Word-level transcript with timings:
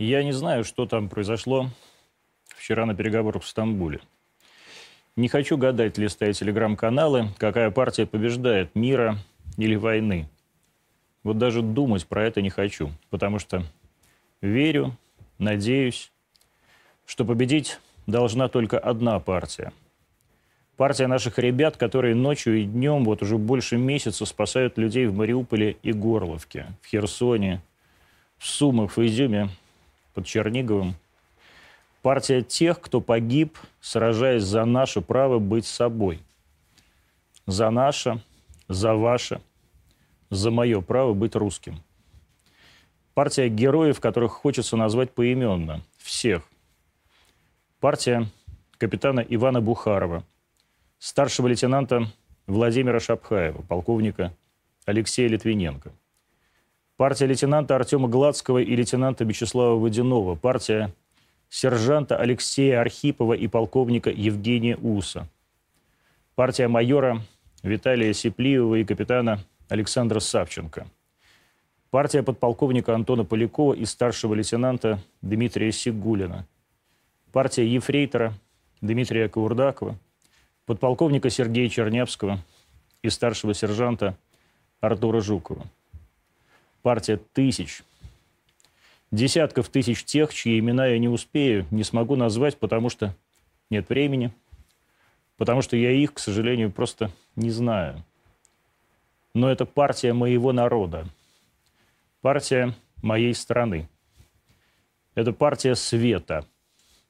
Я 0.00 0.22
не 0.22 0.32
знаю, 0.32 0.64
что 0.64 0.86
там 0.86 1.10
произошло 1.10 1.68
вчера 2.56 2.86
на 2.86 2.94
переговорах 2.94 3.42
в 3.42 3.46
Стамбуле. 3.46 4.00
Не 5.14 5.28
хочу 5.28 5.58
гадать, 5.58 5.98
листая 5.98 6.32
телеграм-каналы, 6.32 7.28
какая 7.36 7.70
партия 7.70 8.06
побеждает, 8.06 8.74
мира 8.74 9.18
или 9.58 9.76
войны. 9.76 10.26
Вот 11.22 11.36
даже 11.36 11.60
думать 11.60 12.06
про 12.06 12.24
это 12.24 12.40
не 12.40 12.48
хочу, 12.48 12.92
потому 13.10 13.38
что 13.38 13.62
верю, 14.40 14.96
надеюсь, 15.36 16.10
что 17.04 17.26
победить 17.26 17.78
должна 18.06 18.48
только 18.48 18.78
одна 18.78 19.18
партия. 19.18 19.70
Партия 20.78 21.08
наших 21.08 21.38
ребят, 21.38 21.76
которые 21.76 22.14
ночью 22.14 22.56
и 22.56 22.64
днем, 22.64 23.04
вот 23.04 23.20
уже 23.20 23.36
больше 23.36 23.76
месяца, 23.76 24.24
спасают 24.24 24.78
людей 24.78 25.04
в 25.04 25.14
Мариуполе 25.14 25.76
и 25.82 25.92
Горловке, 25.92 26.68
в 26.80 26.86
Херсоне, 26.86 27.60
в 28.38 28.46
Сумах, 28.46 28.96
в 28.96 29.06
Изюме, 29.06 29.50
под 30.20 30.26
Черниговым. 30.26 30.96
Партия 32.02 32.42
тех, 32.42 32.78
кто 32.78 33.00
погиб, 33.00 33.56
сражаясь 33.80 34.42
за 34.42 34.66
наше 34.66 35.00
право 35.00 35.38
быть 35.38 35.64
собой. 35.64 36.20
За 37.46 37.70
наше, 37.70 38.22
за 38.68 38.94
ваше, 38.94 39.40
за 40.28 40.50
мое 40.50 40.82
право 40.82 41.14
быть 41.14 41.34
русским. 41.34 41.80
Партия 43.14 43.48
героев, 43.48 43.98
которых 43.98 44.32
хочется 44.32 44.76
назвать 44.76 45.10
поименно. 45.10 45.80
Всех. 45.96 46.42
Партия 47.80 48.26
капитана 48.76 49.20
Ивана 49.20 49.62
Бухарова, 49.62 50.22
старшего 50.98 51.48
лейтенанта 51.48 52.08
Владимира 52.46 53.00
Шапхаева, 53.00 53.62
полковника 53.62 54.34
Алексея 54.84 55.28
Литвиненко. 55.28 55.92
Партия 57.00 57.24
лейтенанта 57.24 57.76
Артема 57.76 58.08
Гладского 58.08 58.58
и 58.58 58.76
лейтенанта 58.76 59.24
Вячеслава 59.24 59.74
Водянова. 59.78 60.34
Партия 60.34 60.92
сержанта 61.48 62.18
Алексея 62.18 62.82
Архипова 62.82 63.32
и 63.32 63.48
полковника 63.48 64.10
Евгения 64.10 64.76
Уса. 64.76 65.26
Партия 66.34 66.68
майора 66.68 67.22
Виталия 67.62 68.12
Сиплиева 68.12 68.74
и 68.74 68.84
капитана 68.84 69.38
Александра 69.70 70.20
Савченко. 70.20 70.86
Партия 71.90 72.22
подполковника 72.22 72.94
Антона 72.94 73.24
Полякова 73.24 73.72
и 73.72 73.86
старшего 73.86 74.34
лейтенанта 74.34 74.98
Дмитрия 75.22 75.72
Сигулина. 75.72 76.44
Партия 77.32 77.66
ефрейтора 77.66 78.34
Дмитрия 78.82 79.30
Каурдакова, 79.30 79.96
подполковника 80.66 81.30
Сергея 81.30 81.70
Чернявского 81.70 82.40
и 83.02 83.08
старшего 83.08 83.54
сержанта 83.54 84.18
Артура 84.82 85.22
Жукова. 85.22 85.64
Партия 86.82 87.18
тысяч, 87.18 87.82
десятков 89.10 89.68
тысяч 89.68 90.04
тех, 90.04 90.32
чьи 90.32 90.58
имена 90.58 90.86
я 90.86 90.98
не 90.98 91.08
успею, 91.08 91.66
не 91.70 91.84
смогу 91.84 92.16
назвать, 92.16 92.56
потому 92.56 92.88
что 92.88 93.14
нет 93.68 93.88
времени, 93.88 94.32
потому 95.36 95.62
что 95.62 95.76
я 95.76 95.90
их, 95.90 96.14
к 96.14 96.18
сожалению, 96.18 96.70
просто 96.70 97.10
не 97.36 97.50
знаю. 97.50 98.04
Но 99.34 99.50
это 99.50 99.64
партия 99.66 100.12
моего 100.12 100.52
народа, 100.52 101.06
партия 102.20 102.74
моей 103.02 103.34
страны. 103.34 103.88
Это 105.14 105.32
партия 105.32 105.74
света, 105.74 106.46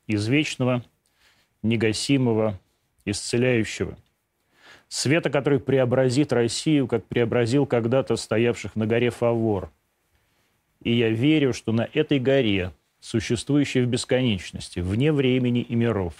извечного, 0.06 0.84
негасимого, 1.62 2.58
исцеляющего. 3.04 3.96
Света, 4.90 5.30
который 5.30 5.58
преобразит 5.58 6.34
Россию, 6.34 6.86
как 6.86 7.06
преобразил 7.06 7.64
когда-то 7.64 8.16
стоявших 8.16 8.76
на 8.76 8.86
горе 8.86 9.08
Фавор– 9.08 9.70
и 10.82 10.94
я 10.94 11.10
верю, 11.10 11.52
что 11.52 11.72
на 11.72 11.88
этой 11.92 12.18
горе, 12.18 12.72
существующей 13.00 13.82
в 13.82 13.86
бесконечности, 13.86 14.80
вне 14.80 15.12
времени 15.12 15.60
и 15.60 15.74
миров, 15.74 16.14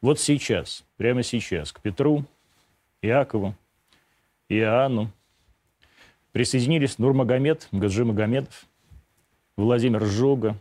вот 0.00 0.20
сейчас, 0.20 0.84
прямо 0.96 1.22
сейчас, 1.22 1.72
к 1.72 1.80
Петру, 1.80 2.24
Иакову, 3.02 3.54
Иоанну 4.48 5.10
присоединились 6.32 6.98
Нурмагомед, 6.98 7.68
Гаджи 7.72 8.04
Магомедов, 8.04 8.66
Владимир 9.56 10.04
Жога 10.04 10.56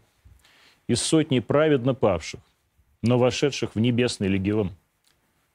и 0.88 0.96
сотни 0.96 1.40
праведно 1.40 1.94
павших, 1.94 2.40
но 3.02 3.18
вошедших 3.18 3.76
в 3.76 3.80
небесный 3.80 4.28
легион, 4.28 4.72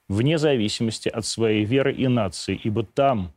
вне 0.08 0.38
зависимости 0.38 1.08
от 1.08 1.24
своей 1.26 1.64
веры 1.64 1.92
и 1.92 2.08
нации, 2.08 2.60
ибо 2.62 2.84
там, 2.84 3.32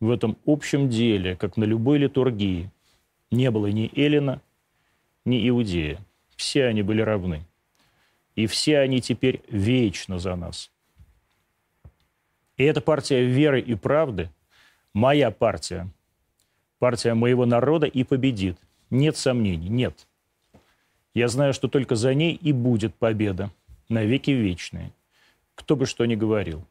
в 0.00 0.10
этом 0.10 0.36
общем 0.46 0.88
деле, 0.88 1.36
как 1.36 1.56
на 1.56 1.64
любой 1.64 1.98
литургии– 1.98 2.70
не 3.30 3.50
было 3.50 3.68
ни 3.68 3.90
Эллина, 3.96 4.42
ни 5.24 5.48
Иудея. 5.48 5.98
Все 6.36 6.66
они 6.66 6.82
были 6.82 7.02
равны. 7.02 7.44
И 8.34 8.46
все 8.46 8.78
они 8.78 9.00
теперь 9.00 9.42
вечно 9.48 10.18
за 10.18 10.34
нас. 10.36 10.70
И 12.56 12.64
эта 12.64 12.80
партия 12.80 13.24
веры 13.24 13.60
и 13.60 13.74
правды, 13.74 14.30
моя 14.92 15.30
партия, 15.30 15.88
партия 16.78 17.14
моего 17.14 17.46
народа 17.46 17.86
и 17.86 18.04
победит. 18.04 18.58
Нет 18.90 19.16
сомнений, 19.16 19.68
нет. 19.68 20.06
Я 21.14 21.28
знаю, 21.28 21.54
что 21.54 21.68
только 21.68 21.96
за 21.96 22.14
ней 22.14 22.34
и 22.34 22.52
будет 22.52 22.94
победа, 22.94 23.50
навеки 23.88 24.30
вечные, 24.30 24.92
кто 25.60 25.76
бы 25.76 25.84
что 25.84 26.06
ни 26.06 26.14
говорил. 26.14 26.64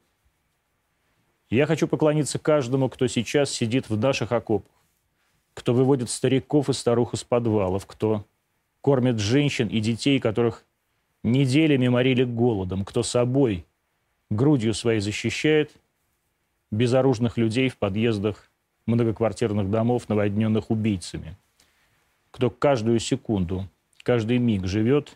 Я 1.51 1.67
хочу 1.67 1.87
поклониться 1.87 2.39
каждому, 2.39 2.89
кто 2.89 3.05
сейчас 3.05 3.51
сидит 3.51 3.87
в 3.87 3.97
наших 3.97 4.31
окопах, 4.31 4.71
кто 5.53 5.75
выводит 5.75 6.09
стариков 6.09 6.69
и 6.69 6.73
старух 6.73 7.13
из 7.13 7.23
подвалов, 7.23 7.85
кто 7.85 8.25
кормит 8.81 9.19
женщин 9.19 9.67
и 9.67 9.79
детей, 9.79 10.19
которых 10.19 10.65
неделями 11.21 11.87
морили 11.87 12.23
голодом, 12.23 12.83
кто 12.83 13.03
собой, 13.03 13.63
грудью 14.31 14.73
своей 14.73 15.01
защищает 15.01 15.71
безоружных 16.71 17.37
людей 17.37 17.69
в 17.69 17.77
подъездах 17.77 18.49
многоквартирных 18.87 19.69
домов, 19.69 20.09
наводненных 20.09 20.71
убийцами, 20.71 21.37
кто 22.31 22.49
каждую 22.49 22.99
секунду, 22.99 23.69
каждый 24.01 24.39
миг 24.39 24.65
живет 24.65 25.15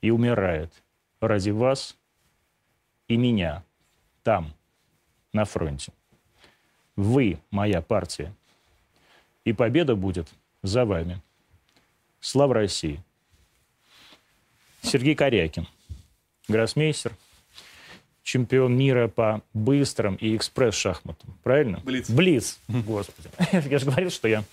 и 0.00 0.10
умирает 0.10 0.82
ради 1.20 1.50
вас 1.50 1.96
и 3.08 3.16
меня 3.16 3.64
там, 4.22 4.52
на 5.32 5.44
фронте. 5.44 5.92
Вы 6.96 7.38
моя 7.50 7.80
партия– 7.82 8.34
и 9.44 9.52
победа 9.52 9.94
будет 9.94 10.28
за 10.62 10.84
вами. 10.84 11.20
Слава 12.20 12.54
России! 12.54 13.02
Сергей 14.82 15.14
Корякин, 15.14 15.66
гроссмейстер, 16.48 17.12
чемпион 18.22 18.76
мира 18.76 19.08
по 19.08 19.42
быстрым 19.52 20.16
и 20.16 20.36
экспресс-шахматам. 20.36 21.38
Правильно? 21.42 21.80
Блиц. 21.80 22.10
Блиц. 22.10 22.58
Господи. 22.68 23.30
Я 23.68 23.78
же 23.78 23.86
говорил, 23.86 24.10
что 24.10 24.28
я, 24.28 24.44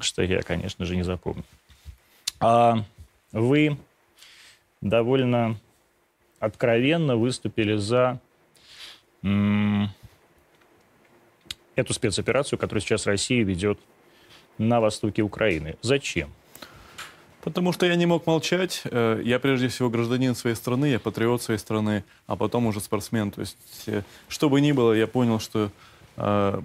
что 0.00 0.22
я, 0.22 0.42
конечно 0.42 0.84
же, 0.84 0.96
не 0.96 1.02
запомню. 1.02 1.44
А 2.40 2.84
вы 3.30 3.76
довольно 4.80 5.56
откровенно 6.42 7.16
выступили 7.16 7.76
за 7.76 8.20
эту 11.76 11.94
спецоперацию, 11.94 12.58
которую 12.58 12.82
сейчас 12.82 13.06
Россия 13.06 13.44
ведет 13.44 13.78
на 14.58 14.80
востоке 14.80 15.22
Украины. 15.22 15.76
Зачем? 15.80 16.30
Потому 17.42 17.72
что 17.72 17.86
я 17.86 17.94
не 17.94 18.06
мог 18.06 18.26
молчать. 18.26 18.82
Э, 18.84 19.20
я 19.24 19.38
прежде 19.38 19.68
всего 19.68 19.88
гражданин 19.90 20.34
своей 20.34 20.56
страны, 20.56 20.86
я 20.86 20.98
патриот 20.98 21.42
своей 21.42 21.58
страны, 21.58 22.04
а 22.26 22.36
потом 22.36 22.66
уже 22.66 22.80
спортсмен. 22.80 23.30
То 23.30 23.40
есть, 23.40 23.56
э, 23.86 24.02
что 24.28 24.50
бы 24.50 24.60
ни 24.60 24.72
было, 24.72 24.92
я 24.92 25.06
понял, 25.06 25.40
что 25.40 25.70
э, 26.16 26.60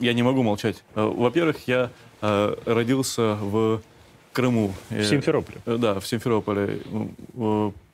я 0.00 0.12
не 0.12 0.22
могу 0.22 0.42
молчать. 0.42 0.82
Во-первых, 0.94 1.68
я 1.68 1.90
родился 2.20 3.36
в 3.36 3.80
Крыму. 4.32 4.72
В 4.90 5.04
Симферополе? 5.04 5.60
Да, 5.66 6.00
в 6.00 6.06
Симферополе. 6.06 6.80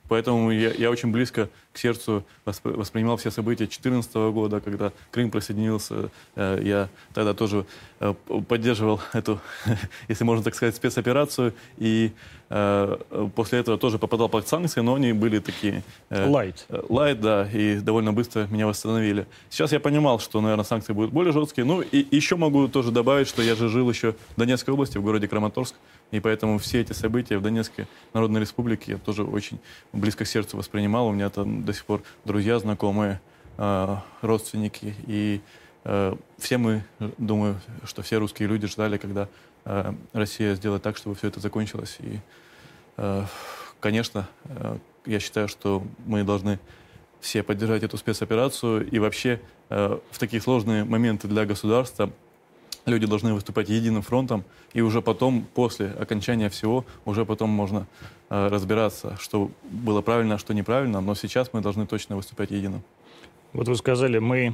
Поэтому 0.07 0.51
я, 0.51 0.71
я 0.71 0.89
очень 0.89 1.11
близко 1.11 1.49
к 1.75 1.77
сердцу 1.77 2.23
воспринимал 2.45 3.17
все 3.17 3.29
события 3.31 3.65
2014 3.65 4.15
года, 4.31 4.61
когда 4.61 4.93
Крым 5.11 5.29
присоединился. 5.29 6.09
Э, 6.35 6.57
я 6.63 6.87
тогда 7.13 7.33
тоже 7.33 7.65
э, 7.99 8.13
поддерживал 8.47 9.01
эту, 9.11 9.41
если 10.07 10.23
можно 10.23 10.41
так 10.41 10.55
сказать, 10.55 10.73
спецоперацию. 10.73 11.53
И 11.77 12.13
э, 12.49 12.97
после 13.35 13.59
этого 13.59 13.77
тоже 13.77 13.99
попадал 13.99 14.29
под 14.29 14.47
санкции, 14.47 14.79
но 14.79 14.95
они 14.95 15.11
были 15.11 15.39
такие... 15.39 15.83
Light. 16.09 16.65
Light, 16.69 17.19
да, 17.19 17.49
и 17.51 17.79
довольно 17.79 18.13
быстро 18.13 18.47
меня 18.49 18.67
восстановили. 18.67 19.27
Сейчас 19.49 19.73
я 19.73 19.81
понимал, 19.81 20.19
что, 20.19 20.39
наверное, 20.39 20.63
санкции 20.63 20.93
будут 20.93 21.11
более 21.11 21.33
жесткие. 21.33 21.65
Ну, 21.65 21.81
и 21.81 22.15
еще 22.15 22.37
могу 22.37 22.69
тоже 22.69 22.91
добавить, 22.91 23.27
что 23.27 23.41
я 23.41 23.55
же 23.55 23.67
жил 23.67 23.89
еще 23.89 24.13
в 24.13 24.39
Донецкой 24.39 24.73
области, 24.73 24.97
в 24.97 25.03
городе 25.03 25.27
Краматорск. 25.27 25.75
И 26.11 26.19
поэтому 26.19 26.59
все 26.59 26.81
эти 26.81 26.93
события 26.93 27.37
в 27.37 27.41
Донецкой 27.41 27.87
Народной 28.13 28.39
Республике 28.41 28.93
я 28.93 28.97
тоже 28.97 29.23
очень 29.23 29.59
близко 29.91 30.23
к 30.23 30.27
сердцу 30.27 30.55
воспринимал. 30.55 31.07
У 31.07 31.11
меня 31.11 31.29
там 31.29 31.64
до 31.65 31.73
сих 31.73 31.85
пор 31.85 32.03
друзья, 32.23 32.59
знакомые, 32.59 33.19
э, 33.57 33.97
родственники. 34.21 34.95
И 35.07 35.41
э, 35.83 36.15
все 36.37 36.57
мы, 36.57 36.83
думаю, 37.17 37.59
что 37.83 38.01
все 38.01 38.17
русские 38.17 38.47
люди 38.47 38.67
ждали, 38.67 38.97
когда 38.97 39.27
э, 39.65 39.93
Россия 40.13 40.55
сделает 40.55 40.83
так, 40.83 40.95
чтобы 40.95 41.15
все 41.15 41.27
это 41.27 41.39
закончилось. 41.39 41.97
И 41.99 42.19
конечно, 43.81 44.29
я 45.05 45.19
считаю, 45.19 45.49
что 45.49 45.83
мы 46.05 46.23
должны 46.23 46.61
все 47.19 47.43
поддержать 47.43 47.83
эту 47.83 47.97
спецоперацию. 47.97 48.89
И 48.89 48.99
вообще 48.99 49.41
в 49.67 50.17
такие 50.17 50.41
сложные 50.41 50.85
моменты 50.85 51.27
для 51.27 51.45
государства 51.45 52.09
люди 52.85 53.07
должны 53.07 53.33
выступать 53.33 53.69
единым 53.69 54.01
фронтом, 54.01 54.43
и 54.73 54.81
уже 54.81 55.01
потом, 55.01 55.45
после 55.53 55.87
окончания 55.87 56.49
всего, 56.49 56.85
уже 57.05 57.25
потом 57.25 57.49
можно 57.49 57.87
э, 58.29 58.47
разбираться, 58.47 59.17
что 59.19 59.51
было 59.63 60.01
правильно, 60.01 60.35
а 60.35 60.37
что 60.37 60.53
неправильно, 60.53 61.01
но 61.01 61.15
сейчас 61.15 61.51
мы 61.53 61.61
должны 61.61 61.87
точно 61.87 62.15
выступать 62.15 62.51
единым. 62.51 62.83
Вот 63.53 63.67
вы 63.67 63.75
сказали, 63.75 64.19
мы 64.19 64.53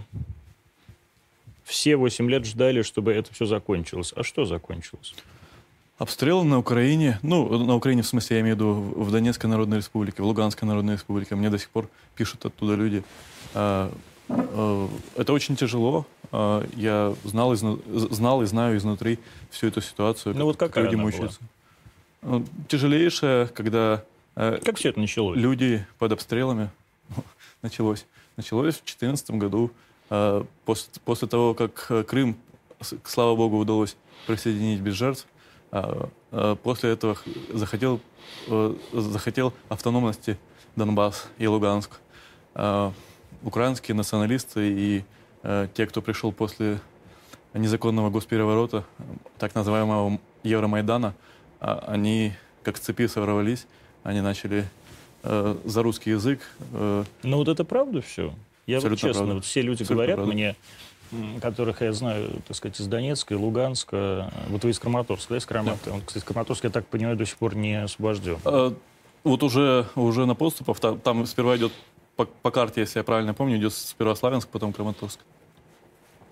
все 1.63 1.95
8 1.95 2.29
лет 2.29 2.45
ждали, 2.45 2.81
чтобы 2.81 3.13
это 3.13 3.33
все 3.33 3.45
закончилось. 3.45 4.13
А 4.15 4.23
что 4.23 4.45
закончилось? 4.45 5.15
Обстрелы 5.97 6.43
на 6.45 6.57
Украине, 6.57 7.19
ну, 7.21 7.63
на 7.63 7.75
Украине, 7.75 8.01
в 8.01 8.07
смысле, 8.07 8.37
я 8.37 8.41
имею 8.41 8.55
в 8.55 8.59
виду 8.59 8.73
в 8.73 9.11
Донецкой 9.11 9.49
Народной 9.49 9.77
Республике, 9.77 10.23
в 10.23 10.25
Луганской 10.25 10.67
Народной 10.67 10.95
Республике. 10.95 11.35
Мне 11.35 11.49
до 11.49 11.59
сих 11.59 11.69
пор 11.69 11.89
пишут 12.15 12.45
оттуда 12.45 12.75
люди. 12.75 13.03
Э, 13.53 13.91
э, 14.29 14.87
это 15.15 15.33
очень 15.33 15.55
тяжело, 15.55 16.07
а, 16.31 16.65
я 16.75 17.13
знал, 17.23 17.55
знал 17.55 18.41
и 18.41 18.45
знаю 18.45 18.77
изнутри 18.77 19.19
всю 19.49 19.67
эту 19.67 19.81
ситуацию. 19.81 20.35
Ну 20.35 20.45
вот 20.45 20.57
какая 20.57 20.85
люди 20.85 20.95
мучаются? 20.95 21.39
Была? 22.21 22.39
Ну, 22.39 22.45
тяжелейшая, 22.67 23.47
когда 23.47 24.03
э, 24.35 24.59
как 24.63 24.77
все 24.77 24.89
это 24.89 24.99
началось? 24.99 25.37
Люди 25.37 25.85
под 25.97 26.11
обстрелами. 26.11 26.69
началось. 27.61 28.05
Началось 28.37 28.75
в 28.75 28.85
2014 28.85 29.31
году, 29.31 29.71
а, 30.09 30.45
после, 30.65 30.91
после 31.03 31.27
того, 31.27 31.53
как 31.53 31.87
э, 31.89 32.03
Крым, 32.03 32.37
слава 33.03 33.35
богу, 33.35 33.57
удалось 33.57 33.95
присоединить 34.27 34.79
без 34.79 34.93
жертв. 34.93 35.27
А, 35.71 36.09
после 36.63 36.91
этого 36.91 37.17
захотел, 37.53 37.99
э, 38.47 38.75
захотел 38.93 39.53
автономности 39.69 40.37
Донбасс 40.75 41.29
и 41.37 41.47
Луганск. 41.47 41.99
Украинские 43.43 43.95
националисты 43.95 44.71
и 44.71 45.03
Э, 45.43 45.67
те, 45.73 45.88
кто 45.88 46.01
пришел 46.01 46.31
после 46.31 46.79
незаконного 47.53 48.09
госпереворота, 48.09 48.83
так 49.38 49.55
называемого 49.55 50.19
Евромайдана, 50.43 51.13
а, 51.59 51.83
они 51.88 52.33
как 52.63 52.77
с 52.77 52.79
цепи 52.79 53.07
сорвались, 53.07 53.65
они 54.03 54.21
начали 54.21 54.65
э, 55.23 55.57
за 55.65 55.83
русский 55.83 56.11
язык. 56.11 56.39
Э, 56.73 57.03
ну 57.23 57.38
вот 57.38 57.47
это 57.47 57.65
правда 57.65 58.01
все? 58.01 58.33
Я 58.67 58.79
вот 58.79 58.91
честно, 58.91 59.13
правда. 59.13 59.33
вот 59.35 59.45
все 59.45 59.61
люди 59.61 59.81
Абсолютно 59.83 59.95
говорят 59.95 60.15
правда. 60.17 60.33
мне, 60.33 60.55
которых 61.41 61.81
я 61.81 61.91
знаю, 61.91 62.41
так 62.47 62.55
сказать, 62.55 62.79
из 62.79 62.88
Донецка 62.88 63.33
и 63.33 63.38
Луганска, 63.38 64.31
вот 64.49 64.63
вы 64.63 64.69
из 64.69 64.79
Краматорска, 64.79 65.33
да, 65.33 65.38
из 65.38 65.45
Краматорска? 65.45 65.89
Да. 65.89 65.95
Он, 65.95 66.01
кстати, 66.05 66.23
Краматорск, 66.23 66.63
я 66.63 66.69
так 66.69 66.88
понимаю, 66.88 67.17
до 67.17 67.25
сих 67.25 67.38
пор 67.38 67.55
не 67.55 67.83
освобожден. 67.83 68.38
А, 68.45 68.73
вот 69.23 69.43
уже, 69.43 69.88
уже 69.95 70.25
на 70.25 70.35
подступах, 70.35 70.79
там, 70.79 70.99
там 70.99 71.25
сперва 71.25 71.57
идет 71.57 71.73
по, 72.25 72.25
по 72.41 72.51
карте, 72.51 72.81
если 72.81 73.00
я 73.00 73.03
правильно 73.03 73.33
помню, 73.33 73.57
идет 73.57 73.73
сперва 73.73 74.15
Славянск, 74.15 74.50
потом 74.50 74.73
Краматорск. 74.73 75.19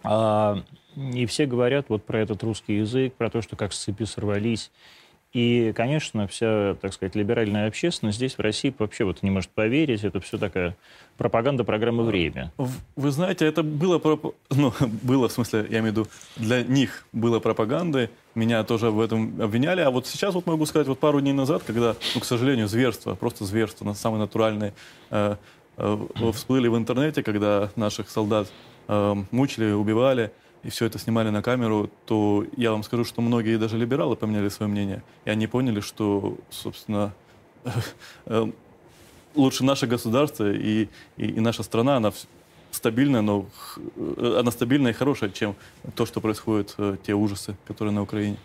А, 0.03 0.61
и 0.95 1.25
все 1.25 1.45
говорят 1.45 1.87
вот 1.89 2.05
про 2.05 2.19
этот 2.19 2.43
русский 2.43 2.77
язык, 2.77 3.13
про 3.15 3.29
то, 3.29 3.41
что 3.41 3.55
как 3.55 3.73
с 3.73 3.79
цепи 3.79 4.03
сорвались. 4.03 4.71
И, 5.31 5.73
конечно, 5.75 6.27
вся, 6.27 6.75
так 6.81 6.91
сказать, 6.91 7.15
либеральная 7.15 7.67
общественность 7.67 8.17
здесь, 8.17 8.35
в 8.35 8.39
России, 8.39 8.73
вообще 8.79 9.03
вот 9.03 9.21
не 9.21 9.29
может 9.29 9.51
поверить. 9.51 10.03
Это 10.03 10.19
все 10.19 10.39
такая 10.39 10.75
пропаганда 11.17 11.63
программы 11.63 12.03
«Время». 12.03 12.51
Вы 12.95 13.11
знаете, 13.11 13.45
это 13.45 13.61
было, 13.61 14.01
ну, 14.49 14.73
было, 15.03 15.29
в 15.29 15.31
смысле, 15.31 15.67
я 15.69 15.79
имею 15.79 15.93
в 15.93 15.97
виду, 15.97 16.07
для 16.35 16.63
них 16.63 17.05
было 17.13 17.39
пропагандой. 17.39 18.09
Меня 18.33 18.63
тоже 18.63 18.89
в 18.89 18.99
этом 18.99 19.39
обвиняли. 19.39 19.81
А 19.81 19.91
вот 19.91 20.07
сейчас 20.07 20.33
вот 20.33 20.47
могу 20.47 20.65
сказать, 20.65 20.87
вот 20.87 20.97
пару 20.97 21.21
дней 21.21 21.33
назад, 21.33 21.61
когда, 21.63 21.95
ну, 22.15 22.21
к 22.21 22.25
сожалению, 22.25 22.67
зверство, 22.67 23.13
просто 23.13 23.45
зверство, 23.45 23.93
самое 23.93 24.21
натуральное, 24.21 24.73
э, 25.11 25.35
всплыли 26.33 26.67
в 26.67 26.77
интернете, 26.77 27.23
когда 27.23 27.69
наших 27.75 28.09
солдат 28.09 28.47
э, 28.87 29.15
мучили, 29.31 29.71
убивали, 29.71 30.31
и 30.63 30.69
все 30.69 30.85
это 30.85 30.99
снимали 30.99 31.29
на 31.29 31.41
камеру, 31.41 31.89
то 32.05 32.45
я 32.57 32.71
вам 32.71 32.83
скажу, 32.83 33.05
что 33.05 33.21
многие 33.21 33.57
даже 33.57 33.77
либералы 33.77 34.15
поменяли 34.15 34.49
свое 34.49 34.69
мнение. 34.69 35.03
И 35.25 35.29
они 35.29 35.47
поняли, 35.47 35.79
что, 35.79 36.37
собственно, 36.49 37.13
э, 38.25 38.51
лучше 39.35 39.63
наше 39.63 39.87
государство 39.87 40.51
и, 40.51 40.87
и, 41.17 41.27
и 41.27 41.39
наша 41.39 41.63
страна, 41.63 41.97
она 41.97 42.11
стабильная, 42.71 43.21
но 43.21 43.45
э, 43.95 44.37
она 44.39 44.51
стабильная 44.51 44.91
и 44.91 44.95
хорошая, 44.95 45.29
чем 45.29 45.55
то, 45.95 46.05
что 46.05 46.19
происходит, 46.21 46.75
э, 46.77 46.97
те 47.05 47.13
ужасы, 47.13 47.55
которые 47.65 47.93
на 47.93 48.01
Украине. 48.01 48.37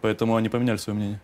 Поэтому 0.00 0.36
они 0.36 0.48
поменяли 0.48 0.78
свое 0.78 0.98
мнение. 0.98 1.20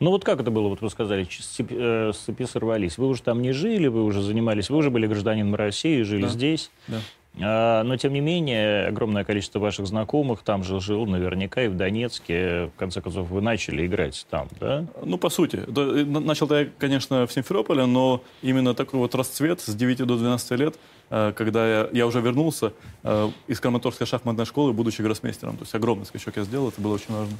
Ну 0.00 0.10
вот 0.10 0.24
как 0.24 0.40
это 0.40 0.50
было, 0.50 0.68
вот 0.68 0.80
вы 0.80 0.88
сказали, 0.88 1.24
с 1.24 1.44
цепи, 1.44 1.74
э, 1.78 2.12
с 2.14 2.18
цепи 2.18 2.44
сорвались. 2.46 2.96
Вы 2.96 3.06
уже 3.06 3.22
там 3.22 3.42
не 3.42 3.52
жили, 3.52 3.86
вы 3.86 4.02
уже 4.02 4.22
занимались, 4.22 4.70
вы 4.70 4.78
уже 4.78 4.90
были 4.90 5.06
гражданином 5.06 5.54
России, 5.54 6.02
жили 6.02 6.22
да. 6.22 6.28
здесь. 6.28 6.70
Да. 6.88 7.00
А, 7.38 7.82
но, 7.84 7.96
тем 7.96 8.12
не 8.12 8.20
менее, 8.20 8.86
огромное 8.86 9.24
количество 9.24 9.58
ваших 9.58 9.86
знакомых 9.86 10.42
там 10.42 10.64
же 10.64 10.80
жил 10.80 11.06
наверняка 11.06 11.62
и 11.62 11.68
в 11.68 11.76
Донецке. 11.76 12.70
В 12.74 12.78
конце 12.78 13.00
концов, 13.00 13.28
вы 13.28 13.40
начали 13.40 13.86
играть 13.86 14.26
там, 14.30 14.48
да? 14.58 14.86
Ну, 15.04 15.16
по 15.16 15.30
сути. 15.30 15.56
Начал-то 15.66 16.60
я, 16.60 16.68
конечно, 16.78 17.26
в 17.26 17.32
Симферополе, 17.32 17.86
но 17.86 18.22
именно 18.42 18.74
такой 18.74 18.98
вот 19.00 19.14
расцвет 19.14 19.60
с 19.60 19.74
9 19.74 19.98
до 19.98 20.16
12 20.16 20.50
лет, 20.52 20.76
э, 21.10 21.32
когда 21.36 21.68
я, 21.68 21.88
я 21.92 22.06
уже 22.06 22.20
вернулся 22.20 22.72
э, 23.04 23.30
из 23.46 23.60
Краматорской 23.60 24.06
шахматной 24.06 24.44
школы, 24.44 24.72
будучи 24.72 25.00
гроссмейстером. 25.02 25.56
То 25.56 25.62
есть 25.62 25.74
огромный 25.74 26.06
скачок 26.06 26.36
я 26.36 26.42
сделал, 26.42 26.68
это 26.68 26.80
было 26.80 26.94
очень 26.94 27.14
важно. 27.14 27.36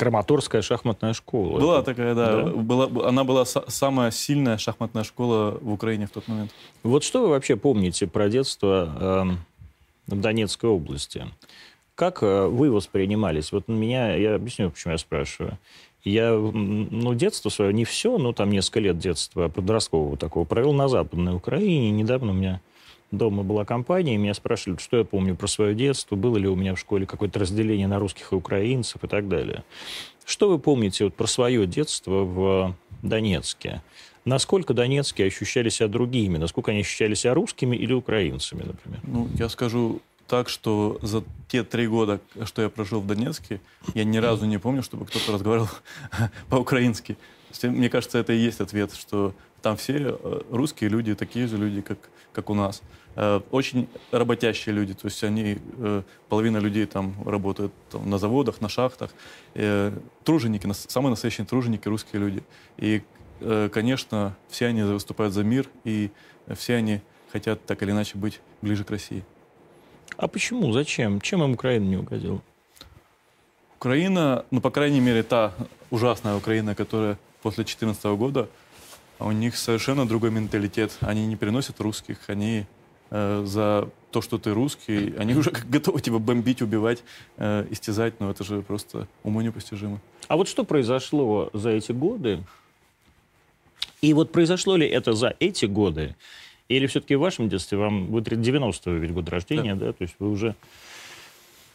Краматорская 0.00 0.62
шахматная 0.62 1.12
школа. 1.12 1.60
Была 1.60 1.74
это... 1.80 1.84
такая, 1.84 2.14
да. 2.14 2.42
да? 2.42 2.50
Была, 2.52 3.06
она 3.06 3.22
была 3.22 3.44
самая 3.44 4.10
сильная 4.10 4.56
шахматная 4.56 5.04
школа 5.04 5.58
в 5.60 5.70
Украине 5.70 6.06
в 6.06 6.10
тот 6.10 6.26
момент. 6.26 6.52
Вот 6.82 7.04
что 7.04 7.20
вы 7.20 7.28
вообще 7.28 7.56
помните 7.56 8.06
про 8.06 8.30
детство 8.30 9.36
э, 10.08 10.14
в 10.14 10.18
Донецкой 10.18 10.70
области? 10.70 11.26
Как 11.94 12.22
э, 12.22 12.46
вы 12.46 12.70
воспринимались? 12.70 13.52
Вот 13.52 13.68
меня, 13.68 14.16
я 14.16 14.36
объясню, 14.36 14.70
почему 14.70 14.92
я 14.92 14.98
спрашиваю. 14.98 15.58
Я, 16.02 16.32
ну, 16.32 17.12
детство 17.12 17.50
свое, 17.50 17.74
не 17.74 17.84
все, 17.84 18.16
но 18.16 18.32
там 18.32 18.48
несколько 18.48 18.80
лет 18.80 18.96
детства 18.96 19.48
подросткового 19.48 20.16
такого 20.16 20.46
провел 20.46 20.72
на 20.72 20.88
Западной 20.88 21.34
Украине. 21.34 21.90
Недавно 21.90 22.30
у 22.30 22.34
меня 22.34 22.62
дома 23.10 23.42
была 23.42 23.64
компания, 23.64 24.14
и 24.14 24.18
меня 24.18 24.34
спрашивали, 24.34 24.78
что 24.78 24.98
я 24.98 25.04
помню 25.04 25.36
про 25.36 25.46
свое 25.46 25.74
детство, 25.74 26.16
было 26.16 26.36
ли 26.36 26.48
у 26.48 26.56
меня 26.56 26.74
в 26.74 26.78
школе 26.78 27.06
какое-то 27.06 27.38
разделение 27.38 27.86
на 27.86 27.98
русских 27.98 28.32
и 28.32 28.34
украинцев 28.34 29.02
и 29.02 29.08
так 29.08 29.28
далее. 29.28 29.64
Что 30.24 30.48
вы 30.48 30.58
помните 30.58 31.04
вот 31.04 31.14
про 31.14 31.26
свое 31.26 31.66
детство 31.66 32.24
в 32.24 32.76
Донецке? 33.02 33.82
Насколько 34.24 34.74
донецкие 34.74 35.28
ощущали 35.28 35.70
себя 35.70 35.88
другими? 35.88 36.36
Насколько 36.36 36.72
они 36.72 36.80
ощущали 36.80 37.14
себя 37.14 37.34
русскими 37.34 37.74
или 37.74 37.92
украинцами, 37.92 38.62
например? 38.62 39.00
Ну, 39.02 39.28
я 39.34 39.48
скажу 39.48 40.00
так, 40.28 40.48
что 40.48 40.98
за 41.02 41.24
те 41.48 41.64
три 41.64 41.88
года, 41.88 42.20
что 42.44 42.62
я 42.62 42.68
прожил 42.68 43.00
в 43.00 43.06
Донецке, 43.06 43.60
я 43.94 44.04
ни 44.04 44.18
разу 44.18 44.46
не 44.46 44.58
помню, 44.58 44.82
чтобы 44.82 45.06
кто-то 45.06 45.32
разговаривал 45.32 45.68
по-украински. 46.48 47.16
Мне 47.62 47.88
кажется, 47.88 48.18
это 48.18 48.32
и 48.32 48.38
есть 48.38 48.60
ответ, 48.60 48.94
что 48.94 49.34
там 49.62 49.76
все 49.76 49.94
э, 49.98 50.40
русские 50.50 50.90
люди, 50.90 51.14
такие 51.14 51.46
же 51.46 51.56
люди, 51.56 51.80
как, 51.80 51.98
как 52.32 52.50
у 52.50 52.54
нас. 52.54 52.82
Э, 53.16 53.40
очень 53.50 53.88
работящие 54.10 54.74
люди, 54.74 54.94
то 54.94 55.06
есть 55.06 55.22
они, 55.24 55.58
э, 55.78 56.02
половина 56.28 56.58
людей 56.58 56.86
там 56.86 57.14
работают 57.24 57.72
там, 57.90 58.08
на 58.08 58.18
заводах, 58.18 58.60
на 58.60 58.68
шахтах. 58.68 59.10
Труженики, 60.24 60.72
самые 60.72 61.10
настоящие 61.10 61.46
труженики, 61.46 61.88
русские 61.88 62.20
люди. 62.20 62.42
И, 62.76 63.02
конечно, 63.72 64.36
все 64.48 64.66
они 64.66 64.82
выступают 64.82 65.34
за 65.34 65.42
мир, 65.42 65.66
и 65.84 66.10
все 66.54 66.76
они 66.76 67.00
хотят 67.32 67.64
так 67.64 67.82
или 67.82 67.90
иначе 67.90 68.18
быть 68.18 68.40
ближе 68.62 68.84
к 68.84 68.90
России. 68.90 69.24
А 70.16 70.28
почему? 70.28 70.72
Зачем? 70.72 71.20
Чем 71.20 71.42
им 71.42 71.52
Украина 71.52 71.84
не 71.84 71.96
угодила? 71.96 72.42
Украина, 73.78 74.44
ну, 74.50 74.60
по 74.60 74.70
крайней 74.70 75.00
мере, 75.00 75.22
та 75.22 75.54
ужасная 75.90 76.36
Украина, 76.36 76.74
которая 76.74 77.18
после 77.42 77.64
2014 77.64 78.04
года 78.18 78.48
у 79.20 79.32
них 79.32 79.56
совершенно 79.56 80.06
другой 80.06 80.30
менталитет. 80.30 80.96
Они 81.00 81.26
не 81.26 81.36
переносят 81.36 81.80
русских, 81.80 82.18
они 82.28 82.64
э, 83.10 83.42
за 83.46 83.88
то, 84.10 84.22
что 84.22 84.38
ты 84.38 84.52
русский, 84.52 85.14
они 85.16 85.34
уже 85.36 85.50
готовы 85.50 86.00
тебя 86.00 86.18
бомбить, 86.18 86.62
убивать, 86.62 87.02
э, 87.36 87.66
истязать, 87.70 88.18
но 88.20 88.30
это 88.30 88.44
же 88.44 88.62
просто 88.62 89.06
уму 89.22 89.40
непостижимо. 89.40 90.00
А 90.28 90.36
вот 90.36 90.48
что 90.48 90.64
произошло 90.64 91.50
за 91.52 91.70
эти 91.70 91.92
годы? 91.92 92.42
И 94.00 94.14
вот 94.14 94.32
произошло 94.32 94.76
ли 94.76 94.88
это 94.88 95.12
за 95.12 95.34
эти 95.40 95.66
годы? 95.66 96.16
Или 96.68 96.86
все-таки 96.86 97.16
в 97.16 97.20
вашем 97.20 97.48
детстве, 97.48 97.78
вам, 97.78 98.06
вы 98.06 98.20
90-го 98.20 98.92
ведь 98.92 99.12
год 99.12 99.28
рождения, 99.28 99.74
да. 99.74 99.86
да, 99.86 99.92
то 99.92 100.02
есть 100.02 100.14
вы 100.18 100.30
уже 100.30 100.54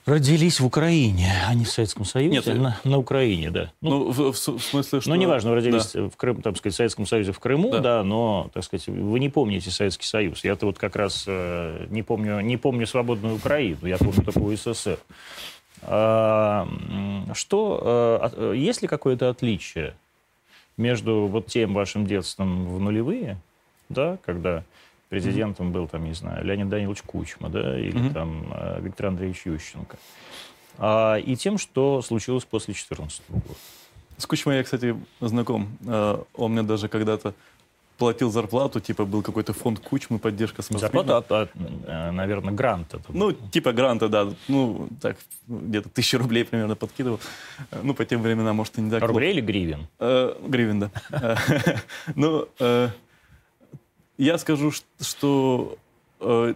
родились 0.06 0.60
в 0.60 0.66
Украине, 0.66 1.34
а 1.48 1.54
не 1.56 1.66
в 1.66 1.70
Советском 1.70 2.06
Союзе, 2.06 2.32
Нет, 2.32 2.46
на, 2.46 2.80
на 2.84 2.98
Украине, 2.98 3.50
да. 3.50 3.72
Ну, 3.82 3.90
ну 3.90 4.12
в, 4.12 4.32
в, 4.32 4.38
смысле, 4.38 5.02
что... 5.02 5.10
Ну, 5.10 5.16
неважно, 5.16 5.56
родились 5.56 5.92
да. 5.94 6.10
в 6.10 6.16
Крым, 6.16 6.42
там, 6.42 6.56
сказать, 6.56 6.74
в 6.74 6.78
Советском 6.78 7.06
Союзе 7.08 7.32
в 7.32 7.40
Крыму, 7.40 7.72
да. 7.72 7.80
да, 7.80 8.04
но, 8.04 8.50
так 8.54 8.64
сказать, 8.64 8.88
вы 8.88 9.20
не 9.20 9.30
помните 9.30 9.72
Советский 9.72 10.06
Союз. 10.06 10.44
Я-то 10.44 10.68
вот 10.68 10.78
как 10.78 10.96
раз 10.96 11.26
э, 11.28 11.88
не 11.90 12.04
помню, 12.04 12.40
не 12.42 12.58
помню 12.58 12.86
свободную 12.86 13.36
Украину, 13.36 13.88
я 13.88 13.98
помню 13.98 14.24
только 14.24 14.40
УССР. 14.40 15.00
А, 15.82 16.68
что, 17.34 17.80
а, 17.84 18.54
есть 18.54 18.82
ли 18.82 18.88
какое-то 18.88 19.30
отличие 19.30 19.96
между 20.78 21.28
вот 21.28 21.48
тем 21.48 21.74
вашим 21.74 22.06
детством 22.06 22.68
в 22.76 22.80
нулевые, 22.80 23.38
да, 23.90 24.18
когда 24.26 24.64
президентом 25.10 25.72
был, 25.72 25.88
там, 25.88 26.04
не 26.06 26.14
знаю, 26.14 26.44
Леонид 26.46 26.70
Данилович 26.70 27.02
Кучма, 27.04 27.50
да, 27.50 27.80
или 27.80 27.98
Мгм. 27.98 28.14
там 28.14 28.54
э, 28.54 28.80
Виктор 28.82 29.08
Андреевич 29.08 29.46
Ющенко, 29.46 29.98
а, 30.78 31.16
и 31.16 31.36
тем, 31.36 31.58
что 31.58 32.02
случилось 32.02 32.44
после 32.46 32.74
2014 32.74 33.22
года. 33.30 33.60
С 34.18 34.26
Кучмой 34.26 34.58
я, 34.58 34.64
кстати, 34.64 34.96
знаком. 35.22 35.78
Э, 35.86 36.24
Он 36.36 36.52
мне 36.54 36.64
даже 36.64 36.88
когда-то 36.88 37.34
платил 37.98 38.30
зарплату, 38.30 38.82
типа 38.82 39.06
был 39.06 39.22
какой-то 39.22 39.54
фонд 39.54 39.80
Кучмы, 39.80 40.20
поддержка 40.20 40.62
спортсменов. 40.62 41.06
Зарплата, 41.08 41.18
от, 41.18 41.32
от, 41.32 41.50
э, 41.88 42.12
наверное, 42.12 42.54
грант 42.54 42.94
это 42.94 43.10
был. 43.12 43.18
Ну, 43.20 43.32
типа 43.32 43.72
гранта, 43.72 44.10
да. 44.10 44.28
Ну, 44.50 44.90
так, 45.02 45.18
где-то 45.48 45.88
тысячу 45.90 46.18
рублей 46.18 46.44
примерно 46.44 46.76
подкидывал. 46.76 47.20
Ну, 47.84 47.94
по 47.94 48.04
тем 48.04 48.22
временам, 48.22 48.56
может, 48.58 48.78
и 48.78 48.82
не 48.82 48.92
так 48.92 49.02
Рублей 49.04 49.32
или 49.32 49.42
гривен? 49.42 49.88
Э, 50.00 50.34
Гривен, 50.46 50.80
да. 50.80 50.92
Ну, 52.16 52.48
я 54.18 54.38
скажу, 54.38 54.72
что, 55.00 55.78
э, 56.20 56.54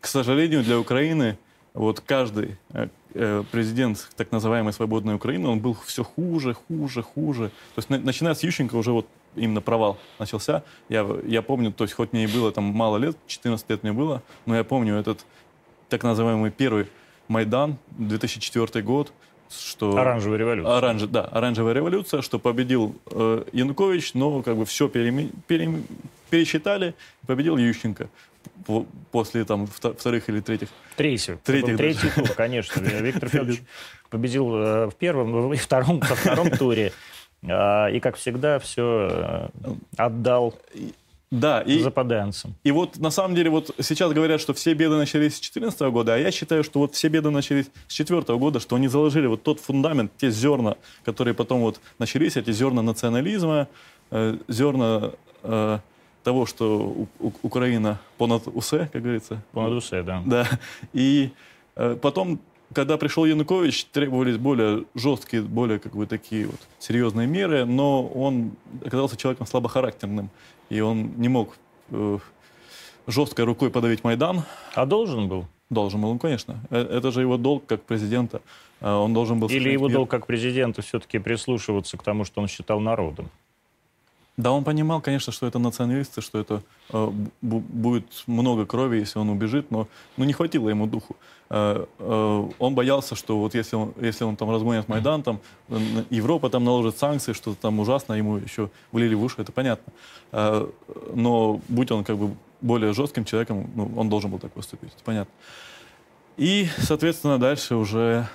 к 0.00 0.06
сожалению, 0.06 0.62
для 0.62 0.78
Украины 0.78 1.36
вот 1.74 2.00
каждый 2.00 2.56
э, 2.72 2.88
э, 3.14 3.44
президент 3.50 4.08
так 4.16 4.32
называемой 4.32 4.72
свободной 4.72 5.14
Украины, 5.14 5.48
он 5.48 5.60
был 5.60 5.76
все 5.86 6.02
хуже, 6.04 6.54
хуже, 6.54 7.02
хуже. 7.02 7.48
То 7.74 7.78
есть, 7.78 7.90
на- 7.90 7.98
начиная 7.98 8.34
с 8.34 8.42
Ющенко 8.42 8.74
уже 8.76 8.92
вот 8.92 9.06
именно 9.36 9.60
провал 9.60 9.98
начался. 10.18 10.64
Я, 10.88 11.06
я 11.26 11.42
помню, 11.42 11.72
то 11.72 11.84
есть, 11.84 11.94
хоть 11.94 12.12
мне 12.12 12.24
и 12.24 12.26
было 12.26 12.50
там 12.50 12.64
мало 12.64 12.96
лет, 12.96 13.16
14 13.26 13.68
лет 13.70 13.82
мне 13.82 13.92
было, 13.92 14.22
но 14.46 14.56
я 14.56 14.64
помню 14.64 14.96
этот 14.96 15.24
так 15.88 16.02
называемый 16.02 16.50
первый 16.50 16.86
Майдан, 17.28 17.76
2004 17.98 18.82
год, 18.84 19.12
что... 19.48 19.96
Оранжевая 19.96 20.38
революция. 20.38 20.76
Оранж, 20.76 21.02
да, 21.02 21.24
оранжевая 21.24 21.74
революция, 21.74 22.22
что 22.22 22.38
победил 22.38 22.96
э, 23.06 23.44
Янукович, 23.52 24.14
но 24.14 24.42
как 24.42 24.56
бы 24.56 24.64
все 24.64 24.88
пересчитали, 26.30 26.94
победил 27.26 27.56
Ющенко 27.56 28.08
по- 28.66 28.86
после 29.12 29.44
там 29.44 29.64
вто- 29.64 29.94
вторых 29.96 30.28
или 30.28 30.40
третьих. 30.40 30.68
Третий. 30.96 31.36
Третий 31.44 31.76
Третий 31.76 32.08
тур, 32.14 32.28
конечно. 32.34 32.80
Виктор 33.02 33.28
Федорович 33.28 33.62
победил 34.08 34.54
э, 34.56 34.86
в 34.86 34.94
первом 34.94 35.52
и 35.52 35.56
втором, 35.56 36.00
во 36.00 36.14
втором 36.14 36.50
туре. 36.50 36.92
А, 37.48 37.88
И, 37.88 38.00
как 38.00 38.16
всегда, 38.16 38.58
все 38.58 39.50
отдал 39.96 40.54
Да, 41.30 41.60
и, 41.62 41.78
западанцам. 41.78 42.54
и 42.64 42.70
вот 42.70 42.98
на 42.98 43.10
самом 43.10 43.34
деле 43.34 43.50
вот 43.50 43.74
сейчас 43.80 44.12
говорят, 44.12 44.40
что 44.40 44.52
все 44.52 44.74
беды 44.74 44.96
начались 44.96 45.36
с 45.36 45.40
2014 45.40 45.80
года, 45.92 46.14
а 46.14 46.18
я 46.18 46.30
считаю, 46.32 46.64
что 46.64 46.80
вот 46.80 46.94
все 46.94 47.08
беды 47.08 47.30
начались 47.30 47.66
с 47.88 47.94
2004 47.96 48.36
года, 48.38 48.58
что 48.60 48.76
они 48.76 48.88
заложили 48.88 49.26
вот 49.26 49.42
тот 49.42 49.60
фундамент, 49.60 50.10
те 50.18 50.30
зерна, 50.30 50.76
которые 51.04 51.32
потом 51.34 51.60
вот 51.60 51.80
начались, 51.98 52.36
эти 52.36 52.50
зерна 52.52 52.82
национализма, 52.82 53.68
э, 54.10 54.36
зерна 54.48 55.12
э, 55.44 55.78
того, 56.30 56.46
что 56.46 57.06
Украина 57.42 57.98
понад 58.16 58.42
усе, 58.46 58.88
как 58.92 59.02
говорится. 59.02 59.42
Понад 59.50 59.72
усе, 59.72 60.02
да. 60.04 60.22
Да. 60.24 60.46
И 60.92 61.30
э, 61.74 61.96
потом, 62.00 62.38
когда 62.72 62.96
пришел 62.96 63.24
Янукович, 63.24 63.86
требовались 63.86 64.36
более 64.36 64.84
жесткие, 64.94 65.42
более 65.42 65.80
как 65.80 65.96
бы 65.96 66.06
такие 66.06 66.46
вот 66.46 66.60
серьезные 66.78 67.26
меры, 67.26 67.64
но 67.64 68.06
он 68.06 68.52
оказался 68.86 69.16
человеком 69.16 69.48
слабохарактерным, 69.48 70.30
и 70.68 70.80
он 70.80 71.14
не 71.16 71.28
мог 71.28 71.56
э, 71.90 72.18
жесткой 73.08 73.44
рукой 73.44 73.70
подавить 73.70 74.04
Майдан. 74.04 74.44
А 74.74 74.86
должен 74.86 75.26
был? 75.26 75.46
Должен 75.68 76.00
был 76.00 76.10
он, 76.10 76.20
конечно. 76.20 76.60
Э, 76.70 76.98
Это 76.98 77.10
же 77.10 77.22
его 77.22 77.38
долг 77.38 77.66
как 77.66 77.82
президента. 77.82 78.40
Он 78.80 79.12
должен 79.12 79.40
был... 79.40 79.48
Или 79.48 79.70
его 79.72 79.88
мир. 79.88 79.96
долг 79.96 80.10
как 80.10 80.26
президента 80.26 80.80
все-таки 80.80 81.18
прислушиваться 81.18 81.96
к 81.96 82.02
тому, 82.04 82.24
что 82.24 82.40
он 82.40 82.46
считал 82.46 82.78
народом? 82.80 83.28
Да, 84.36 84.52
он 84.52 84.64
понимал, 84.64 85.00
конечно, 85.00 85.32
что 85.32 85.46
это 85.46 85.58
националисты, 85.58 86.20
что 86.22 86.38
это 86.38 86.62
э, 86.90 87.12
бу- 87.42 87.60
будет 87.60 88.06
много 88.26 88.64
крови, 88.64 88.98
если 88.98 89.18
он 89.18 89.28
убежит, 89.28 89.70
но 89.70 89.86
ну, 90.16 90.24
не 90.24 90.32
хватило 90.32 90.68
ему 90.68 90.86
духу. 90.86 91.16
Э, 91.50 91.84
э, 91.98 92.48
он 92.58 92.74
боялся, 92.74 93.14
что 93.16 93.38
вот 93.38 93.54
если 93.54 93.76
он, 93.76 93.92
если 94.00 94.24
он 94.24 94.36
там 94.36 94.50
разгонит 94.50 94.88
Майдан, 94.88 95.22
там 95.22 95.40
э, 95.68 95.78
Европа 96.10 96.48
там 96.48 96.64
наложит 96.64 96.96
санкции, 96.96 97.32
что 97.32 97.54
там 97.54 97.80
ужасно, 97.80 98.14
ему 98.14 98.36
еще 98.36 98.70
влили 98.92 99.14
в 99.14 99.22
уши, 99.22 99.36
это 99.42 99.52
понятно. 99.52 99.92
Э, 100.32 100.66
но 101.14 101.60
будь 101.68 101.90
он 101.90 102.04
как 102.04 102.16
бы 102.16 102.34
более 102.60 102.92
жестким 102.92 103.24
человеком, 103.24 103.70
ну, 103.74 103.90
он 103.96 104.08
должен 104.08 104.30
был 104.30 104.38
так 104.38 104.52
поступить, 104.52 104.92
это 104.94 105.04
понятно. 105.04 105.32
И, 106.36 106.68
соответственно, 106.78 107.38
дальше 107.38 107.74
уже 107.74 108.26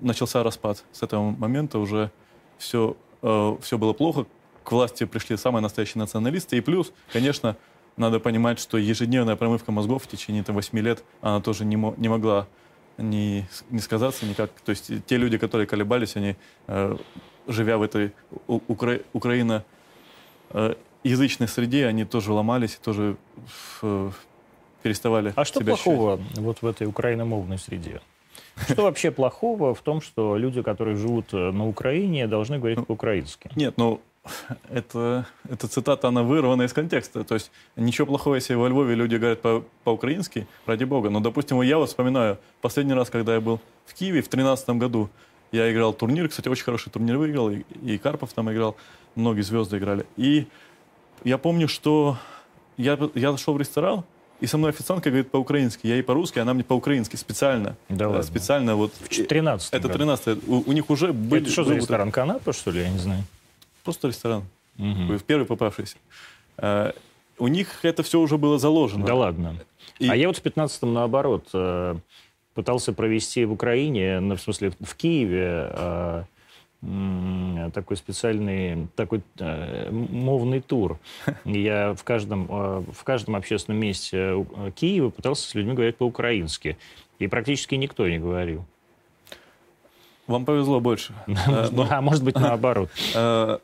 начался 0.00 0.42
распад. 0.44 0.84
С 0.92 1.02
этого 1.02 1.30
момента 1.30 1.80
уже 1.80 2.12
все, 2.58 2.96
все 3.22 3.78
было 3.78 3.92
плохо. 3.92 4.26
К 4.70 4.72
власти 4.72 5.04
пришли 5.04 5.36
самые 5.36 5.62
настоящие 5.62 5.98
националисты. 5.98 6.56
И 6.56 6.60
плюс, 6.60 6.92
конечно, 7.12 7.56
надо 7.96 8.20
понимать, 8.20 8.60
что 8.60 8.78
ежедневная 8.78 9.34
промывка 9.34 9.72
мозгов 9.72 10.04
в 10.04 10.06
течение 10.06 10.44
там, 10.44 10.54
8 10.54 10.78
лет, 10.78 11.02
она 11.22 11.40
тоже 11.40 11.64
не, 11.64 11.74
мо- 11.76 11.94
не 11.96 12.08
могла 12.08 12.46
не, 12.96 13.48
не 13.70 13.80
сказаться 13.80 14.26
никак. 14.26 14.52
То 14.64 14.70
есть 14.70 14.88
те 15.06 15.16
люди, 15.16 15.38
которые 15.38 15.66
колебались, 15.66 16.14
они, 16.14 16.36
э, 16.68 16.96
живя 17.48 17.78
в 17.78 17.82
этой 17.82 18.12
укра- 18.46 19.00
Украина 19.12 19.64
э, 20.50 20.76
язычной 21.02 21.48
среде, 21.48 21.86
они 21.88 22.04
тоже 22.04 22.32
ломались 22.32 22.76
и 22.76 22.84
тоже 22.84 23.16
э, 23.82 24.10
переставали 24.84 25.32
А 25.34 25.44
что 25.44 25.58
себя 25.58 25.72
ощущать. 25.72 25.92
плохого 25.96 26.20
вот 26.36 26.62
в 26.62 26.66
этой 26.66 26.86
украиномовной 26.86 27.58
среде? 27.58 28.00
Что 28.68 28.82
вообще 28.84 29.10
плохого 29.10 29.74
в 29.74 29.80
том, 29.80 30.00
что 30.00 30.36
люди, 30.36 30.62
которые 30.62 30.94
живут 30.96 31.34
э, 31.34 31.50
на 31.50 31.66
Украине, 31.66 32.28
должны 32.28 32.58
говорить 32.58 32.86
по-украински? 32.86 33.50
Нет, 33.56 33.74
ну, 33.76 34.00
это, 34.70 35.26
эта 35.48 35.68
цитата, 35.68 36.08
она 36.08 36.22
вырвана 36.22 36.62
из 36.62 36.72
контекста. 36.72 37.24
То 37.24 37.34
есть 37.34 37.50
ничего 37.76 38.06
плохого, 38.06 38.36
если 38.36 38.54
во 38.54 38.68
Львове 38.68 38.94
люди 38.94 39.16
говорят 39.16 39.40
по- 39.40 39.64
по-украински, 39.84 40.46
ради 40.66 40.84
бога. 40.84 41.10
Но, 41.10 41.20
допустим, 41.20 41.60
я 41.62 41.78
вот 41.78 41.88
вспоминаю, 41.88 42.38
последний 42.60 42.94
раз, 42.94 43.10
когда 43.10 43.34
я 43.34 43.40
был 43.40 43.60
в 43.86 43.94
Киеве 43.94 44.20
в 44.20 44.28
2013 44.28 44.70
году, 44.70 45.08
я 45.52 45.70
играл 45.72 45.92
турнир, 45.92 46.28
кстати, 46.28 46.48
очень 46.48 46.64
хороший 46.64 46.90
турнир 46.90 47.16
выиграл, 47.16 47.50
и, 47.50 47.62
и 47.82 47.98
Карпов 47.98 48.32
там 48.32 48.50
играл, 48.52 48.76
многие 49.16 49.42
звезды 49.42 49.78
играли. 49.78 50.06
И 50.16 50.46
я 51.24 51.38
помню, 51.38 51.66
что 51.66 52.16
я, 52.76 52.98
я 53.14 53.32
зашел 53.32 53.54
в 53.54 53.58
ресторан, 53.58 54.04
и 54.38 54.46
со 54.46 54.56
мной 54.56 54.70
официантка 54.70 55.10
говорит 55.10 55.30
по-украински, 55.30 55.86
я 55.86 55.96
ей 55.96 56.02
по-русски, 56.02 56.38
она 56.38 56.54
мне 56.54 56.64
по-украински 56.64 57.16
специально. 57.16 57.76
Да 57.88 58.04
э, 58.04 58.08
ладно. 58.08 58.22
Специально 58.22 58.76
вот... 58.76 58.92
В 58.94 59.08
13 59.08 59.74
Это 59.74 59.88
13 59.88 60.48
у, 60.48 60.62
у 60.66 60.72
них 60.72 60.88
уже 60.88 61.12
были... 61.12 61.42
Это 61.42 61.50
что 61.50 61.64
за 61.64 61.74
ресторан? 61.74 62.10
Канапа, 62.12 62.52
что 62.52 62.70
ли? 62.70 62.80
Я 62.80 62.88
не 62.88 62.98
знаю. 62.98 63.24
Просто 63.84 64.08
ресторан. 64.08 64.44
Мгм. 64.76 65.18
в 65.18 65.24
первый 65.24 65.44
попавшийся. 65.46 65.96
Э, 66.58 66.92
У 67.38 67.48
них 67.48 67.84
это 67.84 68.02
все 68.02 68.18
уже 68.20 68.36
было 68.38 68.58
заложено. 68.58 69.06
Да 69.06 69.14
ладно. 69.14 69.56
И- 69.98 70.08
А 70.08 70.14
я 70.16 70.26
вот 70.28 70.36
в 70.38 70.42
15-м, 70.42 70.92
наоборот, 70.92 71.48
э, 71.54 71.94
пытался 72.54 72.92
провести 72.92 73.44
в 73.46 73.52
Украине, 73.52 74.20
ну, 74.20 74.36
в 74.36 74.40
смысле 74.42 74.72
в 74.80 74.94
Киеве, 74.94 75.70
э, 75.72 76.24
такой 77.74 77.96
специальный, 77.96 78.88
такой 78.96 79.22
э, 79.38 79.90
мовный 79.90 80.60
тур. 80.60 80.98
Я 81.44 81.94
в 81.94 82.04
каждом, 82.04 82.46
э, 82.50 82.84
в 82.92 83.04
каждом 83.04 83.36
общественном 83.36 83.80
месте 83.80 84.46
Киева 84.76 85.10
пытался 85.10 85.48
с 85.48 85.54
людьми 85.54 85.74
говорить 85.74 85.96
по-украински. 85.96 86.76
И 87.18 87.26
практически 87.26 87.74
никто 87.74 88.08
не 88.08 88.18
говорил. 88.18 88.64
Вам 90.26 90.44
повезло 90.44 90.80
больше. 90.80 91.12
А 91.90 92.00
может 92.00 92.22
быть, 92.24 92.34
наоборот. 92.36 92.90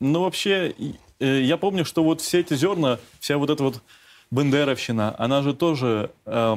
Э, 0.00 0.04
Ну, 0.04 0.22
вообще, 0.22 0.74
э, 1.20 1.40
я 1.42 1.56
помню, 1.56 1.84
что 1.84 2.02
вот 2.04 2.20
все 2.20 2.40
эти 2.40 2.54
зерна, 2.54 2.98
вся 3.20 3.36
вот 3.36 3.50
эта 3.50 3.62
вот 3.64 3.82
бендеровщина, 4.30 5.14
она 5.18 5.42
же 5.42 5.54
тоже 5.54 6.10
э, 6.26 6.56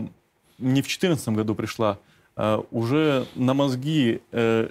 не 0.60 0.82
в 0.82 0.86
2014 0.86 1.30
году 1.30 1.56
пришла, 1.56 1.98
а 2.36 2.64
уже 2.72 3.26
на 3.36 3.54
мозги 3.54 4.22
э, 4.32 4.70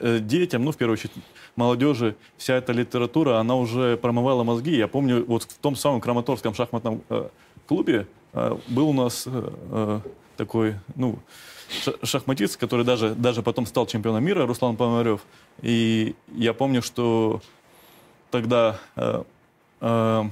э, 0.00 0.18
детям, 0.20 0.64
ну, 0.64 0.72
в 0.72 0.76
первую 0.76 0.94
очередь, 0.94 1.12
молодежи, 1.56 2.14
вся 2.36 2.54
эта 2.54 2.72
литература, 2.72 3.38
она 3.38 3.54
уже 3.56 3.96
промывала 3.96 4.44
мозги. 4.44 4.76
Я 4.76 4.88
помню, 4.88 5.24
вот 5.26 5.42
в 5.44 5.58
том 5.58 5.76
самом 5.76 6.00
Краматорском 6.00 6.54
шахматном 6.54 7.02
э, 7.08 7.28
клубе 7.66 8.06
э, 8.32 8.56
был 8.68 8.88
у 8.88 8.92
нас 8.92 9.24
э, 9.26 9.52
э, 9.70 10.00
такой, 10.36 10.74
ну, 10.96 11.18
ша- 11.84 11.94
шахматист, 12.02 12.56
который 12.56 12.84
даже, 12.84 13.14
даже 13.14 13.42
потом 13.42 13.66
стал 13.66 13.86
чемпионом 13.86 14.24
мира, 14.24 14.46
Руслан 14.46 14.76
Пономарев. 14.76 15.20
И 15.62 16.14
я 16.34 16.54
помню, 16.54 16.82
что 16.82 17.40
тогда 18.32 18.80
э, 18.96 19.22
э, 19.82 20.24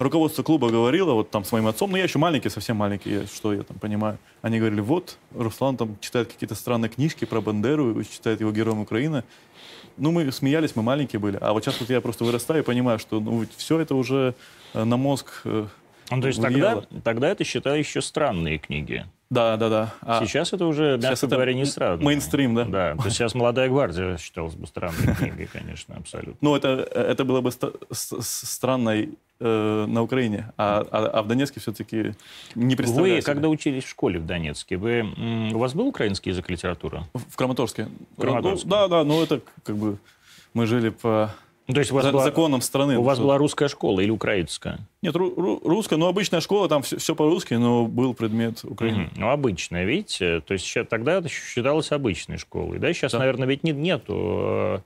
руководство 0.00 0.42
клуба 0.42 0.70
говорило, 0.70 1.12
вот 1.12 1.30
там 1.30 1.44
с 1.44 1.52
моим 1.52 1.68
отцом, 1.68 1.90
ну 1.92 1.96
я 1.96 2.02
еще 2.04 2.18
маленький, 2.18 2.48
совсем 2.48 2.76
маленький, 2.76 3.10
я- 3.10 3.26
что 3.26 3.52
я 3.54 3.62
там 3.62 3.78
понимаю, 3.78 4.18
они 4.42 4.58
говорили, 4.58 4.80
вот, 4.80 5.18
Руслан 5.34 5.76
там 5.76 5.96
читает 6.00 6.32
какие-то 6.32 6.54
странные 6.56 6.88
книжки 6.88 7.24
про 7.24 7.40
Бандеру, 7.40 8.02
читает 8.04 8.40
его 8.40 8.50
героем 8.50 8.80
Украины. 8.80 9.22
Ну, 9.98 10.10
мы 10.10 10.30
смеялись, 10.32 10.76
мы 10.76 10.82
маленькие 10.82 11.20
были. 11.20 11.38
А 11.40 11.52
вот 11.52 11.64
сейчас 11.64 11.80
вот 11.80 11.88
я 11.88 12.00
просто 12.02 12.24
вырастаю 12.24 12.62
и 12.62 12.66
понимаю, 12.66 12.98
что 12.98 13.20
ну, 13.20 13.46
все 13.56 13.78
это 13.78 13.94
уже 13.94 14.34
э, 14.74 14.84
на 14.84 14.96
мозг 14.96 15.42
э, 15.44 15.66
Ну, 16.10 16.20
то 16.20 16.28
есть 16.28 16.40
тогда, 16.40 16.82
тогда 17.02 17.28
это 17.28 17.44
считали 17.44 17.78
еще 17.78 18.00
странные 18.00 18.58
книги. 18.58 19.04
Да, 19.28 19.56
да, 19.56 19.68
да. 19.68 19.94
А 20.02 20.24
сейчас 20.24 20.52
это 20.52 20.66
уже, 20.66 20.98
мягко 21.02 21.26
говоря, 21.26 21.52
не 21.52 21.64
странно. 21.64 22.04
Мейнстрим, 22.04 22.54
да? 22.54 22.64
Да, 22.64 22.94
то 22.94 23.04
есть 23.06 23.16
сейчас 23.16 23.34
«Молодая 23.34 23.68
гвардия» 23.68 24.16
считалась 24.18 24.54
бы 24.54 24.68
странной 24.68 25.14
книгой, 25.18 25.46
конечно, 25.46 25.96
абсолютно. 25.96 26.36
Ну, 26.40 26.54
это, 26.54 26.68
это 26.94 27.24
было 27.24 27.40
бы 27.40 27.50
странной 27.90 29.10
э, 29.40 29.86
на 29.88 30.02
Украине, 30.02 30.52
а, 30.56 30.86
а, 30.92 31.06
а 31.06 31.22
в 31.22 31.28
Донецке 31.28 31.58
все-таки 31.58 32.14
не 32.54 32.76
представляю 32.76 33.16
Вы, 33.16 33.22
когда 33.22 33.48
учились 33.48 33.82
в 33.82 33.88
школе 33.88 34.20
в 34.20 34.26
Донецке, 34.26 34.76
вы, 34.76 35.04
у 35.52 35.58
вас 35.58 35.74
был 35.74 35.88
украинский 35.88 36.30
язык 36.30 36.48
литература? 36.48 37.08
В, 37.12 37.32
в 37.32 37.36
Краматорске. 37.36 37.88
Краматорске. 38.16 38.68
Ну, 38.68 38.70
да, 38.70 38.86
да, 38.86 39.04
но 39.04 39.24
это 39.24 39.40
как 39.64 39.76
бы 39.76 39.98
мы 40.54 40.66
жили 40.66 40.90
по 40.90 41.34
ну, 41.68 41.74
то 41.74 41.80
есть 41.80 41.90
у 41.90 41.94
вас 41.96 42.04
за, 42.04 42.12
была, 42.12 42.24
законам 42.24 42.60
страны. 42.60 42.96
У 42.96 43.02
вас 43.02 43.18
была 43.18 43.38
русская 43.38 43.68
школа 43.68 44.00
или 44.00 44.10
украинская? 44.10 44.78
Нет, 45.02 45.16
ру, 45.16 45.34
ру, 45.34 45.60
русская, 45.64 45.96
но 45.96 46.06
обычная 46.06 46.40
школа, 46.40 46.68
там 46.68 46.82
все, 46.82 46.96
все 46.98 47.14
по-русски, 47.16 47.54
но 47.54 47.86
был 47.86 48.14
предмет 48.14 48.64
Украины. 48.64 49.06
Угу. 49.06 49.10
Ну, 49.16 49.30
обычная, 49.30 49.84
видите? 49.84 50.40
То 50.42 50.52
есть 50.52 50.64
сейчас, 50.64 50.86
тогда 50.88 51.14
это 51.14 51.28
считалось 51.28 51.90
обычной 51.90 52.38
школой, 52.38 52.78
да? 52.78 52.92
Сейчас, 52.92 53.12
да. 53.12 53.18
наверное, 53.18 53.48
ведь 53.48 53.64
нет, 53.64 53.76
нету 53.76 54.14
э, 54.14 54.78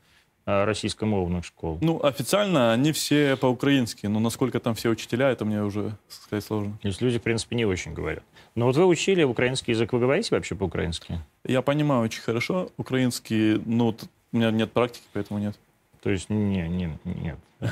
э, 0.47 0.65
российскомовных 0.65 1.45
школ. 1.45 1.79
Ну, 1.83 2.03
официально 2.03 2.73
они 2.73 2.93
все 2.93 3.37
по-украински, 3.37 4.07
но 4.07 4.19
насколько 4.19 4.59
там 4.59 4.75
все 4.75 4.89
учителя, 4.89 5.31
это 5.31 5.45
мне 5.45 5.63
уже 5.63 5.93
сказать 6.09 6.45
сложно. 6.45 6.79
То 6.81 6.89
есть 6.89 7.03
люди, 7.03 7.19
в 7.19 7.23
принципе, 7.23 7.57
не 7.57 7.67
очень 7.67 7.93
говорят. 7.93 8.25
Но 8.55 8.65
вот 8.65 8.77
вы 8.77 8.87
учили 8.87 9.23
украинский 9.23 9.73
язык, 9.73 9.93
вы 9.93 9.99
говорите 9.99 10.35
вообще 10.35 10.55
по-украински? 10.55 11.21
Я 11.45 11.61
понимаю 11.61 12.03
очень 12.03 12.23
хорошо 12.23 12.71
украинский, 12.79 13.61
но 13.67 13.95
у 14.33 14.37
меня 14.37 14.51
нет 14.51 14.73
практики, 14.73 15.05
поэтому 15.13 15.41
нет. 15.41 15.57
То 16.03 16.11
есть 16.11 16.31
не, 16.31 16.69
не, 16.69 16.99
нет. 17.05 17.39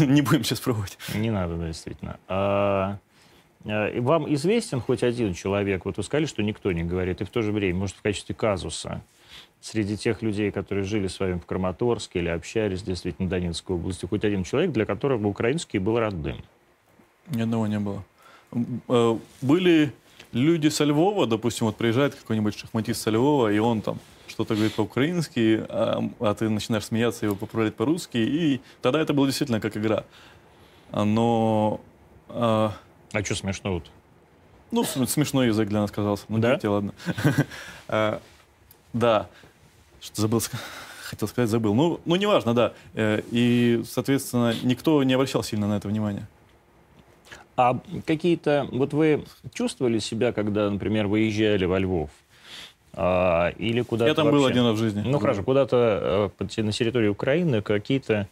Не 0.00 0.22
будем 0.22 0.42
сейчас 0.42 0.60
пробовать. 0.60 0.98
Не 1.14 1.30
надо, 1.30 1.56
да, 1.56 1.66
действительно. 1.68 2.18
А, 2.26 2.98
а, 3.64 4.00
вам 4.00 4.32
известен 4.34 4.80
хоть 4.80 5.02
один 5.02 5.32
человек, 5.34 5.84
вот 5.84 5.96
вы 5.96 6.02
сказали, 6.02 6.26
что 6.26 6.42
никто 6.42 6.72
не 6.72 6.82
говорит, 6.82 7.20
и 7.20 7.24
в 7.24 7.30
то 7.30 7.42
же 7.42 7.52
время, 7.52 7.78
может, 7.78 7.96
в 7.96 8.02
качестве 8.02 8.34
казуса, 8.34 9.02
среди 9.60 9.96
тех 9.96 10.22
людей, 10.22 10.50
которые 10.50 10.84
жили 10.84 11.06
с 11.06 11.20
вами 11.20 11.38
в 11.38 11.46
Краматорске 11.46 12.18
или 12.18 12.28
общались 12.28 12.82
действительно 12.82 13.26
в 13.26 13.30
Донецкой 13.30 13.76
области, 13.76 14.06
хоть 14.06 14.24
один 14.24 14.44
человек, 14.44 14.72
для 14.72 14.84
которого 14.84 15.26
украинский 15.28 15.78
был 15.78 15.98
родным? 15.98 16.38
Ни 17.28 17.42
одного 17.42 17.66
не 17.66 17.78
было. 17.78 18.04
Э, 18.88 19.18
были 19.42 19.92
люди 20.32 20.68
со 20.68 20.84
Львова, 20.84 21.26
допустим, 21.26 21.66
вот 21.66 21.76
приезжает 21.76 22.14
какой-нибудь 22.14 22.56
шахматист 22.56 23.02
со 23.02 23.10
Львова, 23.10 23.52
и 23.52 23.58
он 23.58 23.82
там 23.82 23.98
что-то 24.36 24.54
говорит 24.54 24.74
по-украински, 24.74 25.64
а, 25.66 26.10
а 26.20 26.34
ты 26.34 26.50
начинаешь 26.50 26.84
смеяться 26.84 27.24
его 27.24 27.36
поправлять 27.36 27.74
по-русски, 27.74 28.18
и 28.18 28.60
тогда 28.82 29.00
это 29.00 29.14
было 29.14 29.26
действительно 29.26 29.62
как 29.62 29.78
игра. 29.78 30.04
Но... 30.92 31.80
А, 32.28 32.74
а 33.12 33.24
что 33.24 33.34
смешно 33.34 33.72
вот? 33.72 33.90
Ну, 34.72 34.84
смешной 34.84 35.46
язык 35.46 35.70
для 35.70 35.80
нас 35.80 35.90
казался. 35.90 36.26
Ну, 36.28 36.36
да? 36.36 36.50
Видите, 36.50 36.68
ладно. 36.68 36.92
а, 37.88 38.20
да. 38.92 39.30
Что 40.02 40.20
забыл 40.20 40.42
хотел 41.02 41.28
сказать, 41.28 41.48
забыл. 41.48 41.72
Ну, 41.72 42.00
ну, 42.04 42.16
неважно, 42.16 42.52
да. 42.52 42.74
Э, 42.92 43.22
и, 43.30 43.82
соответственно, 43.88 44.54
никто 44.64 45.02
не 45.02 45.14
обращал 45.14 45.42
сильно 45.42 45.66
на 45.66 45.78
это 45.78 45.88
внимание. 45.88 46.26
А 47.56 47.80
какие-то... 48.04 48.68
Вот 48.70 48.92
вы 48.92 49.24
чувствовали 49.54 49.98
себя, 49.98 50.32
когда, 50.32 50.68
например, 50.68 51.06
выезжали 51.06 51.64
во 51.64 51.78
Львов? 51.78 52.10
А, 52.98 53.50
или 53.58 53.82
куда-то 53.82 54.08
Я 54.08 54.14
там 54.14 54.24
вообще... 54.24 54.38
был 54.38 54.46
один 54.46 54.64
раз 54.64 54.76
в 54.76 54.78
жизни. 54.78 55.02
Ну, 55.04 55.18
хорошо, 55.18 55.42
куда-то 55.42 56.30
э, 56.38 56.62
на 56.62 56.72
территории 56.72 57.08
Украины 57.08 57.60
какие-то 57.60 58.26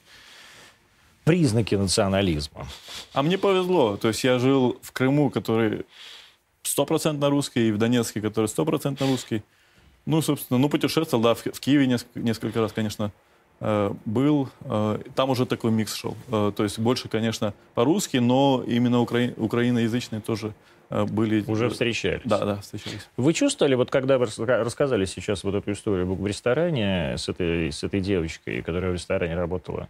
признаки 1.24 1.74
национализма. 1.74 2.66
А 3.12 3.22
мне 3.22 3.36
повезло. 3.36 3.98
То 3.98 4.08
есть 4.08 4.24
я 4.24 4.38
жил 4.38 4.78
в 4.80 4.92
Крыму, 4.92 5.28
который 5.28 5.84
стопроцентно 6.62 7.28
русский, 7.28 7.68
и 7.68 7.72
в 7.72 7.78
Донецке, 7.78 8.22
который 8.22 8.46
стопроцентно 8.46 9.06
русский. 9.06 9.42
Ну, 10.06 10.22
собственно, 10.22 10.58
ну, 10.58 10.70
путешествовал, 10.70 11.22
да, 11.22 11.34
в, 11.34 11.44
в 11.44 11.60
Киеве 11.60 11.86
несколько, 11.86 12.20
несколько 12.20 12.60
раз, 12.60 12.72
конечно, 12.72 13.12
был. 13.60 14.48
Э, 14.62 14.98
там 15.14 15.30
уже 15.30 15.46
такой 15.46 15.70
микс 15.70 15.94
шел. 15.94 16.16
Э, 16.28 16.52
то 16.54 16.62
есть 16.62 16.78
больше, 16.78 17.08
конечно, 17.08 17.54
по-русски, 17.74 18.18
но 18.18 18.62
именно 18.66 19.00
укра... 19.00 19.32
украиноязычные 19.36 20.20
тоже 20.20 20.54
Э, 20.90 21.04
были... 21.04 21.44
Уже 21.46 21.68
встречались? 21.68 22.22
Да, 22.24 22.44
да, 22.44 22.56
встречались. 22.60 23.08
Вы 23.16 23.32
чувствовали, 23.32 23.74
вот 23.74 23.90
когда 23.90 24.18
вы 24.18 24.26
рассказали 24.26 25.04
сейчас 25.06 25.44
вот 25.44 25.54
эту 25.54 25.72
историю 25.72 26.06
в 26.14 26.26
ресторане 26.26 27.16
с 27.16 27.28
этой, 27.28 27.72
с 27.72 27.82
этой 27.82 28.00
девочкой, 28.00 28.62
которая 28.62 28.90
в 28.90 28.94
ресторане 28.94 29.34
работала, 29.34 29.88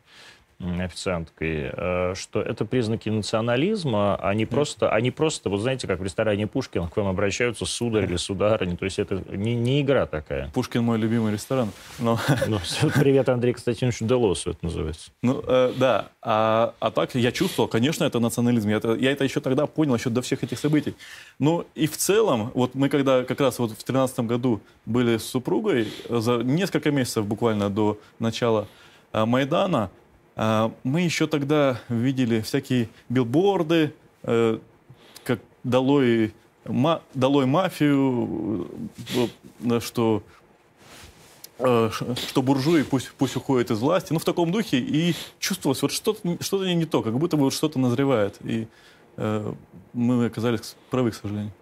официанткой, 0.80 1.70
э, 1.72 2.14
что 2.14 2.40
это 2.40 2.64
признаки 2.64 3.08
национализма, 3.08 4.16
а 4.16 4.34
не 4.34 4.46
просто, 4.46 4.90
а 4.90 5.00
не 5.00 5.10
просто, 5.10 5.50
вот 5.50 5.60
знаете, 5.60 5.86
как 5.86 6.00
в 6.00 6.04
ресторане 6.04 6.46
Пушкин 6.46 6.88
к 6.88 6.96
вам 6.96 7.08
обращаются 7.08 7.66
сударь 7.66 8.04
или 8.04 8.16
сударыня, 8.16 8.76
то 8.76 8.84
есть 8.84 8.98
это 8.98 9.22
не, 9.30 9.54
не 9.54 9.82
игра 9.82 10.06
такая. 10.06 10.50
Пушкин 10.54 10.82
мой 10.82 10.98
любимый 10.98 11.32
ресторан. 11.32 11.70
Но... 11.98 12.18
Ну, 12.46 12.58
привет, 12.94 13.28
Андрей 13.28 13.52
Константинович 13.52 14.00
Делосу 14.00 14.50
это 14.50 14.58
называется. 14.62 15.10
Ну, 15.22 15.42
э, 15.46 15.72
да, 15.76 16.08
а, 16.20 16.74
а 16.78 16.90
так 16.90 17.14
я 17.14 17.32
чувствовал, 17.32 17.68
конечно, 17.68 18.04
это 18.04 18.18
национализм, 18.18 18.68
я 18.68 18.76
это, 18.76 18.94
я 18.94 19.12
это 19.12 19.24
еще 19.24 19.40
тогда 19.40 19.66
понял, 19.66 19.94
еще 19.94 20.10
до 20.10 20.22
всех 20.22 20.44
этих 20.44 20.58
событий. 20.58 20.94
Ну 21.38 21.66
и 21.74 21.86
в 21.86 21.96
целом, 21.96 22.50
вот 22.54 22.74
мы 22.74 22.88
когда 22.88 23.24
как 23.24 23.40
раз 23.40 23.58
вот 23.58 23.66
в 23.66 23.74
2013 23.74 24.20
году 24.20 24.60
были 24.86 25.16
с 25.16 25.24
супругой, 25.24 25.88
за 26.08 26.36
несколько 26.42 26.90
месяцев 26.90 27.26
буквально 27.26 27.70
до 27.70 27.98
начала 28.18 28.68
э, 29.12 29.24
Майдана, 29.24 29.84
а, 29.84 29.90
мы 30.36 31.00
еще 31.00 31.26
тогда 31.26 31.80
видели 31.88 32.40
всякие 32.40 32.88
билборды, 33.08 33.92
э, 34.24 34.58
как 35.22 35.40
долой, 35.62 36.34
ма, 36.64 37.02
долой 37.14 37.46
мафию, 37.46 38.68
э, 39.60 39.80
что, 39.80 40.22
э, 41.58 41.90
что 41.92 42.42
буржуи 42.42 42.82
пусть, 42.82 43.12
пусть 43.16 43.36
уходят 43.36 43.70
из 43.70 43.78
власти. 43.78 44.12
Ну, 44.12 44.18
в 44.18 44.24
таком 44.24 44.50
духе. 44.50 44.78
И 44.78 45.14
чувствовалось, 45.38 45.82
вот 45.82 45.92
что-то 45.92 46.36
что 46.40 46.64
не 46.66 46.84
то, 46.84 47.02
как 47.02 47.16
будто 47.16 47.36
бы 47.36 47.50
что-то 47.50 47.78
назревает. 47.78 48.38
И 48.44 48.66
мы 49.92 50.26
оказались 50.26 50.74
правы, 50.90 51.12
к 51.12 51.14
сожалению. 51.14 51.52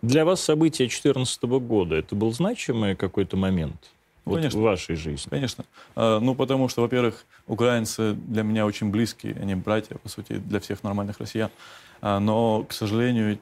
Для 0.00 0.24
вас 0.24 0.40
события 0.40 0.84
2014 0.84 1.42
года 1.42 1.96
это 1.96 2.14
был 2.14 2.32
значимый 2.32 2.96
какой-то 2.96 3.36
момент? 3.36 3.90
Вот 4.28 4.36
Конечно. 4.36 4.60
в 4.60 4.62
вашей 4.62 4.96
жизни? 4.96 5.28
Конечно. 5.30 5.64
А, 5.96 6.20
ну, 6.20 6.34
потому 6.34 6.68
что, 6.68 6.82
во-первых, 6.82 7.24
украинцы 7.46 8.12
для 8.12 8.42
меня 8.42 8.66
очень 8.66 8.90
близкие, 8.90 9.34
они 9.40 9.54
братья, 9.54 9.96
по 9.96 10.08
сути, 10.08 10.34
для 10.34 10.60
всех 10.60 10.82
нормальных 10.82 11.18
россиян. 11.18 11.50
А, 12.00 12.20
но, 12.20 12.64
к 12.64 12.72
сожалению, 12.72 13.38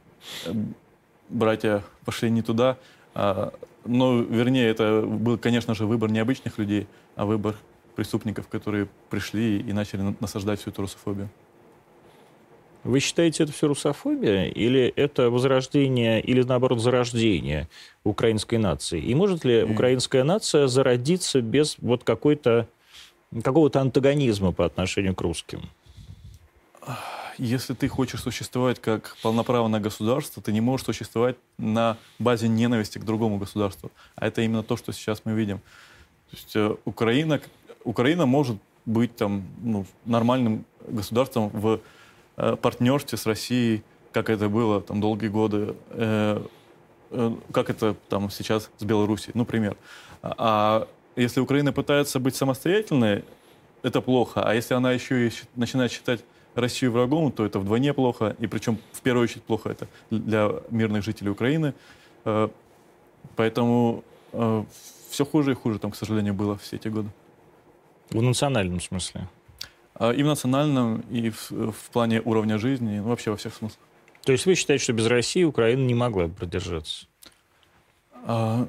братья 1.29 1.83
пошли 2.05 2.31
не 2.31 2.43
туда. 2.43 2.79
А, 3.15 3.53
но, 3.85 4.21
вернее, 4.21 4.69
это 4.69 5.03
был, 5.03 5.39
конечно 5.39 5.75
же, 5.75 5.87
выбор 5.87 6.11
необычных 6.11 6.59
людей, 6.59 6.87
а 7.17 7.25
выбор 7.25 7.57
преступников, 7.95 8.49
которые 8.49 8.89
пришли 9.11 9.59
и 9.59 9.73
начали 9.73 10.15
насаждать 10.21 10.61
всю 10.61 10.71
эту 10.71 10.83
русофобию. 10.83 11.29
Вы 12.87 13.01
считаете, 13.01 13.43
это 13.43 13.53
все 13.53 13.67
русофобия? 13.67 14.45
Или 14.45 14.93
это 14.95 15.29
возрождение, 15.29 16.21
или 16.21 16.43
наоборот 16.43 16.81
зарождение 16.81 17.69
украинской 18.05 18.59
нации? 18.59 19.01
И 19.01 19.13
может 19.15 19.45
ли 19.45 19.65
украинская 19.65 20.23
нация 20.23 20.69
зародиться 20.69 21.41
без 21.41 21.77
вот 21.79 22.05
какой-то 22.05 22.69
какого-то 23.43 23.81
антагонизма 23.81 24.53
по 24.53 24.65
отношению 24.65 25.17
к 25.17 25.21
русским? 25.21 25.63
Если 27.39 27.75
ты 27.75 27.89
хочешь 27.89 28.23
существовать 28.23 28.81
как 28.81 29.17
полноправное 29.21 29.81
государство, 29.81 30.41
ты 30.41 30.53
не 30.53 30.61
можешь 30.61 30.87
существовать 30.87 31.37
на 31.59 31.99
базе 32.21 32.47
ненависти 32.47 32.99
к 32.99 33.05
другому 33.05 33.39
государству. 33.39 33.91
А 34.15 34.29
это 34.29 34.43
именно 34.43 34.63
то, 34.63 34.77
что 34.77 34.93
сейчас 34.93 35.23
мы 35.25 35.33
видим. 35.33 35.59
То 36.31 36.37
есть 36.37 36.55
э, 36.55 36.77
Украина, 36.85 37.41
Украина 37.83 38.27
может 38.27 38.59
быть 38.87 39.17
там, 39.17 39.43
ну, 39.61 39.87
нормальным 40.05 40.65
государством 40.89 41.49
в 41.49 41.81
партнерстве 42.37 43.19
с 43.19 43.27
Россией, 43.27 43.83
как 44.13 44.31
это 44.31 44.49
было 44.49 44.81
там 44.81 45.01
долгие 45.01 45.29
годы, 45.29 45.75
э, 45.91 46.43
э, 47.11 47.35
как 47.53 47.71
это 47.71 47.95
там 48.09 48.31
сейчас 48.31 48.71
с 48.79 48.85
Белоруссией, 48.85 49.33
ну, 49.35 49.45
пример. 49.45 49.77
А 50.23 50.89
если 51.17 51.41
Украина 51.41 51.73
пытается 51.73 52.19
быть 52.19 52.35
самостоятельной, 52.35 53.25
это 53.83 54.01
плохо. 54.01 54.43
А 54.43 54.55
если 54.55 54.75
она 54.75 54.93
еще 54.93 55.29
и 55.29 55.33
начинает 55.55 55.93
считать 55.93 56.25
Россию 56.55 56.93
врагом, 56.93 57.31
то 57.31 57.45
это 57.45 57.59
вдвойне 57.59 57.93
плохо. 57.93 58.35
И 58.39 58.47
причем 58.47 58.79
в 58.93 59.01
первую 59.03 59.25
очередь 59.25 59.43
плохо 59.43 59.69
это 59.71 59.87
для 60.11 60.51
мирных 60.71 61.05
жителей 61.05 61.31
Украины. 61.31 61.75
Поэтому 63.37 64.03
все 65.11 65.25
хуже 65.25 65.53
и 65.53 65.55
хуже 65.55 65.79
там, 65.79 65.91
к 65.91 65.97
сожалению, 65.97 66.35
было 66.35 66.57
все 66.57 66.77
эти 66.77 66.89
годы. 66.89 67.11
В 68.11 68.23
национальном 68.23 68.81
смысле? 68.81 69.29
А, 69.99 70.11
и 70.11 70.23
в 70.23 70.27
национальном, 70.27 71.01
и 71.11 71.31
в, 71.31 71.51
в 71.51 71.91
плане 71.93 72.21
уровня 72.21 72.59
жизни, 72.59 72.99
ну, 72.99 73.09
вообще 73.09 73.31
во 73.31 73.37
всех 73.37 73.55
смыслах. 73.55 73.81
То 74.25 74.33
есть 74.33 74.45
вы 74.47 74.55
считаете, 74.55 74.85
что 74.85 74.93
без 74.93 75.07
России 75.07 75.45
Украина 75.45 75.85
не 75.85 75.95
могла 75.95 76.27
бы 76.27 76.35
продержаться? 76.35 77.07
А, 78.25 78.69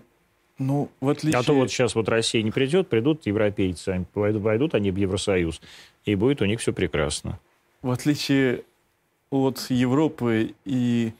ну, 0.58 0.90
в 1.02 1.10
отличие... 1.10 1.40
А 1.40 1.44
то 1.44 1.54
вот 1.54 1.70
сейчас 1.70 1.96
вот 1.96 2.08
Россия 2.10 2.44
не 2.44 2.52
придет, 2.52 2.88
придут 2.88 3.26
европейцы, 3.26 4.06
войдут, 4.14 4.42
войдут 4.42 4.76
они 4.76 4.92
в 4.92 4.96
Евросоюз, 4.96 5.62
и 6.06 6.16
будет 6.16 6.42
у 6.42 6.46
них 6.46 6.62
все 6.62 6.74
прекрасно. 6.74 7.40
В 7.82 7.92
отличие 7.92 8.64
от 9.30 9.60
Европы 9.70 10.56
и 10.64 11.12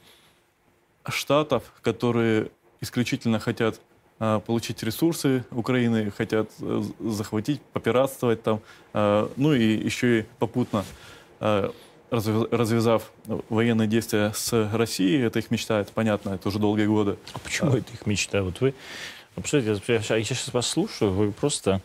Штатов, 1.06 1.72
которые 1.82 2.50
исключительно 2.80 3.38
хотят 3.38 3.80
получить 4.18 4.82
ресурсы 4.82 5.44
Украины, 5.50 6.10
хотят 6.10 6.50
э, 6.60 6.82
захватить, 7.00 7.60
попиратствовать 7.72 8.42
там, 8.42 8.60
э, 8.92 9.28
ну 9.36 9.52
и 9.52 9.62
еще 9.62 10.20
и 10.20 10.24
попутно 10.38 10.84
э, 11.40 11.70
развязав 12.10 13.12
военные 13.48 13.86
действия 13.86 14.32
с 14.34 14.70
Россией, 14.72 15.22
это 15.22 15.38
их 15.38 15.50
мечта, 15.50 15.80
это 15.80 15.92
понятно, 15.92 16.30
это 16.30 16.48
уже 16.48 16.58
долгие 16.58 16.86
годы. 16.86 17.16
А 17.34 17.38
почему 17.38 17.72
а. 17.72 17.78
это 17.78 17.92
их 17.92 18.06
мечта? 18.06 18.42
Вот 18.42 18.60
вы 18.60 18.74
Представляете, 19.34 19.82
я 19.88 20.24
сейчас 20.24 20.52
вас 20.52 20.66
слушаю, 20.66 21.12
вы 21.12 21.30
просто, 21.30 21.80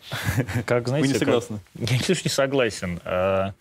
как, 0.66 0.88
знаете... 0.88 1.06
Вы 1.06 1.12
не 1.12 1.18
согласны? 1.18 1.60
Как... 1.78 1.90
Я 1.90 2.14
не 2.24 2.30
согласен. 2.30 3.00
А... 3.04 3.54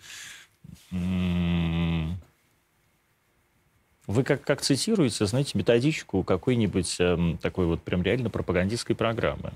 Вы 4.07 4.23
как, 4.23 4.43
как 4.43 4.61
цитируете, 4.61 5.25
знаете, 5.25 5.57
методичку 5.57 6.23
какой-нибудь 6.23 6.97
э, 6.99 7.35
такой 7.41 7.65
вот 7.65 7.81
прям 7.81 8.03
реально 8.03 8.29
пропагандистской 8.29 8.95
программы. 8.95 9.53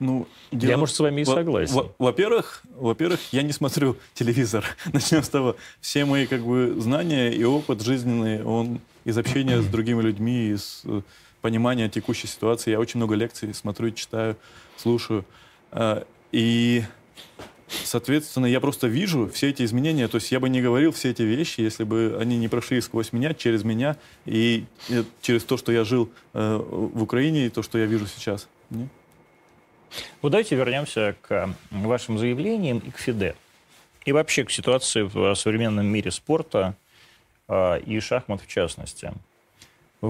Ну, 0.00 0.26
дело... 0.50 0.70
Я, 0.70 0.76
может, 0.76 0.96
с 0.96 1.00
вами 1.00 1.20
и 1.20 1.24
согласен. 1.24 1.88
Во-первых, 1.98 2.62
во-первых, 2.76 3.20
я 3.32 3.42
не 3.42 3.52
смотрю 3.52 3.96
телевизор. 4.14 4.64
Начнем 4.92 5.22
с 5.22 5.28
того. 5.28 5.56
Все 5.80 6.04
мои 6.04 6.26
как 6.26 6.44
бы 6.44 6.74
знания 6.78 7.30
и 7.30 7.44
опыт 7.44 7.82
жизненный, 7.82 8.42
он 8.42 8.80
из 9.04 9.16
общения 9.16 9.62
с 9.62 9.66
другими 9.70 10.02
людьми, 10.02 10.48
из 10.48 10.82
э, 10.84 11.02
понимания 11.40 11.88
текущей 11.88 12.26
ситуации. 12.26 12.72
Я 12.72 12.80
очень 12.80 12.98
много 12.98 13.14
лекций 13.14 13.54
смотрю, 13.54 13.92
читаю, 13.92 14.36
слушаю. 14.76 15.24
Э, 15.70 16.02
и 16.32 16.82
Соответственно, 17.68 18.46
я 18.46 18.60
просто 18.60 18.86
вижу 18.86 19.28
все 19.28 19.50
эти 19.50 19.62
изменения. 19.64 20.08
То 20.08 20.16
есть 20.16 20.30
я 20.32 20.40
бы 20.40 20.48
не 20.48 20.60
говорил 20.60 20.92
все 20.92 21.10
эти 21.10 21.22
вещи, 21.22 21.60
если 21.60 21.84
бы 21.84 22.16
они 22.20 22.36
не 22.36 22.48
прошли 22.48 22.80
сквозь 22.80 23.12
меня, 23.12 23.34
через 23.34 23.64
меня 23.64 23.96
и 24.26 24.64
через 25.22 25.44
то, 25.44 25.56
что 25.56 25.72
я 25.72 25.84
жил 25.84 26.10
э, 26.34 26.56
в 26.56 27.02
Украине 27.02 27.46
и 27.46 27.50
то, 27.50 27.62
что 27.62 27.78
я 27.78 27.86
вижу 27.86 28.06
сейчас. 28.06 28.48
Ну, 28.70 28.88
давайте 30.22 30.56
вернемся 30.56 31.16
к 31.22 31.54
вашим 31.70 32.18
заявлениям 32.18 32.78
и 32.78 32.90
к 32.90 32.98
ФИДЕ. 32.98 33.34
И 34.04 34.12
вообще 34.12 34.44
к 34.44 34.50
ситуации 34.50 35.02
в 35.02 35.34
современном 35.34 35.86
мире 35.86 36.10
спорта 36.10 36.76
э, 37.48 37.80
и 37.80 37.98
шахмат 38.00 38.42
в 38.42 38.46
частности 38.46 39.12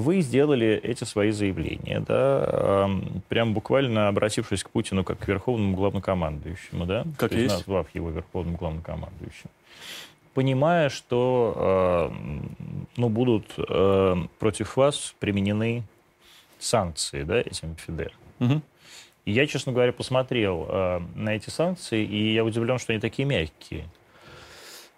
вы 0.01 0.21
сделали 0.21 0.81
эти 0.83 1.05
свои 1.05 1.31
заявления, 1.31 2.01
да, 2.01 2.91
прям 3.29 3.55
буквально 3.55 4.09
обратившись 4.09 4.63
к 4.65 4.71
Путину 4.71 5.05
как 5.05 5.19
к 5.19 5.29
верховному 5.29 5.77
главнокомандующему, 5.77 6.87
да, 6.87 7.05
как 7.17 7.31
То 7.31 7.39
есть, 7.39 7.55
назвав 7.55 7.87
его 7.95 8.11
верховным 8.11 8.57
главнокомандующим, 8.57 9.51
понимая, 10.35 10.89
что 10.89 12.13
ну, 12.97 13.09
будут 13.09 13.55
против 14.39 14.77
вас 14.77 15.15
применены 15.21 15.85
санкции, 16.59 17.23
да, 17.23 17.41
этим 17.41 17.77
ФИДЕ. 17.77 18.11
Угу. 18.41 18.63
И 19.27 19.33
я, 19.33 19.47
честно 19.47 19.73
говоря, 19.73 19.93
посмотрел 19.93 20.67
на 21.15 21.35
эти 21.35 21.51
санкции, 21.51 22.05
и 22.05 22.35
я 22.35 22.45
удивлен, 22.45 22.79
что 22.79 22.93
они 22.93 23.01
такие 23.01 23.27
мягкие. 23.27 23.87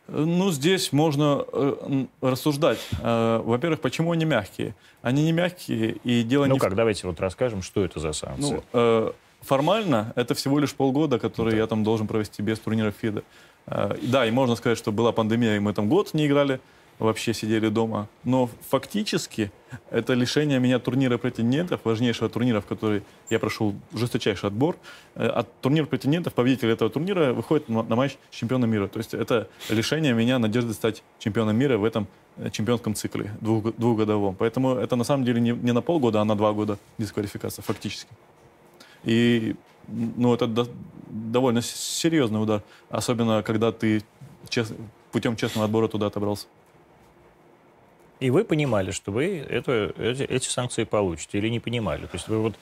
Ну, 0.09 0.53
здесь 0.53 0.93
можно 0.93 1.45
э, 1.53 2.07
рассуждать. 2.21 2.79
Э, 3.03 3.41
во-первых, 3.45 3.81
почему 3.81 4.13
они 4.13 4.25
мягкие? 4.25 4.75
Они 5.03 5.25
не 5.25 5.33
мягкие, 5.33 5.97
и 6.05 6.23
дело 6.23 6.47
ну 6.47 6.55
не... 6.55 6.61
как, 6.61 6.73
в... 6.73 6.77
давайте 6.77 7.07
вот 7.07 7.19
расскажем, 7.21 7.63
что 7.63 7.85
это 7.85 7.99
за 7.99 8.13
санкции. 8.13 8.55
Ну, 8.55 8.63
э, 8.73 9.13
формально 9.41 10.13
это 10.15 10.35
всего 10.35 10.59
лишь 10.59 10.75
полгода, 10.75 11.19
которые 11.19 11.57
да. 11.57 11.63
я 11.63 11.67
там 11.67 11.83
должен 11.83 12.07
провести 12.07 12.43
без 12.43 12.59
турнира 12.59 12.93
ФИДа. 12.93 13.25
Э, 13.67 13.97
да, 14.03 14.27
и 14.27 14.31
можно 14.31 14.55
сказать, 14.55 14.79
что 14.79 14.93
была 14.93 15.11
пандемия, 15.11 15.57
и 15.57 15.59
мы 15.59 15.73
там 15.73 15.89
год 15.89 16.15
не 16.15 16.27
играли 16.27 16.61
вообще 16.99 17.35
сидели 17.35 17.69
дома. 17.69 18.09
Но 18.25 18.49
фактически 18.69 19.53
это 19.91 20.15
лишение 20.15 20.59
меня 20.59 20.79
турнира 20.79 21.19
претендентов, 21.19 21.81
важнейшего 21.85 22.29
турнира, 22.29 22.61
в 22.61 22.67
который 22.67 23.03
я 23.31 23.39
прошел 23.39 23.75
жесточайший 23.93 24.49
отбор. 24.49 24.77
Э, 25.15 25.27
от 25.27 25.61
турнира 25.61 25.85
претендентов 25.87 26.35
победитель 26.35 26.71
этого 26.71 26.91
турнира 26.91 27.33
выходит 27.33 27.69
на 27.69 27.97
матч 27.97 28.17
чемпиона 28.31 28.65
мира. 28.65 28.89
То 28.89 28.99
есть 28.99 29.15
это 29.15 29.49
лишение 29.69 30.15
меня 30.15 30.39
надежды 30.39 30.73
стать 30.73 31.03
чемпионом 31.19 31.57
мира 31.57 31.77
в 31.79 31.85
этом 31.85 32.07
э, 32.37 32.51
чемпионском 32.51 32.95
цикле 32.95 33.33
двух, 33.41 33.77
двухгодовом. 33.77 34.35
Поэтому 34.37 34.75
это 34.75 34.97
на 34.97 35.05
самом 35.05 35.25
деле 35.25 35.41
не, 35.41 35.51
не 35.51 35.73
на 35.73 35.83
полгода, 35.83 36.21
а 36.21 36.25
на 36.25 36.37
два 36.37 36.53
года 36.53 36.79
дисквалификация 36.99 37.63
фактически. 37.63 38.11
И 39.05 39.55
ну, 39.89 40.35
это 40.35 40.47
до, 40.47 40.67
довольно 41.07 41.63
серьезный 41.63 42.43
удар, 42.43 42.63
особенно 42.91 43.43
когда 43.43 43.73
ты 43.73 44.03
чест, 44.49 44.73
путем 45.13 45.37
честного 45.37 45.67
отбора 45.67 45.89
туда 45.89 46.07
отобрался. 46.07 46.47
И 48.21 48.31
вы 48.31 48.45
понимали, 48.45 48.91
что 48.93 49.13
вы 49.13 49.39
это, 49.39 49.93
эти, 49.99 50.23
эти 50.23 50.49
санкции 50.49 50.85
получите 50.85 51.39
или 51.39 51.49
не 51.49 51.61
понимали? 51.61 52.03
То 52.03 52.15
есть 52.15 52.29
вы 52.29 52.39
вот 52.39 52.55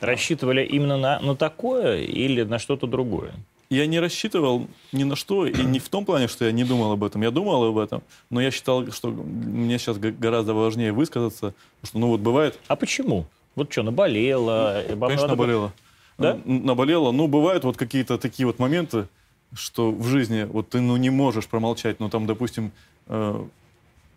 рассчитывали 0.00 0.64
именно 0.64 0.96
на, 0.96 1.20
на 1.20 1.36
такое 1.36 2.00
или 2.00 2.42
на 2.42 2.58
что-то 2.58 2.86
другое? 2.86 3.32
Я 3.70 3.86
не 3.86 3.98
рассчитывал 3.98 4.66
ни 4.92 5.04
на 5.04 5.16
что, 5.16 5.46
и 5.46 5.62
не 5.62 5.78
в 5.78 5.88
том 5.88 6.04
плане, 6.04 6.28
что 6.28 6.44
я 6.44 6.52
не 6.52 6.64
думал 6.64 6.92
об 6.92 7.02
этом. 7.02 7.22
Я 7.22 7.30
думал 7.30 7.64
об 7.64 7.78
этом, 7.78 8.02
но 8.30 8.40
я 8.40 8.50
считал, 8.50 8.90
что 8.92 9.08
мне 9.08 9.78
сейчас 9.78 9.98
гораздо 9.98 10.54
важнее 10.54 10.92
высказаться, 10.92 11.54
что 11.82 11.98
ну 11.98 12.08
вот 12.08 12.20
бывает... 12.20 12.58
А 12.68 12.76
почему? 12.76 13.26
Вот 13.56 13.72
что, 13.72 13.82
наболело? 13.82 14.84
Конечно, 14.88 15.28
наболело. 15.28 15.72
Да? 16.18 16.38
Наболело. 16.44 17.10
Ну, 17.12 17.26
бывают 17.26 17.64
вот 17.64 17.76
какие-то 17.76 18.18
такие 18.18 18.46
вот 18.46 18.58
моменты, 18.58 19.08
что 19.52 19.90
в 19.90 20.06
жизни 20.06 20.44
вот 20.44 20.70
ты 20.70 20.80
ну, 20.80 20.96
не 20.96 21.10
можешь 21.10 21.46
промолчать. 21.46 22.00
Ну, 22.00 22.08
там, 22.08 22.26
допустим, 22.26 22.72
э, 23.06 23.44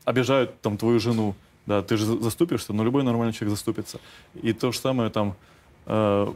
обижают 0.07 0.61
там 0.61 0.77
твою 0.77 0.99
жену, 0.99 1.35
да, 1.65 1.81
ты 1.81 1.97
же 1.97 2.05
заступишься, 2.05 2.71
но 2.71 2.81
любой 2.81 3.03
нормальный 3.03 3.33
человек 3.33 3.57
заступится. 3.57 3.99
И 4.41 4.53
то 4.53 4.71
же 4.71 4.79
самое 4.79 5.09
там 5.09 5.35
э, 5.85 6.33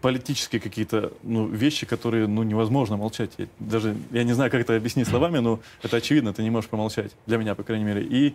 политические 0.00 0.58
какие-то 0.58 1.12
ну, 1.22 1.46
вещи, 1.46 1.84
которые 1.84 2.26
ну, 2.26 2.42
невозможно 2.44 2.96
молчать. 2.96 3.30
Я, 3.36 3.46
даже 3.58 3.94
я 4.10 4.24
не 4.24 4.32
знаю, 4.32 4.50
как 4.50 4.62
это 4.62 4.74
объяснить 4.74 5.06
словами, 5.06 5.38
но 5.38 5.60
это 5.82 5.98
очевидно, 5.98 6.32
ты 6.32 6.42
не 6.42 6.48
можешь 6.48 6.70
промолчать. 6.70 7.12
Для 7.26 7.36
меня, 7.36 7.54
по 7.54 7.62
крайней 7.62 7.84
мере. 7.84 8.02
И 8.04 8.34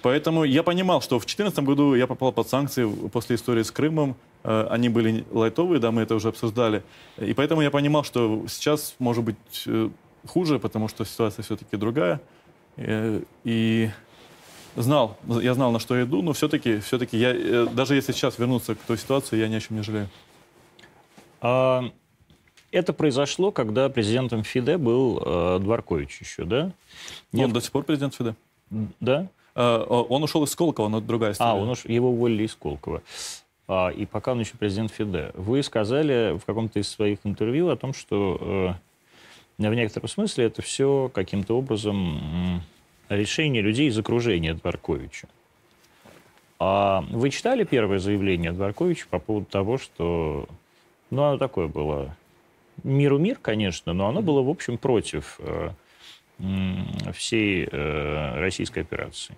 поэтому 0.00 0.44
я 0.44 0.62
понимал, 0.62 1.02
что 1.02 1.18
в 1.18 1.26
2014 1.26 1.58
году 1.58 1.94
я 1.94 2.06
попал 2.06 2.32
под 2.32 2.48
санкции 2.48 2.90
после 3.12 3.36
истории 3.36 3.62
с 3.62 3.70
Крымом. 3.70 4.16
Э, 4.44 4.68
они 4.70 4.88
были 4.88 5.26
лайтовые, 5.30 5.80
да, 5.80 5.90
мы 5.90 6.00
это 6.00 6.14
уже 6.14 6.28
обсуждали. 6.28 6.82
И 7.18 7.34
поэтому 7.34 7.60
я 7.60 7.70
понимал, 7.70 8.04
что 8.04 8.46
сейчас 8.48 8.94
может 8.98 9.22
быть 9.22 9.36
э, 9.66 9.90
хуже, 10.26 10.58
потому 10.58 10.88
что 10.88 11.04
ситуация 11.04 11.42
все-таки 11.42 11.76
другая. 11.76 12.22
Э, 12.76 13.20
и 13.44 13.90
знал, 14.76 15.16
я 15.28 15.54
знал, 15.54 15.72
на 15.72 15.78
что 15.78 15.96
я 15.96 16.04
иду, 16.04 16.22
но 16.22 16.32
все-таки, 16.32 16.80
все-таки 16.80 17.16
я, 17.18 17.34
э, 17.34 17.66
даже 17.72 17.94
если 17.94 18.12
сейчас 18.12 18.38
вернуться 18.38 18.74
к 18.74 18.78
той 18.78 18.98
ситуации, 18.98 19.36
я 19.38 19.48
ни 19.48 19.54
о 19.54 19.60
чем 19.60 19.76
не 19.76 19.82
жалею. 19.82 20.08
А, 21.40 21.84
это 22.70 22.92
произошло, 22.92 23.52
когда 23.52 23.88
президентом 23.88 24.44
ФИДЕ 24.44 24.78
был 24.78 25.22
э, 25.24 25.58
Дворкович 25.60 26.20
еще, 26.20 26.44
да? 26.44 26.72
Нет? 27.32 27.46
Он 27.46 27.52
до 27.52 27.60
сих 27.60 27.72
пор 27.72 27.84
президент 27.84 28.14
ФИДЕ. 28.14 28.34
Да? 29.00 29.28
А, 29.54 29.82
он 29.84 30.22
ушел 30.22 30.44
из 30.44 30.50
Сколково, 30.50 30.88
но 30.88 31.00
другая 31.00 31.32
история. 31.32 31.50
А, 31.50 31.54
он 31.54 31.68
уш... 31.68 31.84
его 31.84 32.10
уволили 32.10 32.44
из 32.44 32.52
Сколково. 32.52 33.02
А, 33.68 33.90
и 33.90 34.06
пока 34.06 34.32
он 34.32 34.40
еще 34.40 34.56
президент 34.58 34.90
ФИДЕ. 34.92 35.32
Вы 35.34 35.62
сказали 35.62 36.38
в 36.38 36.44
каком-то 36.44 36.78
из 36.78 36.88
своих 36.88 37.18
интервью 37.24 37.68
о 37.68 37.76
том, 37.76 37.92
что 37.92 38.76
в 39.58 39.74
некотором 39.74 40.08
смысле 40.08 40.46
это 40.46 40.62
все 40.62 41.10
каким-то 41.12 41.56
образом 41.56 42.62
решение 43.08 43.62
людей 43.62 43.88
из 43.88 43.98
окружения 43.98 44.54
Дворковича. 44.54 45.28
А 46.58 47.04
вы 47.10 47.30
читали 47.30 47.64
первое 47.64 47.98
заявление 47.98 48.52
Дворковича 48.52 49.06
по 49.10 49.18
поводу 49.18 49.46
того, 49.46 49.78
что... 49.78 50.48
Ну, 51.10 51.22
оно 51.24 51.36
такое 51.36 51.66
было. 51.66 52.16
Миру 52.84 53.18
мир, 53.18 53.38
конечно, 53.40 53.92
но 53.92 54.08
оно 54.08 54.22
было, 54.22 54.42
в 54.42 54.48
общем, 54.48 54.78
против 54.78 55.38
э, 55.40 55.70
всей 57.12 57.68
э, 57.70 58.38
российской 58.38 58.80
операции. 58.80 59.36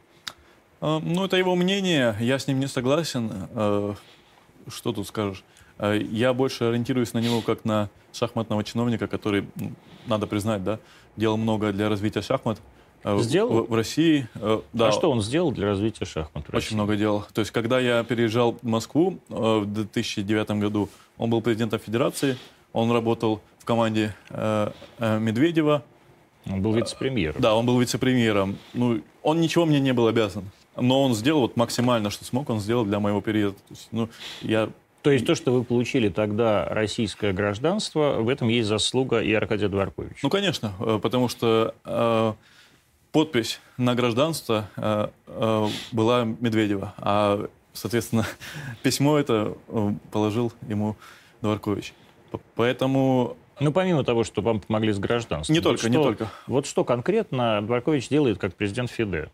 А, 0.80 1.00
ну, 1.00 1.24
это 1.24 1.36
его 1.36 1.56
мнение, 1.56 2.14
я 2.20 2.38
с 2.38 2.46
ним 2.46 2.60
не 2.60 2.68
согласен. 2.68 3.30
Э, 3.54 3.94
что 4.68 4.92
тут 4.92 5.08
скажешь? 5.08 5.42
Э, 5.78 5.98
я 5.98 6.32
больше 6.32 6.64
ориентируюсь 6.64 7.12
на 7.12 7.18
него 7.18 7.40
как 7.40 7.64
на 7.64 7.88
шахматного 8.12 8.62
чиновника, 8.64 9.06
который, 9.06 9.46
надо 10.06 10.26
признать, 10.26 10.62
да, 10.62 10.78
делал 11.16 11.36
много 11.36 11.72
для 11.72 11.88
развития 11.88 12.22
шахмат. 12.22 12.60
Э, 13.02 13.18
сделал? 13.20 13.64
В, 13.64 13.70
в 13.70 13.74
России, 13.74 14.28
э, 14.34 14.60
да. 14.72 14.88
А 14.88 14.92
что 14.92 15.10
он 15.10 15.20
сделал 15.20 15.52
для 15.52 15.66
развития 15.66 16.04
шахмат? 16.04 16.44
В 16.48 16.54
Очень 16.54 16.76
много 16.76 16.96
делал. 16.96 17.26
То 17.32 17.40
есть, 17.40 17.50
когда 17.50 17.80
я 17.80 18.04
переезжал 18.04 18.52
в 18.60 18.66
Москву 18.66 19.18
в 19.28 19.66
2009 19.66 20.50
году, 20.52 20.88
он 21.18 21.30
был 21.30 21.40
президентом 21.40 21.80
Федерации, 21.80 22.36
он 22.72 22.90
работал 22.90 23.40
в 23.58 23.64
команде 23.64 24.14
Медведева. 24.98 25.84
Он 26.50 26.60
был 26.60 26.74
вице-премьером. 26.74 27.40
Да, 27.40 27.54
он 27.54 27.64
был 27.64 27.78
вице-премьером. 27.80 28.58
Ну, 28.74 29.00
он 29.22 29.40
ничего 29.40 29.64
мне 29.64 29.80
не 29.80 29.92
был 29.92 30.08
обязан. 30.08 30.50
Но 30.76 31.02
он 31.02 31.14
сделал 31.14 31.42
вот 31.42 31.56
максимально, 31.56 32.10
что 32.10 32.24
смог, 32.24 32.50
он 32.50 32.60
сделал 32.60 32.84
для 32.84 33.00
моего 33.00 33.20
периода. 33.20 33.56
То 33.56 33.70
есть, 33.70 33.88
ну, 33.92 34.08
я 34.42 34.68
то 35.04 35.10
есть 35.10 35.26
то, 35.26 35.34
что 35.34 35.52
вы 35.52 35.64
получили 35.64 36.08
тогда 36.08 36.64
российское 36.64 37.34
гражданство, 37.34 38.20
в 38.20 38.28
этом 38.30 38.48
есть 38.48 38.66
заслуга 38.66 39.20
и 39.20 39.34
Аркадия 39.34 39.68
Дворковича? 39.68 40.20
Ну, 40.22 40.30
конечно, 40.30 40.72
э, 40.80 40.98
потому 41.02 41.28
что 41.28 41.74
э, 41.84 42.32
подпись 43.12 43.60
на 43.76 43.94
гражданство 43.94 44.70
э, 44.78 45.08
э, 45.26 45.68
была 45.92 46.24
Медведева, 46.24 46.94
а, 46.96 47.50
соответственно, 47.74 48.26
письмо 48.82 49.18
это 49.18 49.58
э, 49.68 49.90
положил 50.10 50.54
ему 50.66 50.96
Дворкович. 51.42 51.92
Поэтому 52.54 53.36
ну, 53.60 53.72
помимо 53.72 54.04
того, 54.04 54.24
что 54.24 54.40
вам 54.40 54.60
помогли 54.60 54.92
с 54.92 54.98
гражданством. 54.98 55.54
Не 55.54 55.60
только, 55.60 55.82
вот 55.82 55.90
не 55.90 56.02
только. 56.02 56.30
Вот 56.46 56.66
что 56.66 56.82
конкретно 56.82 57.60
Дворкович 57.60 58.08
делает 58.08 58.38
как 58.38 58.54
президент 58.54 58.90
ФИДE? 58.90 59.30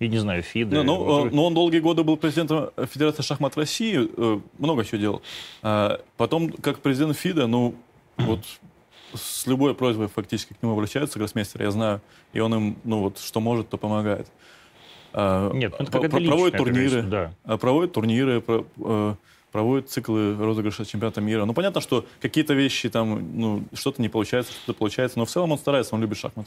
И 0.00 0.08
не 0.08 0.16
знаю, 0.16 0.42
ФИДе. 0.42 0.76
Ну, 0.76 0.82
ну, 0.82 1.04
вот. 1.04 1.32
ну, 1.32 1.44
он 1.44 1.52
долгие 1.52 1.80
годы 1.80 2.02
был 2.02 2.16
президентом 2.16 2.70
Федерации 2.86 3.22
шахмат 3.22 3.54
России, 3.58 4.08
э, 4.16 4.40
много 4.58 4.82
чего 4.82 4.98
делал. 4.98 5.22
А 5.62 6.00
потом, 6.16 6.50
как 6.50 6.78
президент 6.78 7.18
ФИДа, 7.18 7.46
ну, 7.46 7.74
вот 8.16 8.40
с 9.12 9.46
любой 9.46 9.74
просьбой 9.74 10.08
фактически 10.08 10.54
к 10.54 10.62
нему 10.62 10.72
обращаются, 10.72 11.18
гроссмейстер, 11.18 11.62
я 11.62 11.70
знаю, 11.70 12.00
и 12.32 12.40
он 12.40 12.54
им, 12.54 12.76
ну, 12.82 13.00
вот, 13.00 13.18
что 13.18 13.40
может, 13.40 13.68
то 13.68 13.76
помогает. 13.76 14.26
А, 15.12 15.52
Нет, 15.52 15.74
ну, 15.78 15.84
это 15.84 15.92
как 15.92 16.10
проводит 16.10 16.56
турниры, 16.56 17.02
да. 17.02 17.34
А, 17.44 17.58
проводит 17.58 17.92
турниры, 17.92 18.42
э, 18.48 19.14
проводит 19.52 19.90
циклы 19.90 20.34
розыгрыша 20.34 20.86
чемпионата 20.86 21.20
мира. 21.20 21.44
Ну, 21.44 21.52
понятно, 21.52 21.82
что 21.82 22.06
какие-то 22.22 22.54
вещи 22.54 22.88
там, 22.88 23.38
ну, 23.38 23.64
что-то 23.74 24.00
не 24.00 24.08
получается, 24.08 24.52
что-то 24.52 24.78
получается, 24.78 25.18
но 25.18 25.26
в 25.26 25.30
целом 25.30 25.52
он 25.52 25.58
старается, 25.58 25.94
он 25.94 26.00
любит 26.00 26.16
шахмат. 26.16 26.46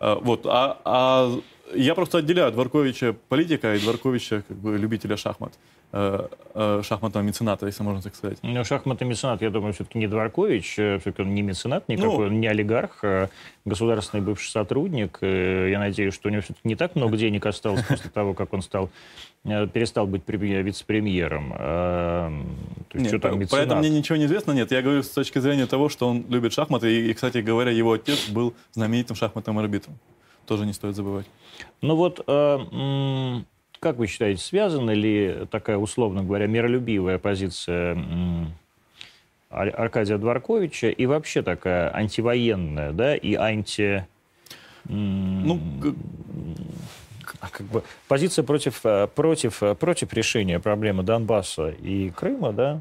Вот, 0.00 0.44
а, 0.46 0.80
а 0.84 1.40
я 1.74 1.94
просто 1.94 2.18
отделяю 2.18 2.52
Дворковича 2.52 3.14
политика 3.28 3.74
и 3.74 3.80
Дворковича 3.80 4.42
как 4.46 4.56
бы, 4.56 4.76
любителя 4.76 5.16
шахмат. 5.16 5.52
Э, 5.96 6.26
э, 6.54 6.82
шахматного 6.82 7.22
мецената, 7.22 7.66
если 7.66 7.84
можно 7.84 8.02
так 8.02 8.16
сказать. 8.16 8.38
Ну, 8.42 8.64
шахматный 8.64 9.06
меценат, 9.06 9.42
я 9.42 9.50
думаю, 9.50 9.72
все-таки 9.72 9.96
не 9.98 10.08
Дворкович, 10.08 10.74
э, 10.76 10.98
все-таки 10.98 11.22
он 11.22 11.34
не 11.34 11.42
меценат 11.42 11.88
никакой, 11.88 12.30
ну, 12.30 12.36
не 12.36 12.48
олигарх, 12.48 13.04
а 13.04 13.28
государственный 13.64 14.20
бывший 14.20 14.50
сотрудник. 14.50 15.18
Я 15.22 15.78
надеюсь, 15.78 16.12
что 16.14 16.28
у 16.28 16.32
него 16.32 16.42
все-таки 16.42 16.66
не 16.66 16.74
так 16.74 16.96
много 16.96 17.16
денег 17.16 17.46
осталось 17.46 17.84
после 17.88 18.10
того, 18.10 18.34
как 18.34 18.52
он 18.52 18.62
стал 18.62 18.90
перестал 19.44 20.06
быть 20.08 20.22
вице-премьером. 20.26 21.54
А, 21.56 22.32
то 22.88 22.98
есть, 22.98 23.12
нет, 23.12 23.20
что 23.20 23.28
там, 23.28 23.38
меценат? 23.38 23.50
Поэтому 23.50 23.80
мне 23.80 23.90
ничего 23.90 24.16
не 24.16 24.24
известно. 24.24 24.50
Нет, 24.50 24.72
я 24.72 24.82
говорю 24.82 25.02
с 25.02 25.10
точки 25.10 25.38
зрения 25.38 25.66
того, 25.66 25.88
что 25.90 26.08
он 26.08 26.24
любит 26.28 26.54
шахматы. 26.54 26.90
И, 26.90 27.10
и 27.10 27.14
кстати 27.14 27.38
говоря, 27.38 27.70
его 27.70 27.92
отец 27.92 28.30
был 28.30 28.54
знаменитым 28.72 29.14
шахматным 29.16 29.58
арбитром 29.58 29.94
тоже 30.46 30.66
не 30.66 30.72
стоит 30.72 30.96
забывать. 30.96 31.26
Ну 31.80 31.96
вот, 31.96 32.22
э, 32.26 33.42
как 33.80 33.96
вы 33.96 34.06
считаете, 34.06 34.42
связана 34.42 34.90
ли 34.90 35.46
такая, 35.50 35.76
условно 35.76 36.22
говоря, 36.24 36.46
миролюбивая 36.46 37.18
позиция 37.18 37.96
Аркадия 39.50 40.18
Дворковича 40.18 40.88
и 40.88 41.06
вообще 41.06 41.42
такая 41.42 41.94
антивоенная, 41.94 42.92
да, 42.92 43.16
и 43.16 43.34
анти... 43.34 44.06
Ну, 44.86 45.60
как 47.50 47.66
бы 47.66 47.82
позиция 48.08 48.42
против, 48.42 48.80
э, 48.84 49.08
против, 49.14 49.62
э, 49.62 49.74
против 49.74 50.12
решения 50.12 50.58
проблемы 50.60 51.02
Донбасса 51.02 51.70
и 51.70 52.10
Крыма, 52.10 52.52
да, 52.52 52.80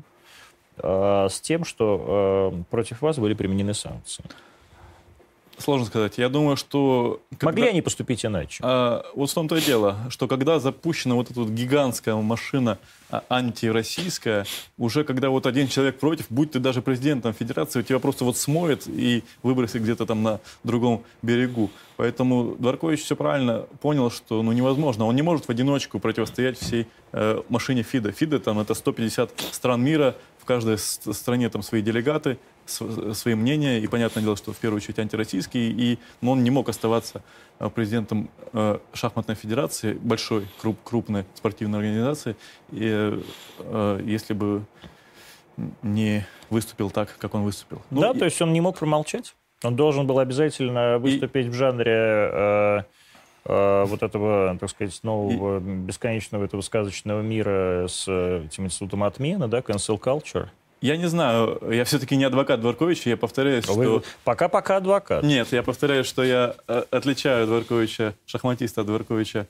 э, 0.78 1.28
с 1.30 1.40
тем, 1.40 1.64
что 1.64 2.64
против 2.70 3.02
вас 3.02 3.20
были 3.20 3.34
применены 3.34 3.74
санкции. 3.74 4.24
Сложно 5.58 5.86
сказать. 5.86 6.18
Я 6.18 6.30
думаю, 6.30 6.58
что... 6.58 7.22
Когда... 7.32 7.48
Могли 7.48 7.68
они 7.68 7.82
поступить 7.82 8.26
иначе? 8.26 8.60
А, 8.64 9.06
вот 9.16 9.30
в 9.30 9.34
том-то 9.34 9.56
и 9.58 9.62
дело, 9.62 9.98
что 10.10 10.28
когда 10.28 10.60
запущена 10.60 11.16
вот 11.16 11.32
эта 11.32 11.40
вот 11.40 11.50
гигантская 11.50 12.16
машина 12.16 12.80
а, 13.10 13.24
антироссийская, 13.30 14.46
уже 14.78 15.04
когда 15.04 15.30
вот 15.30 15.46
один 15.46 15.68
человек 15.68 16.00
против, 16.00 16.26
будь 16.30 16.52
ты 16.52 16.60
даже 16.60 16.82
президентом 16.82 17.34
федерации, 17.34 17.80
у 17.80 17.84
тебя 17.84 18.00
просто 18.00 18.26
вот 18.26 18.38
смоет 18.38 18.88
и 18.88 19.24
выбросит 19.44 19.84
где-то 19.84 20.06
там 20.06 20.24
на 20.24 20.40
другом 20.64 21.04
берегу. 21.22 21.70
Поэтому 21.98 22.56
Дворкович 22.58 23.04
все 23.04 23.16
правильно 23.16 23.66
понял, 23.82 24.10
что 24.10 24.42
ну, 24.42 24.52
невозможно. 24.52 25.06
Он 25.06 25.16
не 25.16 25.22
может 25.22 25.46
в 25.46 25.50
одиночку 25.50 26.00
противостоять 26.00 26.58
всей 26.58 26.88
э, 27.12 27.42
машине 27.50 27.84
ФИДа. 27.84 28.12
ФИДа 28.12 28.40
там 28.40 28.60
это 28.60 28.74
150 28.74 29.32
стран 29.52 29.84
мира, 29.84 30.16
в 30.40 30.46
каждой 30.46 30.78
стране 30.78 31.50
там 31.50 31.64
свои 31.64 31.82
делегаты, 31.82 32.38
свои 32.66 33.36
мнения, 33.36 33.80
и 33.80 33.88
понятное 33.88 34.24
дело, 34.24 34.36
что 34.36 34.54
в 34.54 34.58
первую 34.58 34.78
очередь 34.78 35.00
антироссийские, 35.00 35.72
и 35.72 36.00
но 36.22 36.32
он 36.32 36.44
не 36.44 36.50
мог 36.50 36.70
оставаться 36.70 37.22
э, 37.60 37.70
президентом 37.70 38.30
э, 38.54 38.80
шахматной 38.94 39.36
федерации, 39.36 39.94
большой, 39.94 40.48
круп, 40.62 40.78
крупной 40.84 41.26
спортивной 41.36 41.80
организации, 41.80 42.36
и, 42.72 43.20
э, 43.60 44.02
если 44.06 44.34
бы 44.34 44.64
не 45.82 46.26
выступил 46.50 46.90
так, 46.90 47.16
как 47.18 47.36
он 47.36 47.44
выступил. 47.44 47.82
Ну, 47.90 48.02
да, 48.02 48.12
и... 48.12 48.18
то 48.18 48.26
есть 48.26 48.42
он 48.42 48.54
не 48.54 48.62
мог 48.62 48.78
промолчать? 48.78 49.36
Он 49.64 49.76
должен 49.76 50.08
был 50.08 50.20
обязательно 50.20 50.98
выступить 51.00 51.46
и... 51.46 51.50
в 51.50 51.54
жанре 51.54 51.94
э, 51.94 52.82
э, 53.46 53.86
вот 53.86 54.04
этого, 54.04 54.58
так 54.60 54.70
сказать, 54.70 55.00
нового, 55.04 55.60
бесконечного 55.60 56.46
этого 56.46 56.62
сказочного 56.62 57.22
мира 57.22 57.88
с 57.88 58.08
этим 58.08 58.66
институтом 58.66 59.04
отмены, 59.04 59.48
да, 59.48 59.60
cancel 59.60 60.00
culture. 60.00 60.48
Я 60.84 60.98
не 60.98 61.08
знаю, 61.08 61.62
я 61.72 61.86
все-таки 61.86 62.18
не 62.18 62.26
адвокат 62.26 62.60
Дворковича, 62.60 63.10
я 63.10 63.16
повторяю, 63.16 63.62
что... 63.62 64.04
Пока-пока 64.26 64.76
адвокат. 64.76 65.24
Нет, 65.24 65.48
я 65.54 65.64
повторяю, 65.64 66.04
что 66.04 66.26
я 66.26 66.56
э, 66.68 66.84
отличаю 66.92 67.48
Дворковича, 67.48 68.16
шахматиста 68.26 68.82
от 68.82 68.88
Дворковича 68.88 69.48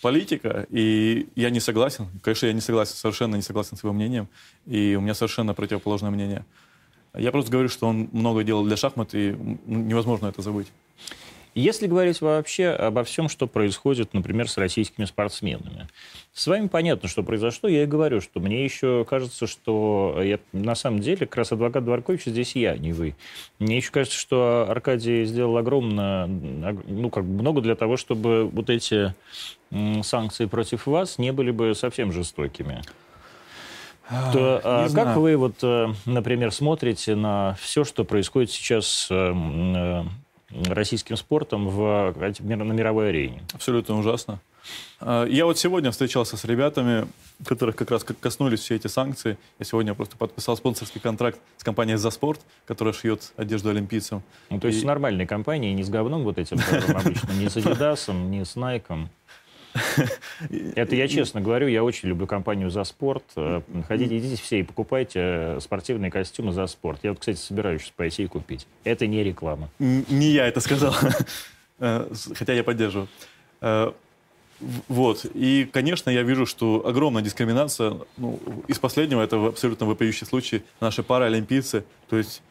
политика, 0.00 0.68
и 0.70 1.26
я 1.34 1.50
не 1.50 1.58
согласен. 1.58 2.06
Конечно, 2.22 2.46
я 2.46 2.52
не 2.52 2.60
согласен, 2.60 2.94
совершенно 2.94 3.34
не 3.34 3.42
согласен 3.42 3.76
с 3.76 3.82
его 3.82 3.92
мнением, 3.92 4.28
и 4.64 4.94
у 4.94 5.00
меня 5.00 5.14
совершенно 5.14 5.54
противоположное 5.54 6.12
мнение. 6.12 6.44
Я 7.14 7.32
просто 7.32 7.50
говорю, 7.50 7.68
что 7.68 7.88
он 7.88 8.08
много 8.12 8.44
делал 8.44 8.64
для 8.64 8.76
шахмат, 8.76 9.12
и 9.14 9.36
невозможно 9.66 10.28
это 10.28 10.40
забыть. 10.40 10.68
Если 11.54 11.86
говорить 11.86 12.20
вообще 12.20 12.68
обо 12.68 13.02
всем, 13.04 13.28
что 13.28 13.46
происходит, 13.46 14.14
например, 14.14 14.48
с 14.48 14.56
российскими 14.56 15.04
спортсменами, 15.04 15.88
с 16.32 16.46
вами 16.46 16.68
понятно, 16.68 17.08
что 17.08 17.22
произошло. 17.22 17.68
Я 17.68 17.82
и 17.82 17.86
говорю, 17.86 18.20
что 18.20 18.40
мне 18.40 18.64
еще 18.64 19.04
кажется, 19.08 19.46
что 19.46 20.20
я, 20.22 20.38
на 20.52 20.74
самом 20.74 21.00
деле 21.00 21.18
как 21.26 21.36
раз 21.36 21.52
адвокат 21.52 21.84
Дворкович 21.84 22.24
здесь 22.26 22.54
я, 22.54 22.76
не 22.76 22.92
вы. 22.92 23.16
Мне 23.58 23.78
еще 23.78 23.90
кажется, 23.90 24.18
что 24.18 24.66
Аркадий 24.68 25.24
сделал 25.24 25.56
огромно, 25.56 26.26
ну, 26.28 27.10
как 27.10 27.24
много 27.24 27.60
для 27.60 27.74
того, 27.74 27.96
чтобы 27.96 28.48
вот 28.48 28.70
эти 28.70 29.14
санкции 30.02 30.46
против 30.46 30.86
вас 30.86 31.18
не 31.18 31.32
были 31.32 31.50
бы 31.50 31.74
совсем 31.74 32.12
жестокими. 32.12 32.82
То, 34.32 34.60
а, 34.64 34.82
как 34.82 34.90
знаю. 34.90 35.20
вы, 35.20 35.36
вот, 35.36 35.54
э, 35.62 35.86
например, 36.04 36.50
смотрите 36.50 37.14
на 37.14 37.56
все, 37.60 37.84
что 37.84 38.04
происходит 38.04 38.50
сейчас 38.50 39.06
э, 39.08 39.14
э, 39.14 40.02
российским 40.66 41.16
спортом 41.16 41.68
в, 41.68 42.14
на 42.38 42.72
мировой 42.72 43.10
арене? 43.10 43.42
Абсолютно 43.52 43.98
ужасно. 43.98 44.40
А, 45.00 45.24
я 45.24 45.46
вот 45.46 45.58
сегодня 45.58 45.90
встречался 45.90 46.36
с 46.36 46.44
ребятами, 46.44 47.06
которых 47.44 47.76
как 47.76 47.90
раз 47.90 48.04
коснулись 48.04 48.60
все 48.60 48.76
эти 48.76 48.86
санкции. 48.86 49.38
Я 49.58 49.64
сегодня 49.64 49.94
просто 49.94 50.16
подписал 50.16 50.56
спонсорский 50.56 51.00
контракт 51.00 51.38
с 51.56 51.64
компанией 51.64 51.96
«За 51.96 52.10
спорт», 52.10 52.40
которая 52.66 52.92
шьет 52.92 53.32
одежду 53.36 53.70
олимпийцам. 53.70 54.22
Ну, 54.50 54.60
то 54.60 54.66
есть 54.66 54.80
и... 54.80 54.82
с 54.82 54.84
нормальной 54.84 55.26
компанией, 55.26 55.72
не 55.74 55.82
с 55.82 55.88
говном 55.88 56.24
вот 56.24 56.38
этим, 56.38 56.58
обычно, 56.94 57.32
не 57.32 57.48
с 57.48 57.56
Адидасом, 57.56 58.30
не 58.30 58.44
с 58.44 58.56
Найком. 58.56 59.10
Это 60.74 60.96
я 60.96 61.08
честно 61.08 61.40
говорю, 61.40 61.68
я 61.68 61.84
очень 61.84 62.08
люблю 62.08 62.26
компанию 62.26 62.70
«За 62.70 62.84
спорт». 62.84 63.24
Э, 63.36 63.62
ходите, 63.86 64.18
идите 64.18 64.40
все 64.40 64.60
и 64.60 64.62
покупайте 64.62 65.20
э, 65.22 65.58
спортивные 65.60 66.10
костюмы 66.10 66.52
«За 66.52 66.66
спорт». 66.66 67.00
Я 67.02 67.10
вот, 67.10 67.20
кстати, 67.20 67.38
собираюсь 67.38 67.82
сейчас 67.82 67.92
пойти 67.92 68.24
и 68.24 68.26
купить. 68.26 68.66
Это 68.84 69.06
не 69.06 69.22
реклама. 69.22 69.68
Не 69.78 70.30
я 70.30 70.46
это 70.46 70.60
сказал, 70.60 70.94
э, 71.78 72.10
хотя 72.34 72.52
я 72.52 72.64
поддерживаю. 72.64 73.08
Вот. 74.88 75.24
И, 75.32 75.68
конечно, 75.72 76.10
я 76.10 76.22
вижу, 76.22 76.44
что 76.44 76.86
огромная 76.86 77.22
дискриминация. 77.22 77.96
Ну, 78.18 78.38
из 78.68 78.78
последнего 78.78 79.22
это 79.22 79.46
абсолютно 79.46 79.86
вопиющий 79.86 80.26
случай. 80.26 80.62
Наши 80.80 81.02
паралимпийцы, 81.02 81.84
то 82.10 82.18
есть 82.18 82.42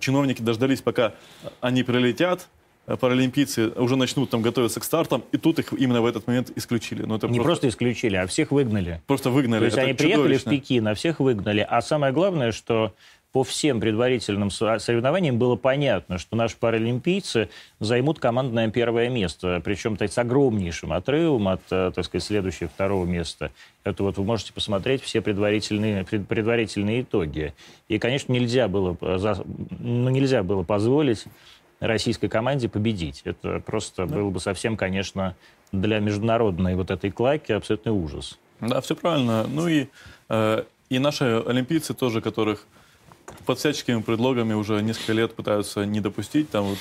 чиновники 0.00 0.40
дождались, 0.40 0.80
пока 0.80 1.14
они 1.60 1.82
прилетят, 1.82 2.48
паралимпийцы 2.86 3.68
уже 3.76 3.96
начнут 3.96 4.30
там 4.30 4.42
готовиться 4.42 4.80
к 4.80 4.84
стартам, 4.84 5.22
и 5.32 5.36
тут 5.36 5.58
их 5.58 5.72
именно 5.72 6.02
в 6.02 6.06
этот 6.06 6.26
момент 6.26 6.50
исключили. 6.56 7.02
Но 7.02 7.16
это 7.16 7.28
Не 7.28 7.34
просто... 7.34 7.46
просто 7.46 7.68
исключили, 7.68 8.16
а 8.16 8.26
всех 8.26 8.50
выгнали. 8.50 9.00
Просто 9.06 9.30
выгнали. 9.30 9.60
То 9.60 9.64
есть 9.66 9.76
это 9.76 9.86
они 9.86 9.94
приехали 9.94 10.36
в 10.36 10.44
Пекин, 10.44 10.88
а 10.88 10.94
всех 10.94 11.20
выгнали. 11.20 11.66
А 11.68 11.80
самое 11.82 12.12
главное, 12.12 12.52
что 12.52 12.92
по 13.32 13.44
всем 13.44 13.80
предварительным 13.80 14.50
соревнованиям 14.50 15.38
было 15.38 15.56
понятно, 15.56 16.18
что 16.18 16.36
наши 16.36 16.56
паралимпийцы 16.56 17.48
займут 17.80 18.18
командное 18.18 18.68
первое 18.68 19.08
место, 19.08 19.60
причем 19.64 19.96
так, 19.96 20.12
с 20.12 20.18
огромнейшим 20.18 20.92
отрывом 20.92 21.48
от, 21.48 21.62
э, 21.70 21.92
так 21.94 22.04
сказать, 22.04 22.24
следующего 22.24 22.68
второго 22.68 23.06
места. 23.06 23.50
Это 23.84 24.02
вот 24.02 24.18
вы 24.18 24.24
можете 24.24 24.52
посмотреть 24.52 25.02
все 25.02 25.22
предварительные, 25.22 26.04
предварительные 26.04 27.02
итоги. 27.02 27.54
И, 27.88 27.98
конечно, 27.98 28.32
нельзя 28.32 28.68
было, 28.68 28.96
э, 29.00 29.34
ну, 29.78 30.10
нельзя 30.10 30.42
было 30.42 30.62
позволить 30.62 31.24
российской 31.82 32.28
команде 32.28 32.68
победить. 32.68 33.22
Это 33.24 33.60
просто 33.60 34.06
да. 34.06 34.14
было 34.14 34.30
бы 34.30 34.40
совсем, 34.40 34.76
конечно, 34.76 35.36
для 35.72 35.98
международной 35.98 36.74
вот 36.76 36.90
этой 36.90 37.10
клаки 37.10 37.52
абсолютный 37.52 37.92
ужас. 37.92 38.38
Да, 38.60 38.80
все 38.80 38.94
правильно. 38.94 39.46
Ну 39.48 39.66
и, 39.68 39.88
э, 40.28 40.64
и 40.88 40.98
наши 40.98 41.42
олимпийцы 41.46 41.94
тоже, 41.94 42.20
которых 42.20 42.66
под 43.46 43.58
всяческими 43.58 44.00
предлогами 44.00 44.54
уже 44.54 44.80
несколько 44.82 45.12
лет 45.12 45.34
пытаются 45.34 45.84
не 45.84 46.00
допустить. 46.00 46.50
Там 46.50 46.64
вот 46.64 46.78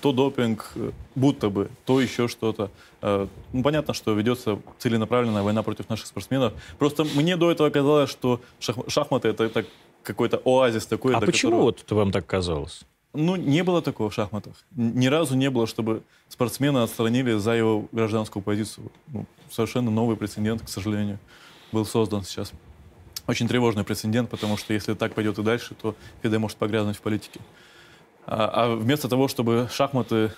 то 0.00 0.12
допинг, 0.12 0.70
э, 0.76 0.92
будто 1.16 1.50
бы, 1.50 1.68
то 1.84 2.00
еще 2.00 2.28
что-то. 2.28 2.70
Э, 3.02 3.26
ну, 3.52 3.62
понятно, 3.62 3.94
что 3.94 4.12
ведется 4.12 4.60
целенаправленная 4.78 5.42
война 5.42 5.64
против 5.64 5.88
наших 5.88 6.06
спортсменов. 6.06 6.52
Просто 6.78 7.04
мне 7.04 7.36
до 7.36 7.50
этого 7.50 7.70
казалось, 7.70 8.10
что 8.10 8.40
шах, 8.60 8.76
шахматы 8.86 9.28
это, 9.28 9.44
это 9.44 9.64
какой-то 10.04 10.40
оазис 10.44 10.86
такой. 10.86 11.14
А 11.14 11.20
почему 11.20 11.52
которого... 11.52 11.64
вот 11.64 11.90
вам 11.90 12.12
так 12.12 12.26
казалось? 12.26 12.84
Ну, 13.14 13.36
не 13.36 13.64
было 13.64 13.80
такого 13.80 14.10
в 14.10 14.14
шахматах. 14.14 14.54
Ни 14.76 15.06
разу 15.06 15.34
не 15.34 15.50
было, 15.50 15.66
чтобы 15.66 16.02
спортсмена 16.28 16.82
отстранили 16.82 17.34
за 17.38 17.52
его 17.52 17.88
гражданскую 17.90 18.42
позицию. 18.42 18.90
Ну, 19.08 19.26
совершенно 19.50 19.90
новый 19.90 20.16
прецедент, 20.16 20.62
к 20.62 20.68
сожалению, 20.68 21.18
был 21.72 21.86
создан 21.86 22.22
сейчас. 22.22 22.52
Очень 23.26 23.48
тревожный 23.48 23.84
прецедент, 23.84 24.30
потому 24.30 24.56
что 24.56 24.72
если 24.72 24.94
так 24.94 25.14
пойдет 25.14 25.38
и 25.38 25.42
дальше, 25.42 25.74
то 25.74 25.94
ФИДЕ 26.22 26.38
может 26.38 26.58
погрязнуть 26.58 26.96
в 26.96 27.00
политике. 27.00 27.40
А, 28.30 28.50
а 28.52 28.76
вместо 28.76 29.08
того, 29.08 29.26
чтобы 29.26 29.70
шахматы 29.72 30.32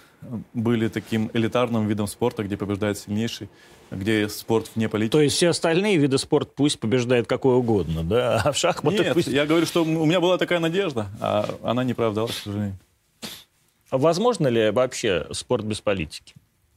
были 0.55 0.87
таким 0.87 1.29
элитарным 1.35 1.88
видом 1.88 2.07
спорта, 2.07 2.44
где 2.44 2.57
побеждает 2.57 2.98
сильнейший, 2.98 3.48
где 3.90 4.29
спорт 4.29 4.70
вне 4.76 4.88
политики. 4.88 5.11
То 5.11 5.20
есть 5.20 5.35
все 5.35 5.48
остальные 5.48 5.96
виды 5.96 6.16
спорта 6.18 6.53
пусть 6.55 6.79
побеждает 6.79 7.26
какой 7.26 7.57
угодно, 7.57 8.05
да? 8.05 8.42
А 8.44 8.53
в 8.53 8.57
шахматах 8.57 9.07
Нет, 9.07 9.14
пусть... 9.14 9.26
я 9.26 9.44
говорю, 9.44 9.66
что 9.66 9.83
у 9.83 10.07
меня 10.07 10.20
была 10.20 10.38
такая 10.38 10.61
надежда, 10.61 11.09
а 11.20 11.53
она 11.64 11.83
не 11.83 11.90
оправдалась, 11.90 12.37
к 12.37 12.44
сожалению. 12.44 12.79
Возможно 13.90 14.46
ли 14.46 14.70
вообще 14.70 15.26
спорт 15.33 15.64
без 15.64 15.81
политики? 15.81 16.35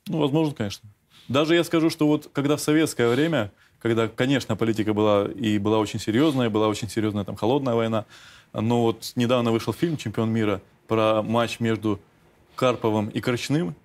Ну, 0.08 0.18
возможно, 0.18 0.56
конечно. 0.56 0.90
Даже 1.28 1.54
я 1.54 1.64
скажу, 1.64 1.92
что 1.92 2.08
вот 2.08 2.32
когда 2.34 2.58
в 2.58 2.60
советское 2.60 3.08
время, 3.08 3.52
когда, 3.80 4.08
конечно, 4.08 4.56
политика 4.56 4.96
была 4.96 5.26
и 5.26 5.60
была 5.60 5.78
очень 5.78 6.00
серьезная, 6.00 6.50
была 6.50 6.70
очень 6.70 6.90
серьезная 6.90 7.24
там 7.24 7.36
холодная 7.36 7.76
война, 7.76 8.06
но 8.52 8.82
вот 8.82 9.12
недавно 9.16 9.52
вышел 9.52 9.74
фильм 9.74 9.96
«Чемпион 9.96 10.32
мира» 10.32 10.60
про 10.88 11.22
матч 11.22 11.60
между 11.60 12.00
Карповым 12.56 13.10
и 13.10 13.20
Корчным, 13.20 13.76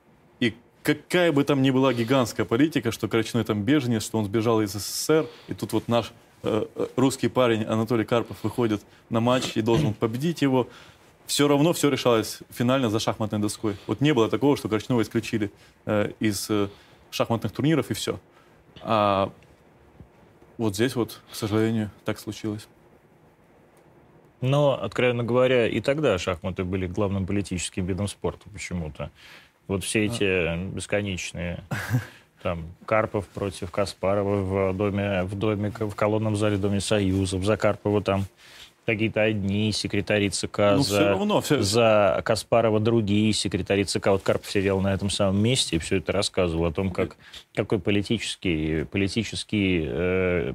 и 0.40 0.54
какая 0.82 1.32
бы 1.32 1.44
там 1.44 1.62
ни 1.62 1.70
была 1.70 1.92
гигантская 1.92 2.46
политика, 2.46 2.92
что 2.92 3.08
Корчной 3.08 3.44
там 3.44 3.62
беженец, 3.62 4.04
что 4.04 4.18
он 4.18 4.24
сбежал 4.24 4.60
из 4.60 4.72
СССР, 4.72 5.26
и 5.48 5.54
тут 5.54 5.72
вот 5.72 5.88
наш 5.88 6.12
э, 6.42 6.66
э, 6.74 6.86
русский 6.96 7.28
парень 7.28 7.64
Анатолий 7.64 8.04
Карпов 8.04 8.36
выходит 8.42 8.82
на 9.10 9.20
матч 9.20 9.56
и 9.56 9.62
должен 9.62 9.94
победить 9.94 10.42
его, 10.42 10.68
все 11.26 11.46
равно 11.46 11.72
все 11.74 11.90
решалось 11.90 12.38
финально 12.50 12.88
за 12.88 13.00
шахматной 13.00 13.38
доской. 13.38 13.76
Вот 13.86 14.00
не 14.00 14.14
было 14.14 14.28
такого, 14.30 14.56
что 14.56 14.68
Корчного 14.68 15.02
исключили 15.02 15.52
э, 15.84 16.12
из 16.20 16.48
э, 16.48 16.68
шахматных 17.10 17.52
турниров 17.52 17.90
и 17.90 17.94
все. 17.94 18.18
А 18.80 19.30
вот 20.56 20.74
здесь 20.74 20.96
вот, 20.96 21.20
к 21.30 21.34
сожалению, 21.34 21.90
так 22.04 22.18
случилось. 22.18 22.66
Но, 24.40 24.80
откровенно 24.80 25.24
говоря, 25.24 25.66
и 25.66 25.80
тогда 25.80 26.16
шахматы 26.18 26.64
были 26.64 26.86
главным 26.86 27.26
политическим 27.26 27.86
видом 27.86 28.08
спорта 28.08 28.48
почему-то. 28.50 29.10
Вот 29.66 29.84
все 29.84 30.06
эти 30.06 30.24
а. 30.24 30.56
бесконечные 30.56 31.62
там 32.42 32.64
Карпов 32.86 33.26
против 33.26 33.70
Каспарова 33.70 34.70
в 34.70 34.76
доме, 34.76 35.24
в 35.24 35.34
доме, 35.34 35.70
в 35.70 35.94
колонном 35.94 36.36
зале 36.36 36.56
Доме 36.56 36.80
Союзов, 36.80 37.44
за 37.44 37.56
Карпова 37.56 38.02
там 38.02 38.26
какие-то 38.86 39.20
одни 39.20 39.70
секретари 39.72 40.30
ЦК, 40.30 40.58
ну, 40.58 40.78
за, 40.78 40.82
все 40.82 41.08
равно, 41.08 41.40
все... 41.42 41.60
за 41.60 42.22
Каспарова 42.24 42.80
другие 42.80 43.34
секретари 43.34 43.84
ЦК. 43.84 44.06
Вот 44.06 44.22
Карпов 44.22 44.50
сидел 44.50 44.80
на 44.80 44.94
этом 44.94 45.10
самом 45.10 45.42
месте 45.42 45.76
и 45.76 45.78
все 45.78 45.96
это 45.96 46.12
рассказывал 46.12 46.66
о 46.66 46.72
том, 46.72 46.90
как, 46.90 47.16
какой 47.54 47.80
политический, 47.80 48.84
политический 48.84 49.84
э, 49.86 50.54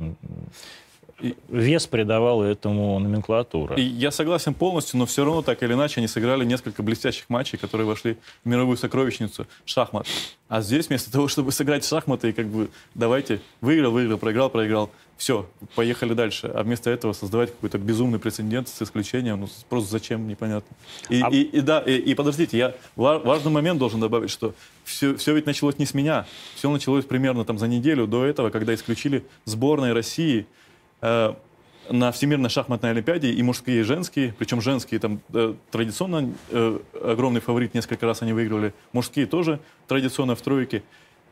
вес 1.49 1.87
придавал 1.87 2.43
этому 2.43 2.99
номенклатура. 2.99 3.75
И 3.75 3.81
я 3.81 4.11
согласен 4.11 4.53
полностью, 4.53 4.99
но 4.99 5.05
все 5.05 5.23
равно 5.23 5.41
так 5.41 5.63
или 5.63 5.73
иначе 5.73 5.99
они 5.99 6.07
сыграли 6.07 6.45
несколько 6.45 6.83
блестящих 6.83 7.29
матчей, 7.29 7.57
которые 7.57 7.87
вошли 7.87 8.17
в 8.43 8.49
мировую 8.49 8.77
сокровищницу 8.77 9.47
шахмат. 9.65 10.07
А 10.49 10.61
здесь 10.61 10.87
вместо 10.87 11.11
того, 11.11 11.27
чтобы 11.27 11.51
сыграть 11.51 11.83
в 11.83 11.87
шахматы 11.87 12.29
и 12.29 12.33
как 12.33 12.47
бы 12.47 12.69
давайте 12.93 13.41
выиграл, 13.61 13.91
выиграл, 13.91 14.17
проиграл, 14.17 14.49
проиграл, 14.49 14.91
все, 15.17 15.47
поехали 15.75 16.13
дальше. 16.13 16.51
А 16.53 16.63
вместо 16.63 16.89
этого 16.89 17.13
создавать 17.13 17.51
какой-то 17.51 17.77
безумный 17.77 18.19
прецедент 18.19 18.67
с 18.67 18.81
исключением, 18.81 19.41
ну 19.41 19.49
просто 19.69 19.89
зачем, 19.91 20.27
непонятно. 20.27 20.75
И, 21.09 21.21
а... 21.21 21.29
и, 21.29 21.41
и 21.43 21.61
да, 21.61 21.79
и, 21.79 21.95
и 21.95 22.13
подождите, 22.13 22.57
я 22.57 22.75
важный 22.95 23.51
момент 23.51 23.79
должен 23.79 23.99
добавить, 23.99 24.29
что 24.29 24.53
все, 24.83 25.15
все 25.15 25.33
ведь 25.33 25.45
началось 25.45 25.77
не 25.79 25.85
с 25.85 25.93
меня. 25.93 26.25
Все 26.55 26.69
началось 26.69 27.05
примерно 27.05 27.45
там 27.45 27.57
за 27.57 27.67
неделю 27.67 28.05
до 28.05 28.25
этого, 28.25 28.49
когда 28.49 28.73
исключили 28.73 29.23
сборной 29.45 29.93
России 29.93 30.45
на 31.89 32.11
Всемирной 32.11 32.49
шахматной 32.49 32.91
олимпиаде 32.91 33.31
и 33.31 33.43
мужские, 33.43 33.81
и 33.81 33.83
женские, 33.83 34.33
причем 34.37 34.61
женские 34.61 34.99
там 34.99 35.19
э, 35.33 35.53
традиционно 35.71 36.33
э, 36.49 36.79
огромный 37.03 37.41
фаворит, 37.41 37.73
несколько 37.73 38.05
раз 38.05 38.21
они 38.21 38.33
выигрывали, 38.33 38.73
мужские 38.93 39.25
тоже 39.25 39.59
традиционно 39.87 40.35
в 40.35 40.41
тройке. 40.41 40.83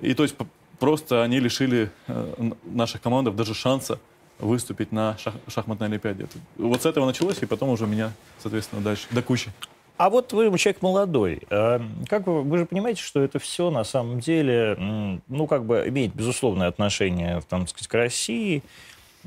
И 0.01 0.13
то 0.13 0.23
есть 0.23 0.35
просто 0.79 1.23
они 1.23 1.39
лишили 1.39 1.89
э, 2.07 2.51
наших 2.65 3.01
командов 3.01 3.35
даже 3.35 3.53
шанса 3.53 3.99
выступить 4.39 4.91
на 4.91 5.17
шах 5.17 5.35
шахматной 5.47 5.87
олимпиаде. 5.87 6.27
Вот 6.57 6.81
с 6.81 6.85
этого 6.85 7.05
началось, 7.05 7.41
и 7.41 7.45
потом 7.45 7.69
уже 7.69 7.85
меня, 7.85 8.11
соответственно, 8.39 8.81
дальше, 8.81 9.07
до 9.11 9.21
кучи. 9.21 9.51
А 9.97 10.09
вот 10.09 10.33
вы 10.33 10.45
человек 10.57 10.81
молодой. 10.81 11.43
Э, 11.49 11.79
как 12.07 12.27
вы, 12.27 12.41
вы 12.41 12.57
же 12.57 12.65
понимаете, 12.65 13.01
что 13.01 13.21
это 13.21 13.39
все 13.39 13.69
на 13.69 13.83
самом 13.83 14.19
деле, 14.19 15.21
ну, 15.27 15.47
как 15.47 15.65
бы 15.65 15.85
имеет 15.87 16.13
безусловное 16.13 16.67
отношение, 16.67 17.41
там, 17.47 17.67
сказать, 17.67 17.87
к 17.87 17.93
России, 17.93 18.63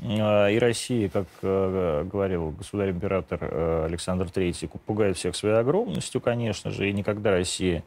и 0.01 0.57
Россия, 0.59 1.07
как 1.07 1.27
э, 1.41 2.03
говорил 2.03 2.51
государь-император 2.51 3.39
э, 3.41 3.85
Александр 3.85 4.25
III, 4.25 4.69
пугает 4.85 5.17
всех 5.17 5.35
своей 5.35 5.55
огромностью, 5.55 6.19
конечно 6.19 6.71
же, 6.71 6.89
и 6.89 6.93
никогда 6.93 7.31
Россия 7.31 7.83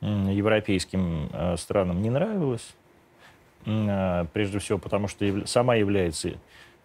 европейским 0.00 1.30
э, 1.32 1.56
странам 1.56 2.02
не 2.02 2.10
нравилась. 2.10 2.74
Прежде 3.64 4.60
всего 4.60 4.78
потому, 4.78 5.08
что 5.08 5.46
сама 5.46 5.74
является 5.74 6.34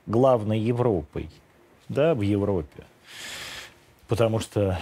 главной 0.06 0.60
Европой 0.60 1.30
да, 1.88 2.14
в 2.16 2.22
Европе. 2.22 2.84
Потому 4.08 4.40
что 4.40 4.80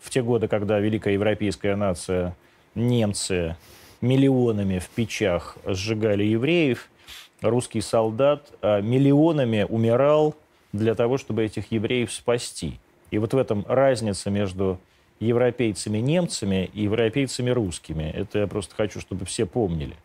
в 0.00 0.10
те 0.10 0.22
годы, 0.22 0.46
когда 0.46 0.78
великая 0.78 1.14
европейская 1.14 1.74
нация, 1.74 2.36
немцы 2.74 3.56
миллионами 4.00 4.78
в 4.78 4.88
печах 4.90 5.56
сжигали 5.64 6.24
евреев– 6.24 6.88
русский 7.42 7.80
солдат 7.80 8.52
а, 8.62 8.80
миллионами 8.80 9.66
умирал 9.68 10.34
для 10.72 10.94
того, 10.94 11.18
чтобы 11.18 11.44
этих 11.44 11.72
евреев 11.72 12.12
спасти. 12.12 12.78
И 13.10 13.18
вот 13.18 13.34
в 13.34 13.38
этом 13.38 13.64
разница 13.68 14.30
между 14.30 14.78
европейцами-немцами 15.20 16.70
и 16.72 16.82
европейцами-русскими. 16.82 18.04
Это 18.04 18.40
я 18.40 18.46
просто 18.46 18.74
хочу, 18.74 19.00
чтобы 19.00 19.26
все 19.26 19.46
помнили. 19.46 19.96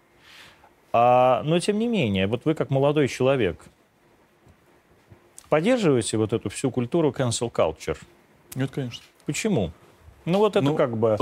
А, 0.91 1.41
но 1.43 1.59
тем 1.59 1.79
не 1.79 1.87
менее, 1.87 2.27
вот 2.27 2.45
вы 2.45 2.53
как 2.53 2.69
молодой 2.69 3.07
человек 3.07 3.63
поддерживаете 5.49 6.17
вот 6.17 6.33
эту 6.33 6.49
всю 6.49 6.71
культуру 6.71 7.11
cancel 7.11 7.51
culture? 7.51 7.97
Нет, 8.55 8.71
конечно. 8.71 9.03
Почему? 9.25 9.71
Ну 10.25 10.39
вот 10.39 10.55
это 10.55 10.65
ну, 10.65 10.75
как 10.75 10.97
бы... 10.97 11.15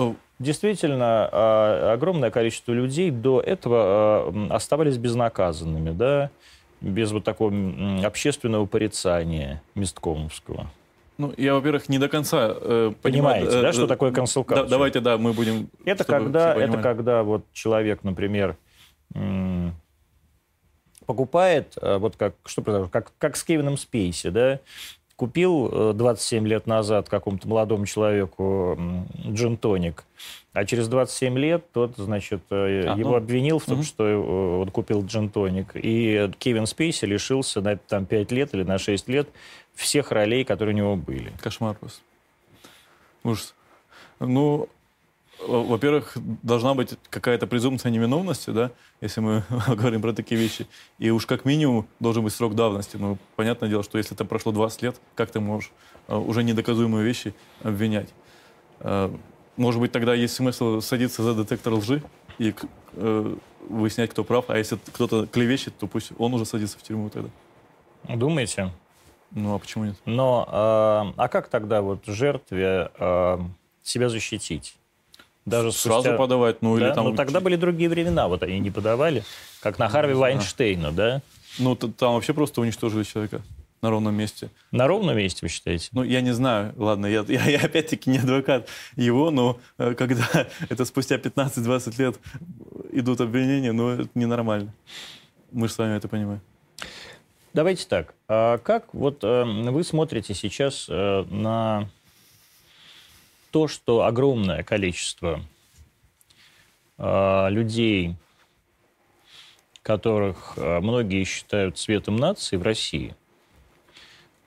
Э, 0.43 0.45
действительно 0.45 1.29
а, 1.31 1.93
огромное 1.93 2.31
количество 2.31 2.73
людей 2.73 3.11
до 3.11 3.39
этого 3.39 3.77
а, 3.77 4.47
оставались 4.51 4.97
безнаказанными, 4.97 5.91
да, 5.91 6.29
без 6.81 7.11
вот 7.11 7.23
такого 7.23 7.53
общественного 8.05 8.65
порицания 8.65 9.63
месткомовского. 9.75 10.67
Ну, 11.17 11.33
я, 11.37 11.53
во-первых, 11.53 11.89
не 11.89 11.99
до 11.99 12.09
конца 12.09 12.49
э, 12.49 12.91
понимаете, 13.01 13.45
понимаю, 13.45 13.61
да, 13.63 13.69
э, 13.69 13.73
что 13.73 13.87
такое 13.87 14.11
консультация? 14.11 14.63
Да, 14.63 14.69
давайте, 14.69 14.99
да, 14.99 15.17
мы 15.17 15.31
будем. 15.33 15.69
Это 15.85 16.03
когда, 16.03 16.55
это 16.55 16.77
когда 16.79 17.23
вот 17.23 17.45
человек, 17.53 18.03
например, 18.03 18.57
покупает, 21.05 21.73
э, 21.81 21.97
вот 21.97 22.15
как 22.15 22.35
что 22.45 22.61
как 22.91 23.11
как 23.17 23.35
с 23.35 23.43
Кевином 23.43 23.77
Спейси, 23.77 24.29
да, 24.29 24.59
купил 25.23 25.93
27 25.93 26.43
э, 26.43 26.49
лет 26.49 26.67
назад 26.67 27.07
какому-то 27.07 27.47
молодому 27.47 27.85
человеку 27.85 28.77
джин-тоник, 29.25 30.03
а 30.51 30.65
через 30.65 30.89
27 30.89 31.37
лет 31.37 31.63
тот, 31.71 31.95
значит, 31.95 32.41
э, 32.49 32.83
а, 32.87 32.97
его 32.97 33.11
ну, 33.11 33.15
обвинил 33.15 33.59
в 33.59 33.65
том, 33.65 33.75
угу. 33.75 33.83
что 33.83 34.05
э, 34.05 34.17
он 34.17 34.69
купил 34.69 35.01
джин-тоник. 35.05 35.71
И 35.75 36.29
Кевин 36.39 36.65
Спейси 36.65 37.05
лишился 37.05 37.61
на 37.61 37.77
там, 37.77 38.05
5 38.05 38.31
лет 38.33 38.53
или 38.53 38.63
на 38.63 38.77
6 38.77 39.07
лет 39.07 39.29
всех 39.75 40.11
ролей, 40.11 40.43
которые 40.43 40.75
у 40.75 40.77
него 40.77 40.97
были. 40.97 41.31
Кошмар 41.39 41.77
просто. 41.77 42.01
Ужас. 43.23 43.55
Ну, 44.19 44.67
во-первых, 45.39 46.13
должна 46.15 46.73
быть 46.73 46.95
какая-то 47.09 47.47
презумпция 47.47 47.91
невиновности, 47.91 48.49
да, 48.49 48.71
если 49.01 49.21
мы 49.21 49.43
говорим 49.67 50.01
про 50.01 50.13
такие 50.13 50.39
вещи. 50.39 50.67
И 50.99 51.09
уж 51.09 51.25
как 51.25 51.45
минимум 51.45 51.87
должен 51.99 52.23
быть 52.23 52.33
срок 52.33 52.55
давности. 52.55 52.97
Ну, 52.97 53.17
понятное 53.35 53.69
дело, 53.69 53.83
что 53.83 53.97
если 53.97 54.15
это 54.15 54.25
прошло 54.25 54.51
20 54.51 54.81
лет, 54.81 55.01
как 55.15 55.31
ты 55.31 55.39
можешь 55.39 55.71
э, 56.07 56.15
уже 56.15 56.43
недоказуемые 56.43 57.03
вещи 57.03 57.33
обвинять? 57.61 58.09
Э, 58.79 59.13
может 59.57 59.79
быть, 59.81 59.91
тогда 59.91 60.13
есть 60.13 60.33
смысл 60.33 60.81
садиться 60.81 61.23
за 61.23 61.33
детектор 61.35 61.73
лжи 61.73 62.01
и 62.39 62.53
э, 62.93 63.35
выяснять, 63.69 64.11
кто 64.11 64.23
прав. 64.23 64.45
А 64.49 64.57
если 64.57 64.77
кто-то 64.93 65.27
клевещет, 65.27 65.77
то 65.77 65.87
пусть 65.87 66.11
он 66.17 66.33
уже 66.33 66.45
садится 66.45 66.77
в 66.77 66.83
тюрьму 66.83 67.09
тогда. 67.09 67.29
Думаете? 68.07 68.71
Ну, 69.31 69.55
а 69.55 69.59
почему 69.59 69.85
нет? 69.85 69.95
Но, 70.05 70.45
э, 70.47 71.13
а 71.17 71.27
как 71.27 71.49
тогда 71.49 71.81
вот 71.81 72.05
жертве 72.05 72.91
э, 72.97 73.37
себя 73.83 74.09
защитить? 74.09 74.75
Даже 75.45 75.71
Сразу 75.71 76.01
спустя... 76.01 76.17
подавать, 76.17 76.61
ну 76.61 76.77
Да? 76.77 76.87
или 76.87 76.93
там... 76.93 77.09
Но 77.09 77.15
тогда 77.15 77.41
были 77.41 77.55
другие 77.55 77.89
времена, 77.89 78.27
вот 78.27 78.43
они 78.43 78.59
не 78.59 78.71
подавали, 78.71 79.23
как 79.61 79.77
на 79.77 79.89
Харви 79.89 80.13
Вайнштейна, 80.13 80.91
да? 80.91 81.21
Ну, 81.59 81.75
там 81.75 82.13
вообще 82.13 82.33
просто 82.33 82.61
уничтожили 82.61 83.03
человека 83.03 83.41
на 83.81 83.89
ровном 83.89 84.15
месте. 84.15 84.49
На 84.71 84.87
ровном 84.87 85.17
месте, 85.17 85.39
вы 85.41 85.49
считаете? 85.49 85.89
Ну, 85.91 86.03
я 86.03 86.21
не 86.21 86.33
знаю, 86.33 86.73
ладно, 86.77 87.05
я, 87.05 87.25
я, 87.27 87.45
я 87.45 87.59
опять-таки 87.59 88.09
не 88.09 88.17
адвокат 88.19 88.69
его, 88.95 89.29
но 89.29 89.59
э, 89.77 89.93
когда 89.93 90.25
это 90.69 90.85
спустя 90.85 91.17
15-20 91.17 92.01
лет 92.01 92.15
идут 92.91 93.19
обвинения, 93.19 93.73
ну, 93.73 93.89
это 93.89 94.09
ненормально. 94.15 94.73
Мы 95.51 95.67
же 95.67 95.73
с 95.73 95.77
вами 95.77 95.97
это 95.97 96.07
понимаем. 96.07 96.41
Давайте 97.53 97.85
так. 97.85 98.15
А 98.27 98.57
как 98.57 98.93
вот 98.93 99.23
э, 99.23 99.43
вы 99.43 99.83
смотрите 99.83 100.33
сейчас 100.33 100.87
э, 100.89 101.25
на 101.29 101.89
то, 103.53 103.67
что 103.67 104.03
огромное 104.03 104.63
количество 104.63 105.39
э, 106.97 107.49
людей, 107.51 108.15
которых 109.83 110.53
э, 110.57 110.79
многие 110.79 111.23
считают 111.23 111.77
цветом 111.77 112.15
нации 112.15 112.57
в 112.57 112.63
России, 112.63 113.15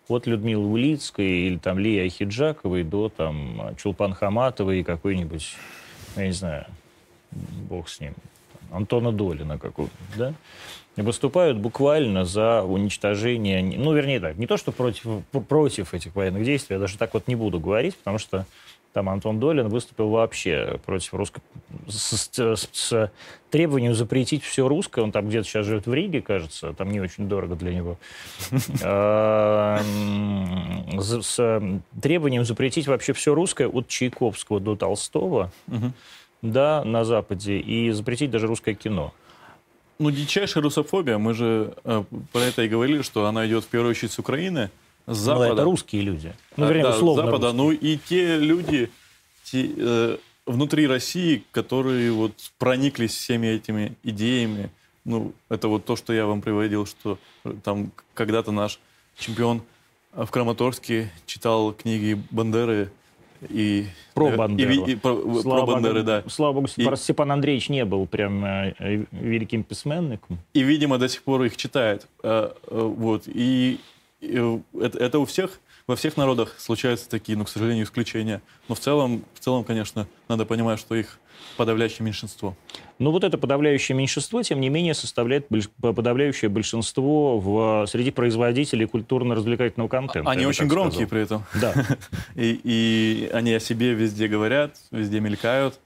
от 0.09 0.27
Людмилы 0.27 0.67
Улицкой 0.67 1.47
или 1.47 1.57
там 1.57 1.79
Лии 1.79 2.05
Ахиджаковой 2.05 2.83
до 2.83 3.09
там 3.09 3.77
Чулпан 3.77 4.13
Хаматовой 4.13 4.81
и 4.81 4.85
какой-нибудь, 4.85 5.55
я 6.17 6.27
не 6.27 6.33
знаю, 6.33 6.67
бог 7.31 7.89
с 7.89 8.01
ним, 8.01 8.13
Антона 8.73 9.13
Долина 9.13 9.57
какого 9.57 9.89
да? 10.17 10.35
Выступают 10.97 11.59
буквально 11.59 12.25
за 12.25 12.63
уничтожение, 12.63 13.63
ну, 13.63 13.93
вернее 13.93 14.19
так, 14.19 14.37
не 14.37 14.47
то, 14.47 14.57
что 14.57 14.73
против, 14.73 15.25
против 15.47 15.95
этих 15.95 16.17
военных 16.17 16.43
действий, 16.43 16.75
я 16.75 16.81
даже 16.81 16.99
так 16.99 17.15
вот 17.15 17.29
не 17.29 17.37
буду 17.37 17.61
говорить, 17.61 17.97
потому 17.97 18.19
что 18.19 18.47
там 18.97 19.11
Антон 19.11 19.38
Долин 19.38 19.68
выступил 19.68 20.09
вообще 20.09 20.80
против 20.86 21.12
русской... 21.12 21.42
С, 21.86 22.30
с- 22.32 22.68
с 22.72 23.12
требованием 23.51 23.92
запретить 23.94 24.42
все 24.42 24.66
русское. 24.66 25.03
Он 25.03 25.12
там 25.12 25.28
где-то 25.28 25.47
сейчас 25.47 25.66
живет 25.66 25.86
в 25.86 25.92
Риге, 25.92 26.22
кажется. 26.22 26.72
Там 26.72 26.90
не 26.90 26.99
очень 27.01 27.28
дорого 27.28 27.57
для 27.57 27.74
него. 27.74 27.99
М, 29.76 31.01
з- 31.01 31.22
С 31.22 31.62
требованием 32.01 32.44
запретить 32.47 32.86
вообще 32.86 33.12
все 33.12 33.34
русское 33.34 33.68
от 33.68 33.86
Чайковского 33.88 34.61
до 34.61 34.76
Толстого, 34.76 35.51
да, 36.42 36.82
на 36.84 37.05
Западе, 37.05 37.59
и 37.59 37.90
запретить 37.90 38.30
даже 38.30 38.47
русское 38.47 38.74
кино. 38.74 39.12
Ну, 39.99 40.11
дичайшая 40.11 40.62
русофобия, 40.62 41.18
мы 41.18 41.34
же 41.34 41.74
э, 41.84 42.05
про 42.32 42.40
это 42.40 42.62
и 42.62 42.68
говорили, 42.68 43.03
что 43.03 43.26
она 43.26 43.47
идет 43.47 43.64
в 43.64 43.68
первую 43.68 43.90
очередь 43.90 44.12
с 44.12 44.18
Украины, 44.18 44.70
Ну, 45.07 45.15
Запада. 45.15 45.53
это 45.53 45.65
русские 45.65 46.03
люди. 46.03 46.33
Ну, 46.57 46.65
А, 46.65 46.69
вернее, 46.69 46.83
да, 46.85 46.91
условно 46.97 47.25
Запада. 47.27 47.47
русские. 47.53 47.63
Ну 47.65 47.71
и 47.73 47.97
те 47.97 48.39
люди 48.39 48.91
те, 49.45 49.71
э, 49.77 50.17
внутри 50.47 50.87
России, 50.87 51.45
которые 51.53 52.11
вот 52.13 52.33
прониклись 52.59 53.15
всеми 53.15 53.47
этими 53.49 53.95
идеями. 54.03 54.71
Ну, 55.05 55.33
это 55.49 55.69
вот 55.69 55.85
то, 55.85 55.95
что 55.95 56.13
я 56.13 56.27
вам 56.27 56.41
приводил, 56.43 56.87
что 56.87 57.19
э, 57.45 57.55
там 57.63 57.93
когда-то 58.15 58.51
наш 58.51 58.81
чемпион 59.17 59.63
э, 60.15 60.25
в 60.25 60.31
Краматорске 60.33 61.13
читал 61.27 61.73
книги 61.73 62.21
Бандеры 62.33 62.91
и... 63.49 63.87
Про 64.15 64.31
э, 64.31 64.37
Бандеру. 64.37 64.73
И, 64.73 64.77
ви- 64.77 64.93
и 64.93 64.97
про, 64.97 65.15
про 65.15 65.41
Слава 65.43 65.67
Бандеры, 65.67 65.95
богу, 66.03 66.07
да. 66.07 66.25
Слава 66.29 66.53
богу, 66.55 66.67
И- 66.77 66.97
Степан- 66.97 67.31
Андреевич 67.31 67.69
не 67.69 67.85
был 67.85 68.07
прям 68.09 68.45
э, 68.45 69.05
великим 69.13 69.63
письменником. 69.63 70.39
И, 70.55 70.63
видимо, 70.65 70.99
до 70.99 71.09
сих 71.09 71.23
пор 71.23 71.45
их 71.45 71.57
читает. 71.57 72.09
Э, 72.25 72.51
э, 72.67 72.81
Вот. 72.97 73.25
И 73.27 73.79
это, 74.21 74.99
это 74.99 75.19
у 75.19 75.25
всех, 75.25 75.61
во 75.87 75.97
всех 75.97 76.17
народах 76.17 76.57
случаются 76.59 77.09
такие, 77.09 77.37
но, 77.37 77.45
к 77.45 77.49
сожалению, 77.49 77.85
исключения. 77.85 78.43
Но 78.69 78.75
в 78.75 78.81
целом, 78.81 79.25
в 79.35 79.41
целом, 79.41 79.64
конечно, 79.64 80.07
надо 80.29 80.45
понимать, 80.47 80.81
что 80.81 80.95
их 80.95 81.19
подавляющее 81.57 82.05
меньшинство. 82.05 82.57
Но 82.99 83.12
вот 83.12 83.25
это 83.25 83.39
подавляющее 83.39 83.97
меньшинство, 83.97 84.43
тем 84.43 84.61
не 84.61 84.69
менее, 84.69 84.95
составляет 84.95 85.49
подавляющее 85.81 86.49
большинство 86.49 87.39
в, 87.39 87.87
среди 87.87 88.11
производителей 88.11 88.87
культурно-развлекательного 88.87 89.89
контента. 89.89 90.31
Они 90.31 90.47
очень 90.47 90.67
громкие 90.67 91.07
сказал. 91.07 91.09
при 91.09 91.21
этом. 91.23 91.45
Да. 91.61 91.75
И, 92.35 92.61
и 92.64 93.31
они 93.33 93.55
о 93.55 93.61
себе 93.61 93.95
везде 93.95 94.29
говорят, 94.29 94.77
везде 94.91 95.21
мелькают. 95.21 95.79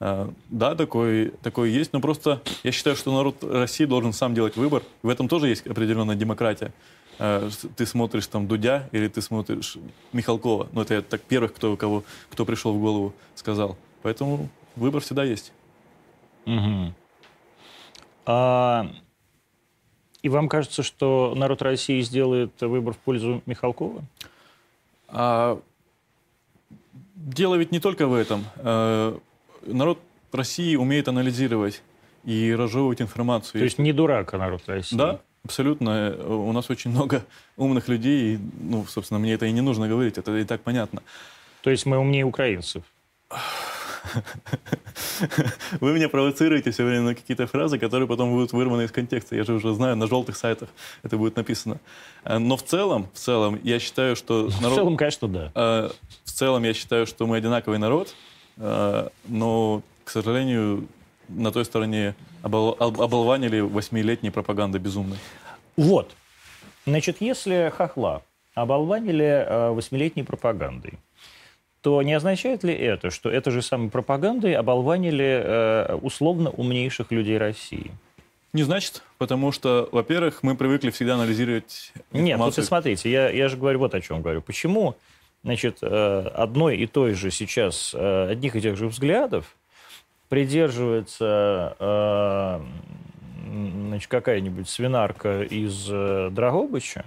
А, 0.00 0.30
Да, 0.50 0.74
такой, 0.74 1.32
такой 1.42 1.70
есть, 1.70 1.92
но 1.92 2.00
просто 2.00 2.42
я 2.62 2.72
считаю, 2.72 2.96
что 2.96 3.14
народ 3.14 3.42
России 3.42 3.84
должен 3.84 4.12
сам 4.12 4.34
делать 4.34 4.56
выбор. 4.56 4.82
В 5.02 5.08
этом 5.08 5.28
тоже 5.28 5.48
есть 5.48 5.66
определенная 5.66 6.16
демократия. 6.16 6.72
А, 7.18 7.48
Ты 7.76 7.86
смотришь 7.86 8.26
там 8.26 8.46
Дудя 8.46 8.88
или 8.92 9.08
ты 9.08 9.22
смотришь 9.22 9.76
Михалкова. 10.12 10.68
Ну, 10.72 10.80
это 10.82 10.94
я 10.94 11.02
так 11.02 11.20
первых, 11.22 11.54
кто, 11.54 11.76
кого, 11.76 12.04
кто 12.30 12.44
пришел 12.44 12.72
в 12.72 12.80
голову, 12.80 13.14
сказал. 13.34 13.76
Поэтому 14.02 14.48
выбор 14.76 15.00
всегда 15.00 15.24
есть. 15.24 15.52
Мгм. 16.44 16.94
А, 18.26 18.90
и 20.22 20.28
вам 20.28 20.48
кажется, 20.48 20.82
что 20.82 21.34
народ 21.36 21.62
России 21.62 22.00
сделает 22.00 22.60
выбор 22.60 22.94
в 22.94 22.98
пользу 22.98 23.42
Михалкова? 23.46 24.02
А 25.08 25.60
дело 27.14 27.54
ведь 27.56 27.72
не 27.72 27.80
только 27.80 28.06
в 28.06 28.14
этом. 28.14 28.44
Э, 28.56 29.18
Народ 29.66 29.98
России 30.32 30.76
умеет 30.76 31.08
анализировать 31.08 31.82
и 32.24 32.54
разжевывать 32.54 33.00
информацию. 33.00 33.60
То 33.60 33.64
есть 33.64 33.78
не 33.78 33.92
дурак, 33.92 34.34
а 34.34 34.38
народ 34.38 34.62
России? 34.66 34.96
Да, 34.96 35.20
абсолютно. 35.44 35.90
Э, 36.18 36.26
У 36.26 36.52
нас 36.52 36.70
очень 36.70 36.90
много 36.90 37.22
умных 37.56 37.88
людей. 37.88 38.34
и, 38.34 38.38
Ну, 38.60 38.84
собственно, 38.86 39.20
мне 39.20 39.32
это 39.34 39.46
и 39.46 39.52
не 39.52 39.60
нужно 39.60 39.88
говорить, 39.88 40.18
это 40.18 40.36
и 40.36 40.44
так 40.44 40.60
понятно. 40.62 41.02
То 41.62 41.70
есть 41.70 41.86
мы 41.86 41.98
умнее 41.98 42.24
украинцев? 42.24 42.82
Вы 45.80 45.92
меня 45.94 46.08
провоцируете 46.08 46.70
все 46.70 46.84
время 46.84 47.02
на 47.02 47.14
какие-то 47.14 47.46
фразы, 47.46 47.78
которые 47.78 48.06
потом 48.06 48.30
будут 48.30 48.52
вырваны 48.52 48.82
из 48.82 48.92
контекста. 48.92 49.34
Я 49.36 49.44
же 49.44 49.54
уже 49.54 49.72
знаю, 49.74 49.96
на 49.96 50.06
желтых 50.06 50.36
сайтах 50.36 50.68
это 51.02 51.16
будет 51.16 51.36
написано. 51.36 51.78
Э, 52.24 52.38
Но 52.38 52.56
в 52.56 52.62
целом, 52.62 53.08
в 53.14 53.18
целом, 53.18 53.58
я 53.62 53.78
считаю, 53.78 54.16
что 54.16 54.48
В 54.48 54.60
народ... 54.60 54.76
целом, 54.76 54.96
конечно, 54.96 55.28
да. 55.28 55.52
Э, 55.54 55.90
В 56.24 56.30
целом, 56.32 56.64
я 56.64 56.74
считаю, 56.74 57.06
что 57.06 57.26
мы 57.26 57.36
одинаковый 57.36 57.78
народ, 57.78 58.14
но, 58.56 59.82
к 60.04 60.10
сожалению, 60.10 60.86
на 61.28 61.52
той 61.52 61.64
стороне 61.64 62.14
обол- 62.42 62.76
об- 62.78 63.00
оболванили 63.00 63.60
восьмилетней 63.60 64.30
пропагандой 64.30 64.80
безумной. 64.80 65.18
Вот. 65.76 66.14
Значит, 66.86 67.16
если 67.20 67.72
хохла 67.76 68.22
оболванили 68.54 69.24
э, 69.24 69.70
восьмилетней 69.70 70.24
пропагандой, 70.24 70.94
то 71.80 72.00
не 72.02 72.14
означает 72.14 72.64
ли 72.64 72.72
это, 72.72 73.10
что 73.10 73.28
этой 73.28 73.50
же 73.52 73.60
самой 73.62 73.90
пропагандой 73.90 74.54
оболванили 74.54 75.42
э, 75.44 75.94
условно 75.96 76.50
умнейших 76.50 77.10
людей 77.10 77.36
России? 77.38 77.90
Не 78.52 78.62
значит, 78.62 79.02
потому 79.18 79.50
что, 79.50 79.88
во-первых, 79.90 80.42
мы 80.42 80.54
привыкли 80.54 80.90
всегда 80.90 81.14
анализировать 81.14 81.92
Нет, 82.12 82.38
вот 82.38 82.46
информацию. 82.58 82.64
смотрите, 82.64 83.10
я, 83.10 83.28
я 83.28 83.48
же 83.48 83.56
говорю 83.56 83.80
вот 83.80 83.94
о 83.94 84.00
чем 84.00 84.22
говорю. 84.22 84.42
Почему, 84.42 84.94
значит, 85.42 85.78
э, 85.82 86.30
одной 86.34 86.76
и 86.76 86.86
той 86.86 87.14
же 87.14 87.30
сейчас, 87.32 87.92
э, 87.94 88.28
одних 88.30 88.54
и 88.54 88.60
тех 88.60 88.76
же 88.76 88.86
взглядов 88.86 89.56
придерживается 90.34 91.76
э, 91.78 92.60
значит, 93.86 94.10
какая-нибудь 94.10 94.68
свинарка 94.68 95.42
из 95.42 95.86
э, 95.88 96.28
Драгобыча, 96.32 97.04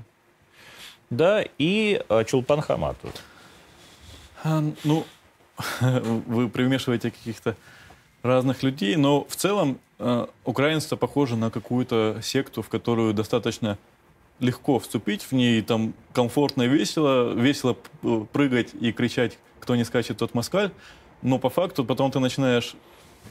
да, 1.09 1.43
и 1.57 2.01
э, 2.07 2.23
Чулпан 2.23 2.61
Хаматов. 2.61 3.11
Ну, 4.45 5.05
вы 5.82 6.47
примешиваете 6.47 7.11
каких-то 7.11 7.57
разных 8.23 8.63
людей, 8.63 8.95
но 8.95 9.25
в 9.25 9.36
целом 9.36 9.78
украинство 10.45 10.95
похоже 10.95 11.36
на 11.36 11.51
какую-то 11.51 12.21
секту, 12.23 12.61
в 12.61 12.69
которую 12.69 13.13
достаточно 13.13 13.78
легко 14.39 14.80
вступить 14.80 15.23
в 15.23 15.34
ней, 15.34 15.61
там 15.63 15.93
комфортно 16.13 16.61
и 16.61 16.69
весело, 16.69 17.34
весело 17.34 17.75
прыгать 18.32 18.69
и 18.80 18.93
кричать, 18.93 19.38
кто 19.59 19.75
не 19.75 19.84
скачет, 19.84 20.17
тот 20.17 20.34
москаль, 20.34 20.71
но 21.21 21.39
по 21.39 21.49
факту 21.49 21.84
потом 21.84 22.09
ты 22.09 22.19
начинаешь 22.19 22.78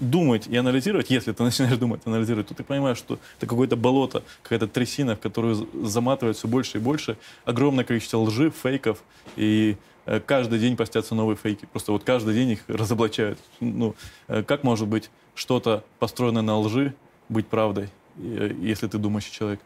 думать 0.00 0.46
и 0.46 0.56
анализировать, 0.56 1.10
если 1.10 1.32
ты 1.32 1.42
начинаешь 1.42 1.76
думать 1.78 2.00
анализировать, 2.04 2.48
то 2.48 2.54
ты 2.54 2.62
понимаешь, 2.64 2.98
что 2.98 3.18
это 3.38 3.46
какое-то 3.46 3.76
болото, 3.76 4.22
какая-то 4.42 4.68
трясина, 4.68 5.16
в 5.16 5.20
которую 5.20 5.54
з- 5.54 5.66
заматывает 5.84 6.36
все 6.36 6.48
больше 6.48 6.78
и 6.78 6.80
больше, 6.80 7.16
огромное 7.44 7.84
количество 7.84 8.18
лжи, 8.18 8.50
фейков, 8.50 9.02
и 9.36 9.76
э, 10.06 10.20
каждый 10.20 10.58
день 10.58 10.76
постятся 10.76 11.14
новые 11.14 11.36
фейки. 11.36 11.66
Просто 11.66 11.92
вот 11.92 12.04
каждый 12.04 12.34
день 12.34 12.50
их 12.50 12.60
разоблачают. 12.68 13.38
Ну, 13.60 13.94
э, 14.28 14.42
как 14.42 14.64
может 14.64 14.88
быть 14.88 15.10
что-то 15.34 15.84
построенное 15.98 16.42
на 16.42 16.58
лжи 16.58 16.94
быть 17.28 17.46
правдой, 17.46 17.88
э, 18.18 18.54
если 18.60 18.86
ты 18.86 18.98
думающий 18.98 19.32
человек? 19.32 19.60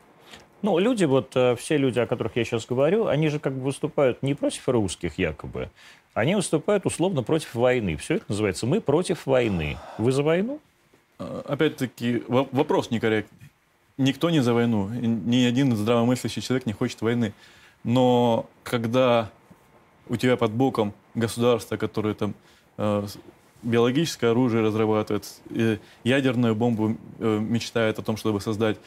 Ну, 0.63 0.79
люди, 0.79 1.05
вот 1.05 1.33
э, 1.37 1.57
все 1.57 1.79
люди, 1.79 1.99
о 1.99 2.07
которых 2.07 2.37
я 2.37 2.45
сейчас 2.45 2.67
говорю, 2.67 3.07
они 3.07 3.29
же 3.29 3.39
как 3.39 3.55
бы 3.55 3.63
выступают 3.63 4.23
не 4.23 4.35
против 4.35 4.69
русских 4.69 5.19
якобы, 5.19 5.71
они 6.13 6.35
выступают 6.35 6.85
условно 6.87 7.23
против 7.23 7.55
войны. 7.55 7.97
Все 7.97 8.17
это 8.17 8.27
называется 8.29 8.67
«мы 8.67 8.81
против 8.81 9.27
войны». 9.27 9.79
Вы 9.97 10.13
за 10.13 10.23
войну? 10.23 10.61
Э, 11.19 11.43
Опять-таки, 11.47 12.23
во- 12.29 12.49
вопрос 12.53 12.91
некорректный. 12.91 13.49
Никто 13.97 14.29
не 14.31 14.41
за 14.41 14.53
войну. 14.53 14.89
Ни 14.89 15.45
один 15.45 15.75
здравомыслящий 15.77 16.43
человек 16.43 16.67
не 16.67 16.73
хочет 16.73 17.01
войны. 17.01 17.33
Но 17.85 18.47
когда 18.63 19.31
у 20.09 20.17
тебя 20.17 20.37
под 20.37 20.51
боком 20.53 20.93
государство, 21.15 21.77
которое 21.77 22.15
там 22.15 22.35
э, 22.77 23.07
биологическое 23.63 24.31
оружие 24.33 24.63
разрабатывает, 24.63 25.27
э, 25.51 25.79
ядерную 26.05 26.55
бомбу 26.55 26.97
мечтает 27.19 27.99
о 27.99 28.03
том, 28.03 28.17
чтобы 28.17 28.41
создать, 28.41 28.79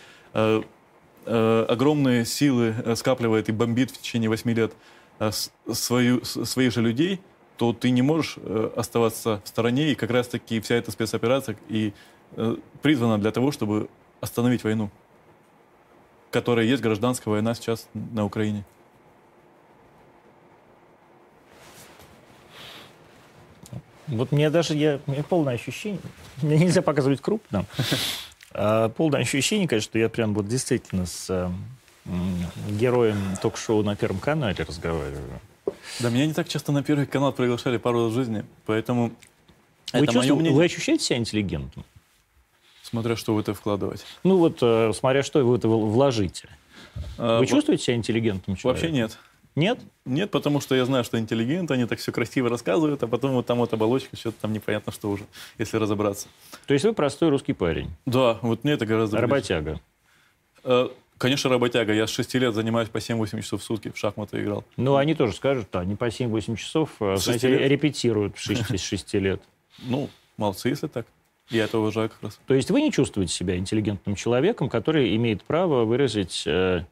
э, 1.26 1.66
огромные 1.70 2.26
силы 2.26 2.76
э, 2.84 2.96
скапливает 2.96 3.50
и 3.50 3.52
бомбит 3.52 3.92
в 3.92 3.98
течение 4.00 4.30
8 4.30 4.52
лет 4.52 4.74
э, 5.20 5.32
свою, 5.72 6.24
своих 6.24 6.74
же 6.74 6.82
людей, 6.82 7.22
то 7.58 7.74
ты 7.74 7.92
не 7.92 8.02
можешь 8.02 8.36
э, 8.38 8.72
оставаться 8.76 9.42
в 9.44 9.48
стороне, 9.48 9.92
и 9.92 9.96
как 9.96 10.12
раз-таки 10.12 10.60
вся 10.60 10.76
эта 10.76 10.92
спецоперация 10.92 11.58
и 11.70 11.94
э, 12.36 12.58
призвана 12.82 13.18
для 13.18 13.32
того, 13.32 13.52
чтобы 13.52 13.90
остановить 14.22 14.64
войну, 14.64 14.90
которая 16.32 16.66
есть 16.66 16.82
гражданская 16.82 17.32
война 17.32 17.54
сейчас 17.54 17.88
на 17.94 18.26
Украине. 18.26 18.66
Вот 24.08 24.32
мне 24.32 24.50
даже, 24.50 24.76
я, 24.76 25.00
у 25.08 25.12
меня 25.12 25.24
полное 25.24 25.54
ощущение, 25.56 26.02
мне 26.42 26.58
нельзя 26.58 26.82
показывать 26.82 27.22
крупно, 27.22 27.66
полное 28.54 29.22
ощущение, 29.22 29.68
конечно, 29.68 29.90
что 29.90 30.00
я 30.00 30.10
прям 30.10 30.34
вот 30.34 30.48
действительно 30.48 31.06
с 31.06 31.28
э, 31.30 31.50
героем 32.70 33.18
ток-шоу 33.42 33.84
на 33.84 33.96
Первом 33.96 34.20
канале 34.20 34.56
разговариваю. 34.68 35.40
Да, 36.00 36.10
меня 36.10 36.26
не 36.26 36.34
так 36.34 36.48
часто 36.48 36.72
на 36.72 36.84
Первый 36.84 37.06
канал 37.06 37.32
приглашали 37.34 37.78
пару 37.78 38.06
раз 38.06 38.14
в 38.14 38.16
жизни, 38.16 38.46
поэтому 38.66 39.12
Вы, 39.92 40.04
это 40.06 40.20
мнение, 40.20 40.52
вы 40.54 40.66
ощущаете 40.66 41.04
себя 41.04 41.18
интеллигентом? 41.18 41.84
смотря 42.84 43.16
что 43.16 43.34
в 43.34 43.40
это 43.40 43.56
вкладывать. 43.56 44.06
Ну 44.24 44.38
вот, 44.38 44.60
э, 44.62 44.92
смотря 44.94 45.24
что 45.24 45.44
вы 45.44 45.58
это 45.58 45.68
вложите. 45.68 46.48
А, 47.18 47.40
Вы 47.40 47.46
во- 47.46 47.46
чувствуете 47.48 47.84
себя 47.84 47.96
интеллигентным 47.96 48.56
человеком? 48.56 48.88
Вообще 48.90 48.96
нет. 48.96 49.18
Нет? 49.56 49.80
Нет, 50.06 50.32
потому 50.32 50.60
что 50.62 50.74
я 50.76 50.86
знаю, 50.86 51.04
что 51.04 51.20
интеллигенты, 51.20 51.74
они 51.76 51.86
так 51.86 52.00
все 52.00 52.12
красиво 52.12 52.50
рассказывают, 52.50 53.04
а 53.04 53.08
потом 53.08 53.34
вот 53.34 53.46
там 53.46 53.60
вот 53.60 53.72
оболочка, 53.74 54.16
что-то 54.18 54.38
там 54.42 54.54
непонятно 54.54 54.92
что 54.92 55.10
уже, 55.10 55.26
если 55.58 55.78
разобраться. 55.78 56.28
То 56.66 56.74
есть 56.74 56.86
вы 56.86 56.94
простой 56.94 57.30
русский 57.30 57.54
парень, 57.54 57.90
Да, 58.06 58.40
вот 58.42 58.64
мне 58.64 58.74
это 58.74 58.86
гораздо 58.86 59.18
ближе. 59.18 59.28
работяга. 59.28 59.80
Э, 60.64 60.90
Конечно, 61.20 61.50
работяга. 61.50 61.94
Я 61.94 62.06
с 62.08 62.10
6 62.10 62.34
лет 62.36 62.54
занимаюсь 62.54 62.90
по 62.90 62.98
7-8 62.98 63.42
часов 63.42 63.62
в 63.62 63.64
сутки, 63.64 63.90
в 63.90 63.98
шахматы 63.98 64.42
играл. 64.42 64.66
Ну, 64.76 64.96
они 64.96 65.14
тоже 65.14 65.34
скажут, 65.34 65.68
да, 65.72 65.82
они 65.82 65.96
по 65.96 66.06
7-8 66.10 66.56
часов, 66.58 66.90
С 67.00 67.24
знаете, 67.24 67.48
лет? 67.50 67.70
репетируют 67.70 68.38
с 68.38 68.42
6, 68.42 68.78
с 68.78 68.82
6 68.82 69.14
лет. 69.16 69.42
Ну, 69.80 70.10
молодцы, 70.38 70.70
если 70.70 70.88
так. 70.88 71.06
Я 71.50 71.66
это 71.66 71.78
уважаю 71.80 72.10
как 72.10 72.22
раз. 72.24 72.40
То 72.48 72.54
есть 72.56 72.72
вы 72.72 72.82
не 72.82 72.92
чувствуете 72.92 73.32
себя 73.34 73.58
интеллигентным 73.58 74.16
человеком, 74.16 74.70
который 74.70 75.16
имеет 75.16 75.44
право 75.44 75.84
выразить, 75.86 76.44
э, 76.46 76.86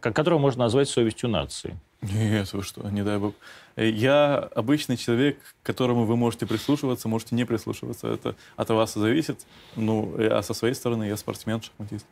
которого 0.00 0.38
можно 0.38 0.64
назвать 0.64 0.88
совестью 0.88 1.28
нации. 1.30 1.76
Нет, 2.02 2.50
вы 2.54 2.62
что, 2.62 2.88
не 2.88 3.02
дай 3.02 3.18
бог. 3.18 3.34
Э, 3.76 3.88
Я 3.88 4.36
обычный 4.54 4.96
человек, 4.96 5.38
к 5.62 5.66
которому 5.66 6.04
вы 6.04 6.16
можете 6.16 6.46
прислушиваться, 6.46 7.08
можете 7.08 7.34
не 7.34 7.44
прислушиваться. 7.44 8.08
Это 8.08 8.36
от 8.56 8.70
вас 8.70 8.94
зависит. 8.94 9.46
Ну, 9.76 10.14
э, 10.18 10.28
а 10.28 10.42
со 10.42 10.54
своей 10.54 10.74
стороны 10.74 11.04
я 11.04 11.16
спортсмен, 11.16 11.60
шахматист. 11.60 12.06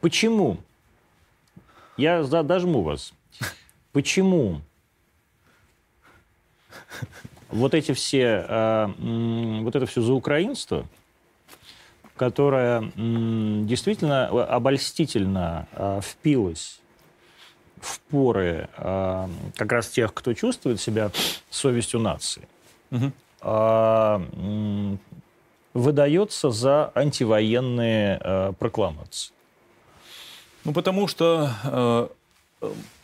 Почему? 0.00 0.58
Я 1.96 2.22
за- 2.22 2.42
дожму 2.42 2.82
вас. 2.82 3.12
Почему 3.92 4.60
вот 7.50 7.74
эти 7.74 7.92
все, 7.92 8.44
э, 8.48 8.86
вот 9.62 9.74
это 9.74 9.86
все 9.86 10.02
заукраинство, 10.02 10.84
которое 10.84 10.86
м, 12.96 13.66
действительно 13.66 14.26
обольстительно 14.28 15.66
э, 15.72 16.00
впилось 16.02 16.80
в 17.80 18.00
поры 18.00 18.68
э, 18.76 19.28
как 19.56 19.72
раз 19.72 19.88
тех, 19.88 20.12
кто 20.12 20.34
чувствует 20.34 20.80
себя 20.80 21.10
совестью 21.50 22.00
нации, 22.00 22.48
а, 23.40 24.20
м, 24.34 24.98
выдается 25.74 26.50
за 26.50 26.90
антивоенные 26.94 28.20
э, 28.20 28.52
прокламации. 28.58 29.32
Ну, 30.64 30.72
потому 30.72 31.06
что 31.06 31.50
э, 31.64 32.08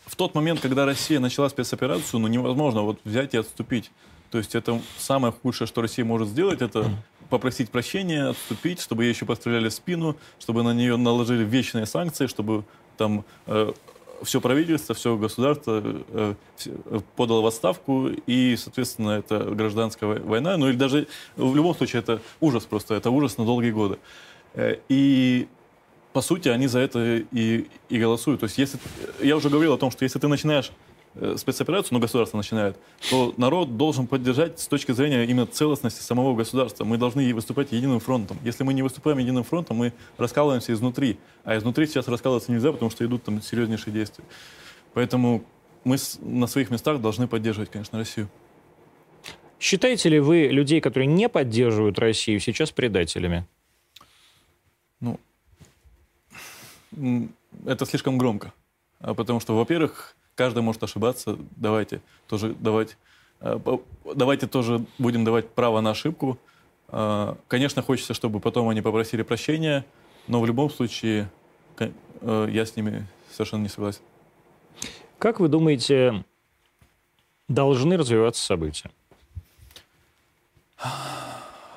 в 0.06 0.16
тот 0.16 0.34
момент, 0.34 0.60
когда 0.60 0.84
Россия 0.84 1.20
начала 1.20 1.48
спецоперацию, 1.48 2.20
ну, 2.20 2.28
невозможно 2.28 2.82
вот 2.82 2.98
взять 3.04 3.34
и 3.34 3.38
отступить. 3.38 3.90
То 4.30 4.38
есть 4.38 4.54
это 4.56 4.80
самое 4.98 5.32
худшее, 5.32 5.68
что 5.68 5.80
Россия 5.80 6.04
может 6.04 6.28
сделать, 6.28 6.60
это 6.60 6.90
попросить 7.30 7.70
прощения, 7.70 8.28
отступить, 8.30 8.80
чтобы 8.80 9.04
ей 9.04 9.10
еще 9.12 9.26
постреляли 9.26 9.68
в 9.68 9.72
спину, 9.72 10.16
чтобы 10.38 10.62
на 10.62 10.72
нее 10.74 10.96
наложили 10.96 11.44
вечные 11.44 11.86
санкции, 11.86 12.26
чтобы 12.26 12.64
там 12.96 13.24
все 14.22 14.40
правительство, 14.40 14.94
все 14.94 15.16
государство 15.16 15.82
э, 15.84 16.34
э, 16.66 17.00
подало 17.16 17.42
в 17.42 17.46
отставку, 17.46 18.08
и, 18.26 18.56
соответственно, 18.56 19.10
это 19.10 19.38
гражданская 19.40 20.08
вой- 20.08 20.20
война. 20.20 20.56
Ну 20.56 20.68
или 20.68 20.76
даже 20.76 21.06
в 21.36 21.54
любом 21.54 21.74
случае 21.74 22.00
это 22.00 22.20
ужас 22.40 22.64
просто, 22.64 22.94
это 22.94 23.10
ужас 23.10 23.38
на 23.38 23.44
долгие 23.44 23.70
годы. 23.70 23.98
Э, 24.54 24.76
И 24.88 25.48
по 26.12 26.20
сути, 26.22 26.48
они 26.48 26.68
за 26.68 26.78
это 26.78 27.24
и, 27.32 27.66
и 27.88 27.98
голосуют. 27.98 28.40
То 28.40 28.44
есть, 28.44 28.56
если 28.56 28.78
я 29.20 29.36
уже 29.36 29.50
говорил 29.50 29.72
о 29.72 29.78
том, 29.78 29.90
что 29.90 30.04
если 30.04 30.20
ты 30.20 30.28
начинаешь 30.28 30.70
э, 30.70 30.72
спецоперацию, 31.36 31.94
ну, 31.94 32.00
государство 32.00 32.36
начинает, 32.36 32.76
то 33.10 33.32
народ 33.36 33.76
должен 33.76 34.06
поддержать 34.06 34.58
с 34.58 34.66
точки 34.66 34.92
зрения 34.92 35.24
именно 35.24 35.46
целостности 35.46 36.02
самого 36.02 36.34
государства. 36.34 36.84
Мы 36.84 36.98
должны 36.98 37.32
выступать 37.34 37.72
единым 37.72 38.00
фронтом. 38.00 38.38
Если 38.42 38.64
мы 38.64 38.74
не 38.74 38.82
выступаем 38.82 39.18
единым 39.18 39.44
фронтом, 39.44 39.76
мы 39.76 39.92
раскалываемся 40.18 40.72
изнутри. 40.72 41.18
А 41.44 41.56
изнутри 41.56 41.86
сейчас 41.86 42.08
раскалываться 42.08 42.50
нельзя, 42.50 42.72
потому 42.72 42.90
что 42.90 43.04
идут 43.04 43.22
там 43.22 43.40
серьезнейшие 43.40 43.92
действия. 43.92 44.24
Поэтому 44.92 45.44
мы 45.84 45.96
на 46.20 46.46
своих 46.46 46.70
местах 46.70 47.00
должны 47.00 47.28
поддерживать, 47.28 47.70
конечно, 47.70 47.98
Россию. 47.98 48.28
Считаете 49.60 50.08
ли 50.08 50.20
вы 50.20 50.48
людей, 50.48 50.80
которые 50.80 51.06
не 51.06 51.28
поддерживают 51.28 51.98
Россию, 51.98 52.40
сейчас 52.40 52.70
предателями? 52.70 53.46
Ну, 55.00 55.18
это 57.64 57.86
слишком 57.86 58.18
громко. 58.18 58.52
А 59.00 59.14
Потому 59.14 59.40
что, 59.40 59.56
во-первых, 59.56 60.16
каждый 60.34 60.62
может 60.62 60.82
ошибаться. 60.82 61.38
Давайте 61.56 62.00
тоже 62.28 62.54
давать, 62.54 62.96
э, 63.40 63.58
давайте 64.14 64.46
тоже 64.46 64.84
будем 64.98 65.24
давать 65.24 65.50
право 65.50 65.80
на 65.80 65.90
ошибку. 65.90 66.38
А, 66.88 67.36
Конечно, 67.48 67.82
хочется, 67.82 68.14
чтобы 68.14 68.40
потом 68.40 68.68
они 68.68 68.82
попросили 68.82 69.22
прощения, 69.22 69.84
но 70.28 70.40
в 70.40 70.46
любом 70.46 70.70
случае 70.70 71.30
э, 71.78 72.48
я 72.50 72.66
с 72.66 72.76
ними 72.76 73.06
совершенно 73.32 73.62
не 73.62 73.68
согласен. 73.68 74.02
Как 75.18 75.40
вы 75.40 75.48
думаете, 75.48 76.24
должны 77.48 77.96
развиваться 77.96 78.44
события? 78.44 78.90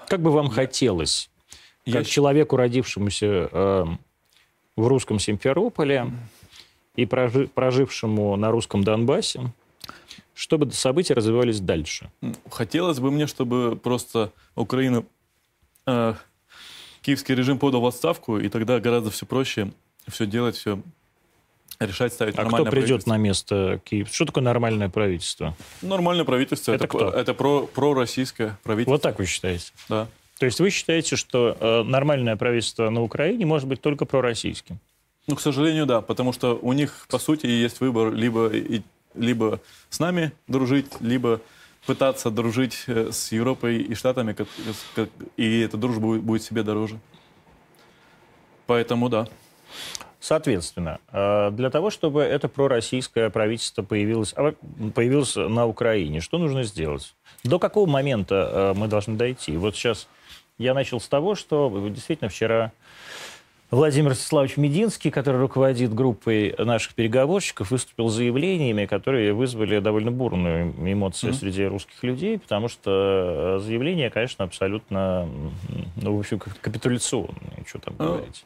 Как 0.08 0.22
бы 0.22 0.32
вам 0.32 0.50
хотелось, 0.50 1.30
Я 1.86 2.00
как 2.00 2.08
человеку, 2.08 2.56
родившемуся 2.56 3.50
э, 3.52 3.86
в 4.76 4.88
русском 4.88 5.20
Симферополе 5.20 6.12
и 6.98 7.06
прожи- 7.06 7.48
прожившему 7.48 8.36
на 8.36 8.52
русском 8.52 8.84
Донбассе, 8.84 9.54
чтобы 10.34 10.70
события 10.72 11.14
развивались 11.14 11.62
дальше? 11.62 12.10
Хотелось 12.50 13.00
бы 13.00 13.12
мне, 13.12 13.28
чтобы 13.28 13.78
просто 13.78 14.34
Украина, 14.56 15.06
э, 15.86 16.16
киевский 17.02 17.36
режим 17.36 17.60
подал 17.60 17.82
в 17.82 17.86
отставку, 17.86 18.38
и 18.38 18.50
тогда 18.50 18.80
гораздо 18.80 19.12
все 19.12 19.26
проще 19.26 19.72
все 20.10 20.26
делать, 20.26 20.56
все 20.56 20.80
решать, 21.80 22.14
ставить 22.14 22.36
А 22.38 22.46
кто 22.46 22.66
придет 22.66 23.06
на 23.08 23.18
место 23.18 23.80
Киева? 23.84 24.10
Что 24.12 24.26
такое 24.26 24.44
нормальное 24.44 24.90
правительство? 24.90 25.56
Нормальное 25.82 26.26
правительство. 26.26 26.72
Это 26.72 26.86
Это, 26.86 26.98
кто? 26.98 27.10
это 27.10 27.34
про, 27.34 27.68
пророссийское 27.68 28.58
правительство. 28.64 28.94
Вот 28.94 29.02
так 29.02 29.20
вы 29.20 29.26
считаете? 29.26 29.72
Да. 29.90 30.08
То 30.40 30.46
есть 30.46 30.60
вы 30.60 30.70
считаете, 30.70 31.16
что 31.16 31.58
э, 31.60 31.84
нормальное 31.84 32.36
правительство 32.36 32.90
на 32.90 33.02
Украине 33.02 33.46
может 33.46 33.68
быть 33.68 33.82
только 33.82 34.06
пророссийским? 34.06 34.80
Ну, 35.28 35.36
к 35.36 35.42
сожалению, 35.42 35.86
да, 35.86 36.02
потому 36.02 36.32
что 36.32 36.58
у 36.62 36.72
них, 36.72 37.06
по 37.10 37.20
сути, 37.20 37.48
есть 37.48 37.82
выбор 37.82 38.14
либо, 38.14 38.48
и- 38.48 38.82
либо 39.14 39.60
с 39.90 40.00
нами 40.00 40.32
дружить, 40.48 41.02
либо 41.02 41.42
пытаться 41.86 42.32
дружить 42.32 42.86
э, 42.88 43.12
с 43.12 43.34
Европой 43.34 43.78
и 43.80 43.94
Штатами, 43.94 44.32
как- 44.34 44.48
как- 44.96 45.10
и 45.36 45.60
эта 45.60 45.76
дружба 45.76 46.02
будет, 46.08 46.22
будет 46.24 46.44
себе 46.44 46.64
дороже. 46.64 46.98
Поэтому 48.68 49.10
да. 49.10 49.28
Соответственно, 50.22 51.00
э, 51.12 51.52
для 51.52 51.70
того, 51.70 51.90
чтобы 51.90 52.22
это 52.22 52.48
пророссийское 52.48 53.30
правительство 53.30 53.84
появилось, 53.84 54.34
а, 54.36 54.54
появилось 54.96 55.36
на 55.36 55.66
Украине, 55.66 56.22
что 56.22 56.38
нужно 56.38 56.64
сделать? 56.64 57.16
До 57.44 57.60
какого 57.60 57.88
момента 57.90 58.50
э, 58.52 58.74
мы 58.80 58.88
должны 58.88 59.16
дойти? 59.16 59.58
Вот 59.58 59.76
сейчас 59.76 60.08
я 60.58 60.74
начал 60.74 61.00
с 61.02 61.08
того, 61.08 61.36
что 61.36 61.90
действительно 61.90 62.30
вчера 62.30 62.72
Владимир 63.70 64.12
Ростиславович 64.12 64.56
Мединский, 64.56 65.12
который 65.12 65.42
руководит 65.42 65.94
группой 65.94 66.56
наших 66.58 66.94
переговорщиков, 66.94 67.70
выступил 67.70 68.08
с 68.08 68.14
заявлениями, 68.14 68.86
которые 68.86 69.34
вызвали 69.34 69.80
довольно 69.80 70.10
бурную 70.10 70.74
эмоцию 70.80 71.32
Мгм. 71.32 71.40
среди 71.40 71.66
русских 71.66 72.02
людей, 72.02 72.40
потому 72.40 72.70
что 72.70 73.58
э, 73.58 73.60
заявления, 73.66 74.10
конечно, 74.10 74.46
абсолютно, 74.46 75.28
ну, 75.98 76.16
в 76.16 76.20
общем, 76.20 76.40
как- 76.40 76.58
капитуляционные, 76.62 77.66
что 77.66 77.80
там 77.80 77.96
Ну, 78.00 78.06
говорить. 78.06 78.46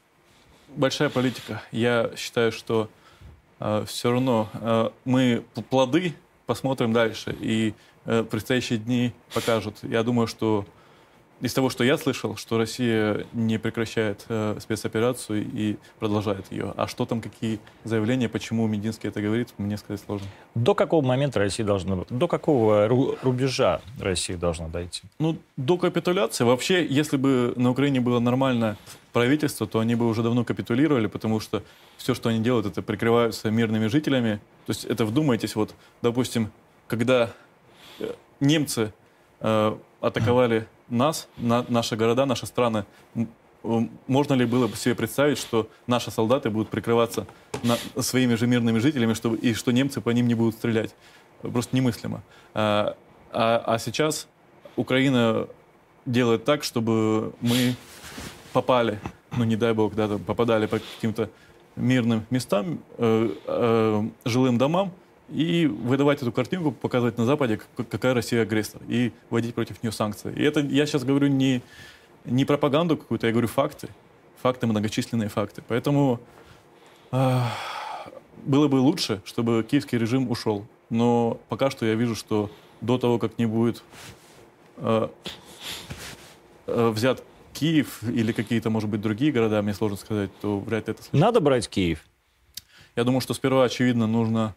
Большая 0.70 1.10
политика. 1.10 1.62
Я 1.72 2.10
считаю, 2.18 2.52
что 2.52 2.90
все 3.86 4.12
равно 4.12 4.50
э, 4.54 4.90
мы 5.06 5.44
плоды 5.70 6.16
посмотрим 6.48 6.94
дальше. 6.94 7.36
И 7.40 7.76
э, 8.08 8.24
предстоящие 8.24 8.80
дни 8.80 9.12
покажут. 9.36 9.76
Я 9.84 10.02
думаю, 10.02 10.26
что 10.26 10.66
из 11.42 11.54
того, 11.54 11.70
что 11.70 11.84
я 11.84 11.98
слышал, 11.98 12.36
что 12.36 12.58
Россия 12.58 13.26
не 13.34 13.58
прекращает 13.58 14.26
э, 14.30 14.58
спецоперацию 14.60 15.44
и 15.44 15.78
продолжает 16.00 16.52
ее. 16.52 16.74
А 16.78 16.88
что 16.88 17.06
там, 17.06 17.22
какие 17.22 17.60
заявления, 17.84 18.30
почему 18.30 18.68
Мединский 18.68 19.10
это 19.10 19.22
говорит, 19.22 19.50
мне 19.58 19.78
сказать 19.78 20.02
сложно. 20.06 20.28
До 20.54 20.76
какого 20.76 21.04
момента 21.04 21.40
Россия 21.40 21.66
должна... 21.66 22.06
До 22.10 22.28
какого 22.28 22.88
рубежа 22.88 23.82
Россия 24.00 24.38
должна 24.38 24.68
дойти? 24.68 25.02
Ну, 25.20 25.38
до 25.58 25.78
капитуляции. 25.78 26.44
Вообще, 26.44 26.86
если 26.86 27.18
бы 27.18 27.54
на 27.56 27.72
Украине 27.72 28.02
было 28.02 28.20
нормальное 28.20 28.78
правительство, 29.12 29.66
то 29.66 29.80
они 29.80 29.96
бы 29.96 30.08
уже 30.08 30.22
давно 30.22 30.46
капитулировали, 30.46 31.08
потому 31.08 31.40
что 31.40 31.64
все, 31.98 32.14
что 32.14 32.30
они 32.30 32.40
делают, 32.40 32.68
это 32.68 32.82
прикрываются 32.82 33.50
мирными 33.50 33.88
жителями. 33.88 34.40
То 34.68 34.72
есть 34.72 34.86
это 34.86 35.06
вдумайтесь, 35.06 35.56
вот, 35.56 35.74
допустим, 36.02 36.52
когда 36.88 37.32
э, 38.00 38.14
немцы 38.40 38.94
э, 39.40 39.78
атаковали 40.02 40.68
нас, 40.92 41.28
на, 41.38 41.66
наши 41.68 41.96
города, 41.96 42.26
наши 42.26 42.46
страны, 42.46 42.86
можно 44.08 44.34
ли 44.34 44.46
было 44.46 44.68
бы 44.68 44.76
себе 44.76 44.96
представить, 44.96 45.38
что 45.38 45.70
наши 45.88 46.12
солдаты 46.12 46.50
будут 46.50 46.70
прикрываться 46.70 47.28
на, 47.64 47.78
своими 48.02 48.36
же 48.36 48.48
мирными 48.48 48.80
жителями, 48.80 49.14
чтобы, 49.14 49.38
и 49.38 49.54
что 49.54 49.72
немцы 49.72 50.02
по 50.02 50.10
ним 50.10 50.28
не 50.28 50.34
будут 50.34 50.56
стрелять? 50.56 50.96
Просто 51.42 51.76
немыслимо. 51.76 52.24
А, 52.54 52.96
а, 53.32 53.64
а 53.66 53.80
сейчас 53.80 54.28
Украина 54.76 55.48
делает 56.06 56.44
так, 56.46 56.64
чтобы 56.64 57.34
мы 57.42 57.76
попали, 58.54 59.00
ну 59.38 59.44
не 59.44 59.56
дай 59.56 59.74
бог, 59.74 59.96
да, 59.96 60.08
попадали 60.18 60.66
по 60.66 60.80
каким-то 60.80 61.30
мирным 61.76 62.26
местам, 62.30 62.80
э, 62.98 63.30
э, 63.46 64.10
жилым 64.26 64.58
домам, 64.58 64.92
и 65.32 65.66
выдавать 65.66 66.22
эту 66.22 66.32
картинку, 66.32 66.72
показывать 66.72 67.18
на 67.18 67.26
Западе, 67.26 67.60
какая 67.90 68.14
Россия 68.14 68.42
агрессор, 68.44 68.82
и 68.88 69.12
вводить 69.30 69.56
против 69.56 69.82
нее 69.82 69.92
санкции. 69.92 70.34
И 70.36 70.44
это 70.44 70.60
я 70.60 70.86
сейчас 70.86 71.04
говорю 71.04 71.28
не, 71.28 71.62
не 72.26 72.46
пропаганду 72.46 72.98
какую-то, 72.98 73.28
я 73.28 73.34
говорю 73.34 73.48
факты. 73.48 73.90
Факты, 74.42 74.68
многочисленные 74.68 75.30
факты. 75.30 75.64
Поэтому 75.68 76.20
э, 77.12 77.40
было 78.44 78.68
бы 78.68 78.76
лучше, 78.78 79.22
чтобы 79.24 79.66
киевский 79.70 79.98
режим 79.98 80.30
ушел. 80.30 80.66
Но 80.90 81.40
пока 81.48 81.70
что 81.70 81.86
я 81.86 81.96
вижу, 81.96 82.16
что 82.16 82.52
до 82.82 82.98
того, 82.98 83.20
как 83.20 83.38
не 83.38 83.46
будет 83.46 83.84
э, 84.78 85.08
э, 86.68 86.90
взят 86.90 87.24
Киев 87.54 88.04
или 88.04 88.32
какие-то, 88.32 88.70
может 88.70 88.90
быть, 88.90 89.02
другие 89.02 89.32
города, 89.32 89.62
мне 89.62 89.74
сложно 89.74 89.98
сказать, 89.98 90.32
то 90.42 90.60
вряд 90.60 90.88
ли 90.88 90.94
это 90.94 91.04
случится. 91.04 91.26
Надо 91.26 91.40
брать 91.40 91.70
Киев? 91.70 92.04
Я 92.96 93.04
думаю, 93.04 93.22
что 93.22 93.34
сперва, 93.34 93.64
очевидно, 93.64 94.08
нужно 94.08 94.56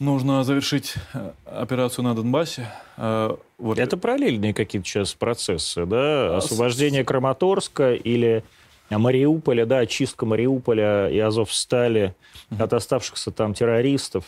Нужно 0.00 0.44
завершить 0.44 0.94
э, 1.12 1.32
операцию 1.44 2.04
на 2.06 2.14
Донбассе. 2.14 2.66
Э, 2.96 3.36
вот. 3.58 3.78
Это 3.78 3.98
параллельные 3.98 4.54
какие-то 4.54 4.88
сейчас 4.88 5.12
процессы, 5.12 5.84
да? 5.84 6.34
А 6.34 6.36
Освобождение 6.38 7.04
Краматорска 7.04 7.92
или 7.92 8.42
Мариуполя, 8.88 9.66
да, 9.66 9.80
очистка 9.80 10.24
Мариуполя 10.24 11.10
и 11.10 11.18
Азовстали 11.18 12.14
mm-hmm. 12.50 12.62
от 12.62 12.72
оставшихся 12.72 13.30
там 13.30 13.52
террористов 13.52 14.24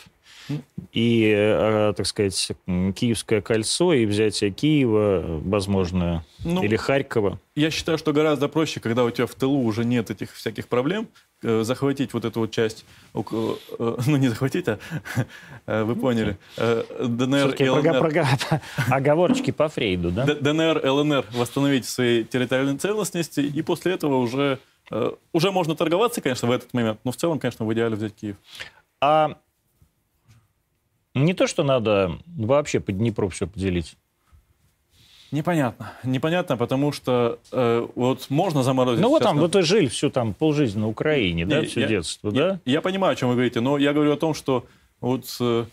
и, 0.91 1.33
э, 1.35 1.93
так 1.95 2.05
сказать, 2.05 2.51
Киевское 2.95 3.41
кольцо 3.41 3.93
и 3.93 4.05
взятие 4.05 4.51
Киева, 4.51 5.41
возможно, 5.43 6.23
ну, 6.43 6.63
или 6.63 6.75
Харькова. 6.75 7.39
Я 7.55 7.71
считаю, 7.71 7.97
что 7.97 8.13
гораздо 8.13 8.47
проще, 8.47 8.79
когда 8.79 9.03
у 9.03 9.11
тебя 9.11 9.25
в 9.25 9.33
тылу 9.35 9.63
уже 9.63 9.85
нет 9.85 10.11
этих 10.11 10.33
всяких 10.33 10.67
проблем, 10.67 11.07
э, 11.41 11.63
захватить 11.63 12.13
вот 12.13 12.25
эту 12.25 12.41
вот 12.41 12.51
часть, 12.51 12.85
э, 13.13 13.21
ну 13.79 14.17
не 14.17 14.27
захватить, 14.27 14.65
а 14.67 14.79
вы 15.83 15.95
поняли, 15.95 16.37
ДНР 16.57 17.55
и 17.55 17.69
ЛНР. 17.69 17.99
Прога, 17.99 18.27
оговорочки 18.91 19.51
по 19.51 19.69
Фрейду, 19.69 20.11
да? 20.11 20.25
ДНР, 20.25 20.85
ЛНР 20.85 21.25
восстановить 21.31 21.85
свои 21.85 22.23
территориальные 22.23 22.77
целостности, 22.77 23.39
и 23.39 23.61
после 23.61 23.93
этого 23.93 24.17
уже, 24.17 24.59
уже 25.31 25.51
можно 25.51 25.75
торговаться, 25.75 26.21
конечно, 26.21 26.47
в 26.47 26.51
этот 26.51 26.73
момент, 26.73 26.99
но 27.03 27.11
в 27.11 27.15
целом, 27.15 27.39
конечно, 27.39 27.65
в 27.65 27.73
идеале 27.73 27.95
взять 27.95 28.13
Киев. 28.13 28.35
А 29.01 29.37
не 31.13 31.33
то, 31.33 31.47
что 31.47 31.63
надо 31.63 32.19
вообще 32.25 32.79
по 32.79 32.91
Днепру 32.91 33.29
все 33.29 33.47
поделить. 33.47 33.95
Непонятно. 35.31 35.93
Непонятно, 36.03 36.57
потому 36.57 36.91
что 36.91 37.39
э, 37.51 37.87
вот 37.95 38.29
можно 38.29 38.61
заморозить... 38.61 39.01
Ну 39.01 39.09
вот 39.09 39.23
там, 39.23 39.39
вот 39.39 39.55
вы 39.55 39.63
жили 39.63 39.87
всю 39.87 40.11
там 40.11 40.35
полжизни 40.35 40.79
на 40.79 40.87
Украине, 40.87 41.43
не, 41.43 41.45
да, 41.45 41.63
все 41.63 41.81
я, 41.81 41.87
детство, 41.87 42.29
я, 42.29 42.33
да? 42.35 42.59
Я 42.65 42.81
понимаю, 42.81 43.13
о 43.13 43.15
чем 43.15 43.29
вы 43.29 43.35
говорите, 43.35 43.59
но 43.59 43.79
я 43.79 43.93
говорю 43.93 44.13
о 44.13 44.17
том, 44.17 44.35
что 44.35 44.67
вот 45.01 45.25
э, 45.39 45.65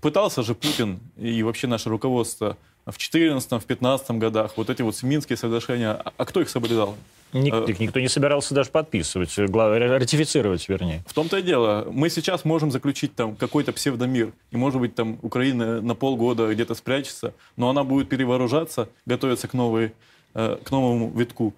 пытался 0.00 0.42
же 0.42 0.56
Путин 0.56 0.98
и 1.16 1.44
вообще 1.44 1.68
наше 1.68 1.88
руководство 1.88 2.56
в 2.86 2.98
2014, 2.98 3.46
в 3.48 3.66
2015 3.66 4.10
годах, 4.12 4.52
вот 4.56 4.70
эти 4.70 4.82
вот 4.82 5.02
Минские 5.02 5.36
соглашения, 5.36 5.90
а, 5.90 6.12
а 6.16 6.24
кто 6.24 6.40
их 6.40 6.48
соблюдал? 6.48 6.94
Ник, 7.32 7.52
э, 7.52 7.74
никто 7.80 7.98
не 7.98 8.06
собирался 8.06 8.54
даже 8.54 8.70
подписывать, 8.70 9.36
э, 9.38 9.44
ратифицировать, 9.44 10.68
вернее. 10.68 11.02
В 11.06 11.12
том-то 11.12 11.38
и 11.38 11.42
дело. 11.42 11.88
Мы 11.90 12.08
сейчас 12.10 12.44
можем 12.44 12.70
заключить 12.70 13.16
там 13.16 13.34
какой-то 13.34 13.72
псевдомир, 13.72 14.32
и, 14.52 14.56
может 14.56 14.80
быть, 14.80 14.94
там 14.94 15.18
Украина 15.22 15.80
на 15.80 15.96
полгода 15.96 16.52
где-то 16.54 16.74
спрячется, 16.76 17.34
но 17.56 17.68
она 17.70 17.82
будет 17.82 18.08
перевооружаться, 18.08 18.88
готовиться 19.04 19.48
к, 19.48 19.54
новой, 19.54 19.92
э, 20.34 20.56
к 20.62 20.70
новому 20.70 21.10
витку 21.10 21.54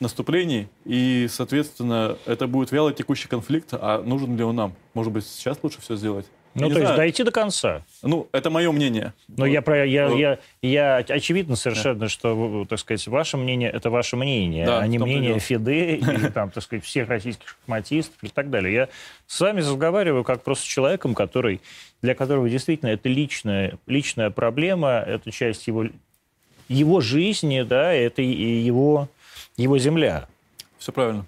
наступлений, 0.00 0.68
и, 0.84 1.26
соответственно, 1.30 2.16
это 2.26 2.46
будет 2.46 2.72
вяло 2.72 2.92
текущий 2.92 3.28
конфликт, 3.28 3.68
а 3.72 4.02
нужен 4.02 4.36
ли 4.36 4.42
он 4.42 4.56
нам? 4.56 4.74
Может 4.94 5.12
быть, 5.12 5.26
сейчас 5.26 5.58
лучше 5.62 5.80
все 5.80 5.96
сделать? 5.96 6.26
Ну, 6.58 6.68
то 6.68 6.74
знаю. 6.74 6.86
есть 6.86 6.96
дойти 6.96 7.22
до 7.22 7.30
конца. 7.30 7.82
Ну, 8.02 8.28
это 8.32 8.48
мое 8.48 8.72
мнение. 8.72 9.12
Но 9.28 9.44
вот. 9.44 9.46
я, 9.46 9.60
про, 9.60 9.84
я, 9.84 10.08
ну. 10.08 10.16
я, 10.16 10.38
я 10.62 10.96
очевидно 10.96 11.54
совершенно, 11.54 12.00
да. 12.00 12.08
что, 12.08 12.64
так 12.68 12.78
сказать, 12.78 13.06
ваше 13.08 13.36
мнение– 13.36 13.70
это 13.72 13.90
ваше 13.90 14.16
мнение, 14.16 14.64
да, 14.64 14.80
а 14.80 14.86
не 14.86 14.98
мнение 14.98 15.38
ФИДЕ 15.38 15.96
или, 15.96 16.28
там, 16.28 16.50
так 16.50 16.62
сказать, 16.62 16.82
всех 16.82 17.10
российских 17.10 17.48
шахматистов 17.48 18.16
и 18.22 18.28
так 18.28 18.48
далее. 18.48 18.72
Я 18.72 18.88
с 19.26 19.38
вами 19.38 19.60
разговариваю 19.60 20.24
как 20.24 20.42
просто 20.42 20.66
человеком, 20.66 21.14
который, 21.14 21.60
для 22.00 22.14
которого 22.14 22.48
действительно 22.48 22.88
это 22.88 23.10
личная, 23.10 23.78
личная 23.86 24.30
проблема, 24.30 25.04
это 25.06 25.30
часть 25.30 25.66
его, 25.66 25.84
его 26.68 27.00
жизни, 27.02 27.62
да, 27.62 27.92
это 27.92 28.22
его, 28.22 29.10
его 29.58 29.76
земля. 29.76 30.26
Все 30.78 30.90
правильно. 30.90 31.26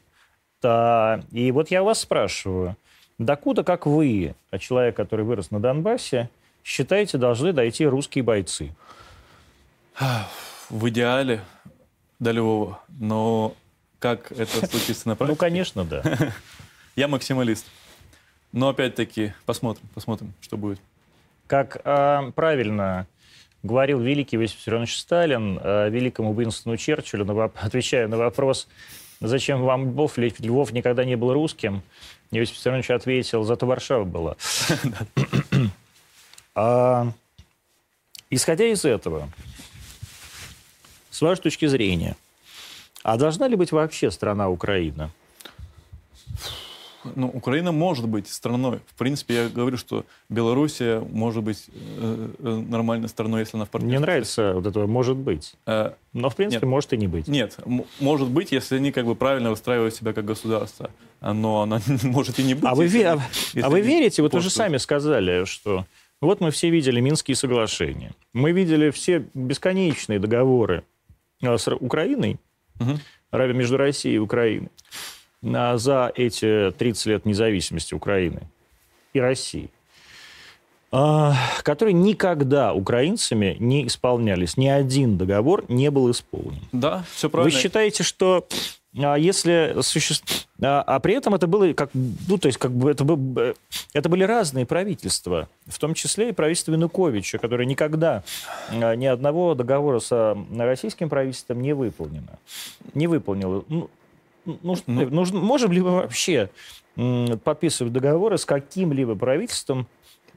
Да, 0.62 1.20
и 1.32 1.52
вот 1.52 1.70
я 1.70 1.82
вас 1.82 2.00
спрашиваю– 2.00 2.76
Докуда, 3.18 3.64
как 3.64 3.86
вы, 3.86 4.34
а 4.50 4.58
человек, 4.58 4.96
который 4.96 5.24
вырос 5.24 5.50
на 5.50 5.60
Донбассе, 5.60 6.30
считаете, 6.62 7.18
должны 7.18 7.52
дойти 7.52 7.84
русские 7.86 8.22
бойцы? 8.22 8.72
В 10.70 10.88
идеале 10.88 11.40
до 12.20 12.30
Львова, 12.30 12.80
но 12.98 13.54
как 13.98 14.30
это 14.32 14.66
случится 14.66 15.08
на 15.08 15.16
практике? 15.16 15.32
Ну, 15.32 15.36
конечно, 15.36 15.84
да. 15.84 16.02
Я 16.96 17.08
максималист. 17.08 17.66
Но 18.52 18.68
опять-таки, 18.68 19.34
посмотрим, 19.44 19.86
посмотрим, 19.94 20.32
что 20.40 20.56
будет. 20.56 20.80
Как 21.46 21.80
э, 21.84 22.32
правильно 22.34 23.06
говорил 23.62 24.00
великий 24.00 24.36
Иосиф 24.36 24.58
Виссарионович 24.58 24.98
Сталин 24.98 25.58
э, 25.62 25.90
великому 25.90 26.32
Уинстону 26.32 26.76
Черчиллю, 26.76 27.24
на, 27.24 27.44
отвечая 27.54 28.08
на 28.08 28.16
вопрос, 28.16 28.68
зачем 29.20 29.62
вам 29.62 29.90
Львов, 29.90 30.16
ведь 30.18 30.40
Львов 30.40 30.72
никогда 30.72 31.04
не 31.04 31.16
был 31.16 31.32
русским, 31.32 31.82
Иосиф 32.30 32.56
Виссарионович 32.56 32.90
ответил, 32.90 33.44
зато 33.44 33.66
Варшава 33.66 34.04
была. 34.04 34.36
а, 36.54 37.12
исходя 38.30 38.66
из 38.66 38.84
этого, 38.84 39.30
с 41.10 41.20
вашей 41.22 41.42
точки 41.42 41.66
зрения, 41.66 42.16
а 43.02 43.16
должна 43.16 43.48
ли 43.48 43.56
быть 43.56 43.72
вообще 43.72 44.10
страна 44.10 44.50
Украина? 44.50 45.10
Ну, 47.14 47.28
Украина 47.28 47.72
может 47.72 48.08
быть 48.08 48.28
страной. 48.28 48.80
В 48.86 48.98
принципе, 48.98 49.34
я 49.34 49.48
говорю, 49.48 49.76
что 49.76 50.04
Белоруссия 50.28 51.00
может 51.00 51.42
быть 51.42 51.66
э, 51.74 52.28
э 52.38 52.64
нормальной 52.68 53.08
страной, 53.08 53.40
если 53.40 53.56
она 53.56 53.64
в 53.64 53.70
партнерстве. 53.70 53.98
Мне 53.98 54.06
нравится 54.06 54.52
вот 54.54 54.66
это 54.66 54.86
«может 54.86 55.16
быть». 55.16 55.54
Э, 55.66 55.92
Но, 56.12 56.30
в 56.30 56.36
принципе, 56.36 56.66
нет, 56.66 56.70
может 56.70 56.92
и 56.92 56.96
не 56.96 57.06
быть. 57.06 57.28
Нет, 57.28 57.58
может 58.00 58.28
быть, 58.28 58.52
если 58.52 58.76
они 58.76 58.92
как 58.92 59.06
бы 59.06 59.14
правильно 59.14 59.50
выстраивают 59.50 59.94
себя 59.94 60.12
как 60.12 60.24
государство. 60.24 60.90
Но 61.20 61.62
она 61.62 61.80
может 62.02 62.38
и 62.38 62.42
не 62.42 62.54
быть. 62.54 62.64
А 62.64 62.74
вы, 62.74 62.84
если, 62.84 63.02
а, 63.02 63.20
если 63.54 63.60
а 63.60 63.68
вы 63.68 63.80
верите? 63.80 64.22
Вот 64.22 64.34
вы 64.34 64.40
же 64.40 64.50
сами 64.50 64.76
сказали, 64.76 65.44
что 65.44 65.84
вот 66.20 66.40
мы 66.40 66.50
все 66.50 66.70
видели 66.70 67.00
Минские 67.00 67.36
соглашения. 67.36 68.12
Мы 68.32 68.52
видели 68.52 68.90
все 68.90 69.24
бесконечные 69.34 70.18
договоры 70.18 70.84
э, 71.42 71.56
с 71.56 71.68
Украиной, 71.68 72.38
угу. 72.80 72.98
между 73.32 73.76
Россией 73.76 74.16
и 74.16 74.18
Украиной 74.18 74.70
за 75.42 76.12
эти 76.14 76.72
30 76.72 77.06
лет 77.06 77.26
независимости 77.26 77.94
Украины 77.94 78.42
и 79.12 79.20
России, 79.20 79.70
а, 80.90 81.34
которые 81.62 81.92
никогда 81.92 82.72
украинцами 82.72 83.56
не 83.58 83.86
исполнялись. 83.86 84.56
Ни 84.56 84.68
один 84.68 85.18
договор 85.18 85.64
не 85.68 85.90
был 85.90 86.10
исполнен. 86.10 86.62
Да, 86.72 87.04
все 87.14 87.28
правильно. 87.28 87.54
Вы 87.54 87.60
считаете, 87.60 88.02
что 88.02 88.46
а 88.96 89.16
если 89.16 89.76
существ... 89.82 90.48
а, 90.62 90.82
а 90.82 90.98
при 90.98 91.14
этом 91.14 91.34
это 91.34 91.46
было 91.46 91.72
как, 91.74 91.90
ну, 91.92 92.38
то 92.38 92.46
есть 92.46 92.58
как 92.58 92.72
бы 92.72 92.90
это, 92.90 93.04
бы, 93.04 93.54
это 93.92 94.08
были 94.08 94.24
разные 94.24 94.64
правительства, 94.64 95.48
в 95.66 95.78
том 95.78 95.92
числе 95.92 96.30
и 96.30 96.32
правительство 96.32 96.72
Януковича, 96.72 97.38
которое 97.38 97.66
никогда 97.66 98.22
ни 98.72 99.04
одного 99.04 99.54
договора 99.54 100.00
с 100.00 100.36
российским 100.56 101.10
правительством 101.10 101.60
не 101.60 101.74
выполнено. 101.74 102.38
Не 102.94 103.08
выполнило. 103.08 103.62
Ну, 103.68 103.90
нужно, 104.62 104.84
ну, 104.86 105.10
нужно, 105.10 105.40
можем 105.40 105.72
ли 105.72 105.80
мы 105.80 105.90
вообще 105.90 106.50
подписывать 107.44 107.92
договоры 107.92 108.38
с 108.38 108.44
каким-либо 108.44 109.14
правительством, 109.14 109.86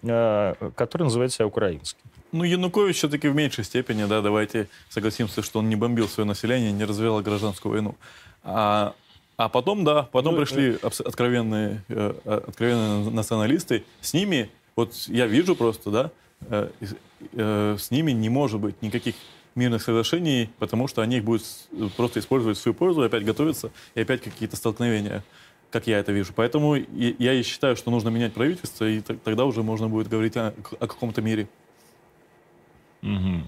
а, 0.04 0.56
которое 0.76 1.06
называет 1.06 1.34
себя 1.34 1.48
украинским? 1.48 2.00
Ну, 2.32 2.44
Янукович 2.44 2.98
все-таки 2.98 3.28
в 3.28 3.36
меньшей 3.36 3.64
степени, 3.64 4.06
да, 4.06 4.22
давайте 4.22 4.68
согласимся, 4.90 5.42
что 5.42 5.60
он 5.60 5.70
не 5.70 5.76
бомбил 5.76 6.08
свое 6.08 6.28
население, 6.28 6.72
не 6.72 6.86
развивал 6.86 7.22
гражданскую 7.22 7.74
войну. 7.74 7.96
А, 8.44 8.94
а 9.38 9.50
потом, 9.50 9.84
да, 9.84 10.04
потом 10.04 10.36
ну, 10.36 10.42
пришли 10.42 10.78
э... 10.82 10.88
откровенные, 11.06 11.84
э, 11.90 12.14
э, 12.24 12.42
откровенные 12.48 13.12
националисты. 13.12 13.84
С 14.00 14.14
ними, 14.14 14.50
вот 14.76 14.94
я 15.08 15.28
вижу 15.28 15.56
просто, 15.56 15.90
да, 15.90 16.12
э, 16.42 16.70
э, 17.34 17.76
с 17.78 17.92
ними 17.92 18.12
не 18.12 18.30
может 18.30 18.60
быть 18.60 18.82
никаких 18.82 19.16
мирных 19.56 19.82
соглашений, 19.82 20.50
потому 20.60 20.88
что 20.88 21.02
они 21.02 21.18
их 21.18 21.24
будут 21.24 21.44
просто 21.98 22.20
использовать 22.20 22.58
в 22.58 22.62
свою 22.62 22.76
пользу, 22.76 23.04
и 23.04 23.06
опять 23.08 23.26
готовиться, 23.26 23.72
и 23.96 24.02
опять 24.02 24.22
какие-то 24.22 24.56
столкновения, 24.56 25.24
как 25.70 25.88
я 25.88 26.00
это 26.00 26.12
вижу. 26.12 26.34
Поэтому 26.36 26.76
я 26.76 27.34
и 27.34 27.44
считаю, 27.44 27.76
что 27.76 27.92
нужно 27.92 28.10
менять 28.10 28.34
правительство, 28.34 28.86
и 28.86 29.02
тогда 29.02 29.46
уже 29.46 29.64
можно 29.64 29.90
будет 29.90 30.08
говорить 30.08 30.38
о, 30.38 30.54
о 30.80 30.88
каком-то 30.88 31.22
мире. 31.22 31.48
Угу. 33.02 33.44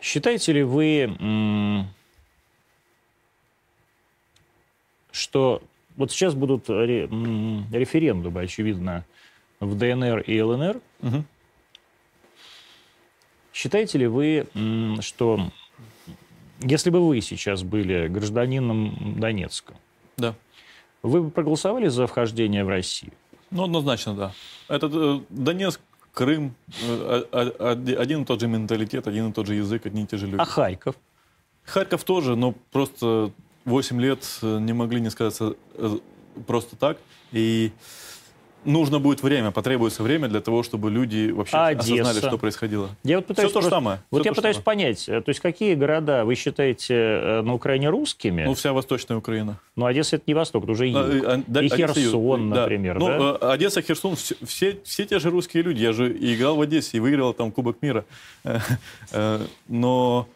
Считаете 0.00 0.52
ли 0.52 0.62
вы 0.62 1.86
что 5.10 5.62
вот 5.96 6.10
сейчас 6.10 6.34
будут 6.34 6.68
референдумы, 6.68 8.40
очевидно, 8.40 9.04
в 9.60 9.78
ДНР 9.78 10.20
и 10.22 10.42
ЛНР. 10.42 10.80
Угу. 11.02 11.24
Считаете 13.54 13.98
ли 13.98 14.08
вы, 14.08 14.48
что 14.98 15.48
если 16.60 16.90
бы 16.90 17.06
вы 17.06 17.20
сейчас 17.20 17.62
были 17.62 18.08
гражданином 18.08 19.14
Донецка, 19.20 19.74
да. 20.16 20.34
вы 21.04 21.22
бы 21.22 21.30
проголосовали 21.30 21.86
за 21.86 22.08
вхождение 22.08 22.64
в 22.64 22.68
Россию? 22.68 23.12
Ну, 23.52 23.64
однозначно, 23.64 24.14
да. 24.14 24.32
Это 24.66 24.90
э, 24.92 25.20
Донецк, 25.28 25.80
Крым, 26.12 26.56
э, 26.82 27.22
один 27.30 28.22
и 28.22 28.24
тот 28.24 28.40
же 28.40 28.48
менталитет, 28.48 29.06
один 29.06 29.30
и 29.30 29.32
тот 29.32 29.46
же 29.46 29.54
язык, 29.54 29.86
одни 29.86 30.02
и 30.02 30.06
те 30.06 30.16
же 30.16 30.26
люди. 30.26 30.40
А 30.40 30.44
Харьков? 30.44 30.96
Харьков 31.64 32.02
тоже, 32.02 32.34
но 32.34 32.56
просто 32.72 33.30
8 33.66 34.00
лет 34.00 34.26
э, 34.42 34.58
не 34.58 34.72
могли 34.72 35.00
не 35.00 35.10
сказаться 35.10 35.54
просто 36.48 36.74
так. 36.74 36.98
И 37.30 37.70
нужно 38.64 38.98
будет 38.98 39.22
время, 39.22 39.50
потребуется 39.50 40.02
время 40.02 40.28
для 40.28 40.40
того, 40.40 40.62
чтобы 40.62 40.90
люди 40.90 41.30
вообще 41.30 41.56
а 41.56 41.68
осознали, 41.68 42.18
что 42.18 42.38
происходило. 42.38 42.88
Я 43.02 43.16
вот 43.16 43.26
пытаюсь 43.26 43.50
Все 43.50 43.60
то 43.60 43.64
же 43.64 43.70
самое. 43.70 44.00
Вот 44.10 44.22
Все 44.22 44.30
я 44.30 44.34
пытаюсь 44.34 44.56
самое. 44.56 44.64
понять, 44.64 45.08
э, 45.08 45.20
то 45.20 45.28
есть 45.28 45.40
какие 45.40 45.74
города 45.74 46.24
вы 46.24 46.34
считаете 46.34 47.42
на 47.42 47.54
Украине 47.54 47.90
русскими? 47.90 48.44
Ну, 48.44 48.54
вся 48.54 48.72
Восточная 48.72 49.16
Украина. 49.16 49.58
Ну, 49.76 49.86
Одесса 49.86 50.16
это 50.16 50.24
не 50.26 50.34
Восток, 50.34 50.64
это 50.64 50.72
уже 50.72 50.86
юг. 50.86 50.96
А, 50.96 51.42
а, 51.54 51.62
и 51.62 51.68
Херсон, 51.68 52.50
да. 52.50 52.62
например, 52.62 52.98
ну, 52.98 53.08
да? 53.08 53.52
Одесса, 53.52 53.82
Херсон, 53.82 54.16
все, 54.16 54.36
все, 54.44 54.78
все 54.84 55.04
те 55.04 55.18
же 55.18 55.30
русские 55.30 55.62
люди. 55.62 55.82
Я 55.82 55.92
же 55.92 56.10
играл 56.12 56.56
в 56.56 56.60
Одессе 56.60 56.96
и 56.96 57.00
выиграл 57.00 57.34
там 57.34 57.50
Кубок 57.50 57.82
мира. 57.82 58.04
Но 59.68 60.28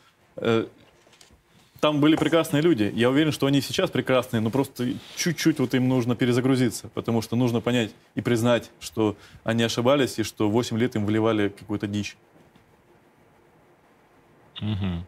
там 1.80 2.00
были 2.00 2.16
прекрасные 2.16 2.62
люди. 2.62 2.92
Я 2.94 3.10
уверен, 3.10 3.32
что 3.32 3.46
они 3.46 3.60
сейчас 3.60 3.90
прекрасные, 3.90 4.40
но 4.40 4.50
просто 4.50 4.94
чуть-чуть 5.16 5.60
вот 5.60 5.74
им 5.74 5.88
нужно 5.88 6.16
перезагрузиться, 6.16 6.88
потому 6.88 7.22
что 7.22 7.36
нужно 7.36 7.60
понять 7.60 7.92
и 8.14 8.20
признать, 8.20 8.70
что 8.80 9.16
они 9.44 9.62
ошибались 9.62 10.18
и 10.18 10.22
что 10.22 10.50
8 10.50 10.78
лет 10.78 10.96
им 10.96 11.06
вливали 11.06 11.48
какую-то 11.48 11.86
дичь. 11.86 12.16
Угу. 14.60 15.04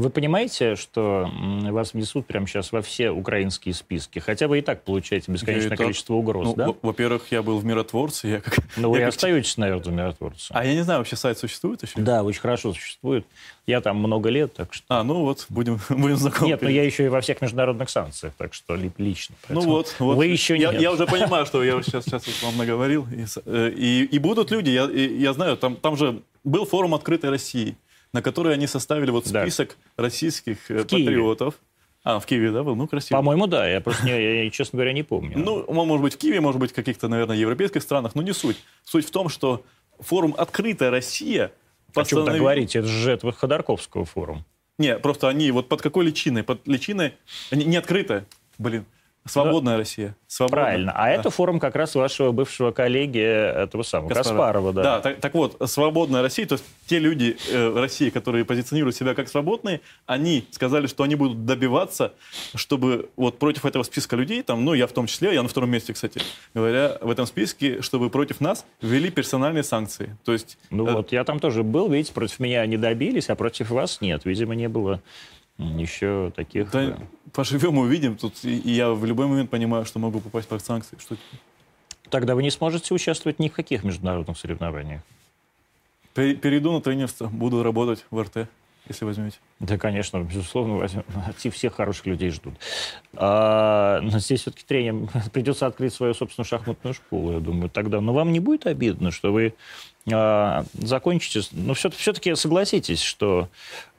Вы 0.00 0.08
понимаете, 0.08 0.76
что 0.76 1.30
вас 1.68 1.92
внесут 1.92 2.26
прямо 2.26 2.46
сейчас 2.46 2.72
во 2.72 2.80
все 2.80 3.10
украинские 3.10 3.74
списки? 3.74 4.18
Хотя 4.18 4.48
вы 4.48 4.60
и 4.60 4.62
так 4.62 4.82
получаете 4.82 5.30
бесконечное 5.30 5.76
количество 5.76 6.14
угроз, 6.14 6.46
ну, 6.46 6.54
да? 6.54 6.74
Во-первых, 6.80 7.24
я 7.30 7.42
был 7.42 7.58
в 7.58 7.66
миротворце. 7.66 8.28
Я 8.28 8.40
как, 8.40 8.60
ну, 8.78 8.90
вы 8.90 9.00
я 9.00 9.08
остаетесь, 9.08 9.50
как... 9.50 9.58
наверное, 9.58 9.84
в 9.84 9.92
миротворце. 9.92 10.54
А 10.54 10.64
я 10.64 10.74
не 10.74 10.80
знаю, 10.82 11.00
вообще 11.00 11.16
сайт 11.16 11.36
существует 11.36 11.82
еще? 11.82 12.00
Да, 12.00 12.22
очень 12.22 12.40
хорошо 12.40 12.72
существует. 12.72 13.26
Я 13.66 13.82
там 13.82 13.98
много 13.98 14.30
лет, 14.30 14.54
так 14.54 14.72
что... 14.72 14.86
А, 14.88 15.04
ну 15.04 15.20
вот, 15.20 15.44
будем, 15.50 15.78
будем 15.90 16.16
знакомы. 16.16 16.48
Нет, 16.48 16.62
но 16.62 16.70
я 16.70 16.82
еще 16.82 17.04
и 17.04 17.08
во 17.08 17.20
всех 17.20 17.42
международных 17.42 17.90
санкциях, 17.90 18.32
так 18.38 18.54
что 18.54 18.76
лично. 18.96 19.34
Ну 19.50 19.60
вот, 19.60 19.94
вот. 19.98 20.16
Вы 20.16 20.26
еще 20.28 20.56
я, 20.56 20.72
нет. 20.72 20.80
Я 20.80 20.92
уже 20.92 21.06
понимаю, 21.06 21.44
что 21.44 21.62
я 21.62 21.82
сейчас, 21.82 22.04
сейчас 22.06 22.42
вам 22.42 22.56
наговорил. 22.56 23.06
И, 23.12 23.26
э, 23.44 23.70
и, 23.76 24.04
и 24.04 24.18
будут 24.18 24.50
люди, 24.50 24.70
я, 24.70 24.84
я 24.86 25.34
знаю, 25.34 25.58
там, 25.58 25.76
там 25.76 25.98
же 25.98 26.22
был 26.42 26.64
форум 26.64 26.94
«Открытой 26.94 27.28
России» 27.28 27.76
на 28.12 28.22
который 28.22 28.54
они 28.54 28.66
составили 28.66 29.10
вот 29.10 29.26
список 29.26 29.76
да. 29.96 30.04
российских 30.04 30.70
э, 30.70 30.78
в 30.78 30.82
патриотов. 30.82 31.54
Киеве. 31.54 31.66
А, 32.02 32.18
в 32.18 32.26
Киеве, 32.26 32.50
да, 32.50 32.62
был? 32.62 32.74
Ну, 32.76 32.88
красиво. 32.88 33.18
По-моему, 33.18 33.46
да. 33.46 33.68
Я 33.68 33.80
просто, 33.80 34.06
не, 34.06 34.44
я, 34.44 34.50
честно 34.50 34.78
говоря, 34.78 34.92
не 34.92 35.02
помню. 35.02 35.38
Ну, 35.38 35.64
может 35.72 36.02
быть, 36.02 36.14
в 36.14 36.16
Киеве, 36.16 36.40
может 36.40 36.58
быть, 36.60 36.72
в 36.72 36.74
каких-то, 36.74 37.08
наверное, 37.08 37.36
европейских 37.36 37.82
странах, 37.82 38.14
но 38.14 38.22
не 38.22 38.32
суть. 38.32 38.56
Суть 38.84 39.06
в 39.06 39.10
том, 39.10 39.28
что 39.28 39.64
форум 39.98 40.34
«Открытая 40.36 40.90
Россия» 40.90 41.52
постановил... 41.92 42.22
О 42.22 42.26
чем 42.26 42.32
так 42.32 42.40
говорите? 42.40 42.78
Это 42.78 42.88
же 42.88 43.10
этого 43.10 43.32
Ходорковского 43.32 44.06
форум. 44.06 44.44
Не, 44.78 44.96
просто 44.96 45.28
они 45.28 45.50
вот 45.50 45.68
под 45.68 45.82
какой 45.82 46.06
личиной? 46.06 46.42
Под 46.42 46.66
личиной... 46.66 47.14
Не, 47.50 47.64
не 47.64 47.76
открытая, 47.76 48.24
блин. 48.56 48.86
Свободная 49.26 49.74
да. 49.74 49.78
Россия. 49.78 50.16
Свободная. 50.26 50.64
Правильно. 50.64 50.92
А 50.92 51.04
да. 51.04 51.10
это 51.10 51.30
форум 51.30 51.60
как 51.60 51.76
раз 51.76 51.94
вашего 51.94 52.32
бывшего 52.32 52.70
коллеги, 52.70 53.20
этого 53.20 53.82
самого, 53.82 54.08
Каспарова, 54.08 54.38
Каспарова 54.38 54.72
да. 54.72 54.82
Да, 54.82 55.00
так, 55.00 55.20
так 55.20 55.34
вот, 55.34 55.56
свободная 55.66 56.22
Россия, 56.22 56.46
то 56.46 56.54
есть 56.54 56.64
те 56.86 56.98
люди 56.98 57.36
э, 57.50 57.78
России, 57.78 58.08
которые 58.08 58.44
позиционируют 58.44 58.96
себя 58.96 59.14
как 59.14 59.28
свободные, 59.28 59.82
они 60.06 60.46
сказали, 60.50 60.86
что 60.86 61.04
они 61.04 61.16
будут 61.16 61.44
добиваться, 61.44 62.12
чтобы 62.54 63.10
вот 63.16 63.38
против 63.38 63.66
этого 63.66 63.82
списка 63.82 64.16
людей, 64.16 64.42
там, 64.42 64.64
ну, 64.64 64.72
я 64.72 64.86
в 64.86 64.92
том 64.92 65.06
числе, 65.06 65.34
я 65.34 65.42
на 65.42 65.48
втором 65.48 65.70
месте, 65.70 65.92
кстати 65.92 66.22
говоря, 66.54 66.96
в 67.00 67.10
этом 67.10 67.26
списке, 67.26 67.82
чтобы 67.82 68.08
против 68.08 68.40
нас 68.40 68.64
ввели 68.80 69.10
персональные 69.10 69.64
санкции. 69.64 70.16
То 70.24 70.32
есть... 70.32 70.56
Ну 70.70 70.86
э... 70.86 70.92
вот, 70.92 71.12
я 71.12 71.24
там 71.24 71.40
тоже 71.40 71.62
был, 71.62 71.90
видите, 71.90 72.14
против 72.14 72.40
меня 72.40 72.62
они 72.62 72.78
добились, 72.78 73.28
а 73.28 73.34
против 73.34 73.70
вас 73.70 74.00
нет. 74.00 74.24
Видимо, 74.24 74.54
не 74.54 74.68
было 74.68 75.02
еще 75.60 76.32
таких... 76.34 76.70
Да, 76.70 76.98
поживем 77.32 77.76
и 77.76 77.80
увидим. 77.80 78.16
Тут 78.16 78.42
я 78.42 78.90
в 78.90 79.04
любой 79.04 79.26
момент 79.26 79.50
понимаю, 79.50 79.84
что 79.84 79.98
могу 79.98 80.20
попасть 80.20 80.48
под 80.48 80.64
санкции. 80.64 80.96
Что... 80.98 81.16
Тогда 82.08 82.34
вы 82.34 82.42
не 82.42 82.50
сможете 82.50 82.94
участвовать 82.94 83.38
ни 83.38 83.48
в 83.48 83.52
каких 83.52 83.84
международных 83.84 84.36
соревнованиях. 84.36 85.02
Перейду 86.14 86.72
на 86.72 86.80
тренерство, 86.80 87.28
буду 87.28 87.62
работать 87.62 88.04
в 88.10 88.20
РТ, 88.20 88.48
если 88.88 89.04
возьмете. 89.04 89.38
Да, 89.60 89.78
конечно, 89.78 90.18
безусловно, 90.18 90.74
возьмем. 90.74 91.04
Всех 91.52 91.76
хороших 91.76 92.06
людей 92.06 92.30
ждут. 92.30 92.54
А, 93.14 94.00
но 94.00 94.18
здесь 94.18 94.40
все-таки 94.40 94.64
тренер 94.66 95.08
придется 95.32 95.66
открыть 95.66 95.94
свою 95.94 96.14
собственную 96.14 96.46
шахматную 96.46 96.94
школу, 96.94 97.32
я 97.32 97.40
думаю, 97.40 97.70
тогда. 97.70 98.00
Но 98.00 98.12
вам 98.12 98.32
не 98.32 98.40
будет 98.40 98.66
обидно, 98.66 99.12
что 99.12 99.32
вы 99.32 99.54
а, 100.12 100.64
закончите... 100.74 101.42
Но 101.52 101.74
все, 101.74 101.90
все-таки 101.90 102.34
согласитесь, 102.34 103.00
что 103.00 103.48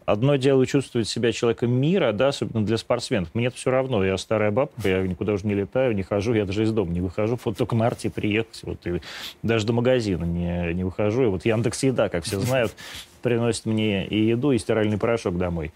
Одно 0.06 0.36
дело 0.36 0.66
чувствовать 0.66 1.08
себя 1.08 1.32
человеком 1.32 1.72
мира, 1.72 2.12
да, 2.12 2.30
особенно 2.30 2.66
для 2.66 2.78
спортсменов. 2.78 3.30
Мне 3.34 3.48
это 3.48 3.58
все 3.58 3.70
равно. 3.70 4.04
Я 4.04 4.18
старая 4.18 4.52
бабка, 4.52 4.88
я 4.88 5.02
никуда 5.02 5.34
уже 5.34 5.46
не 5.46 5.54
летаю, 5.54 5.96
не 5.96 6.04
хожу, 6.04 6.34
я 6.34 6.46
даже 6.46 6.64
из 6.64 6.72
дома 6.72 6.92
не 6.92 7.02
выхожу. 7.02 7.40
Вот 7.44 7.58
только 7.58 7.76
на 7.76 7.88
арте 7.88 8.10
приехать, 8.10 8.62
вот, 8.64 8.86
и 8.88 9.02
даже 9.44 9.66
до 9.66 9.74
магазина 9.74 10.24
не, 10.24 10.74
не 10.74 10.84
выхожу. 10.84 11.24
И 11.24 11.28
вот 11.28 11.46
Яндекс 11.46 11.84
Еда, 11.84 12.10
как 12.10 12.24
все 12.24 12.40
знают, 12.40 12.76
приносит 13.22 13.66
мне 13.66 14.06
и 14.08 14.26
еду, 14.26 14.52
и 14.52 14.58
стиральный 14.58 14.98
порошок 14.98 15.38
домой. 15.38 15.72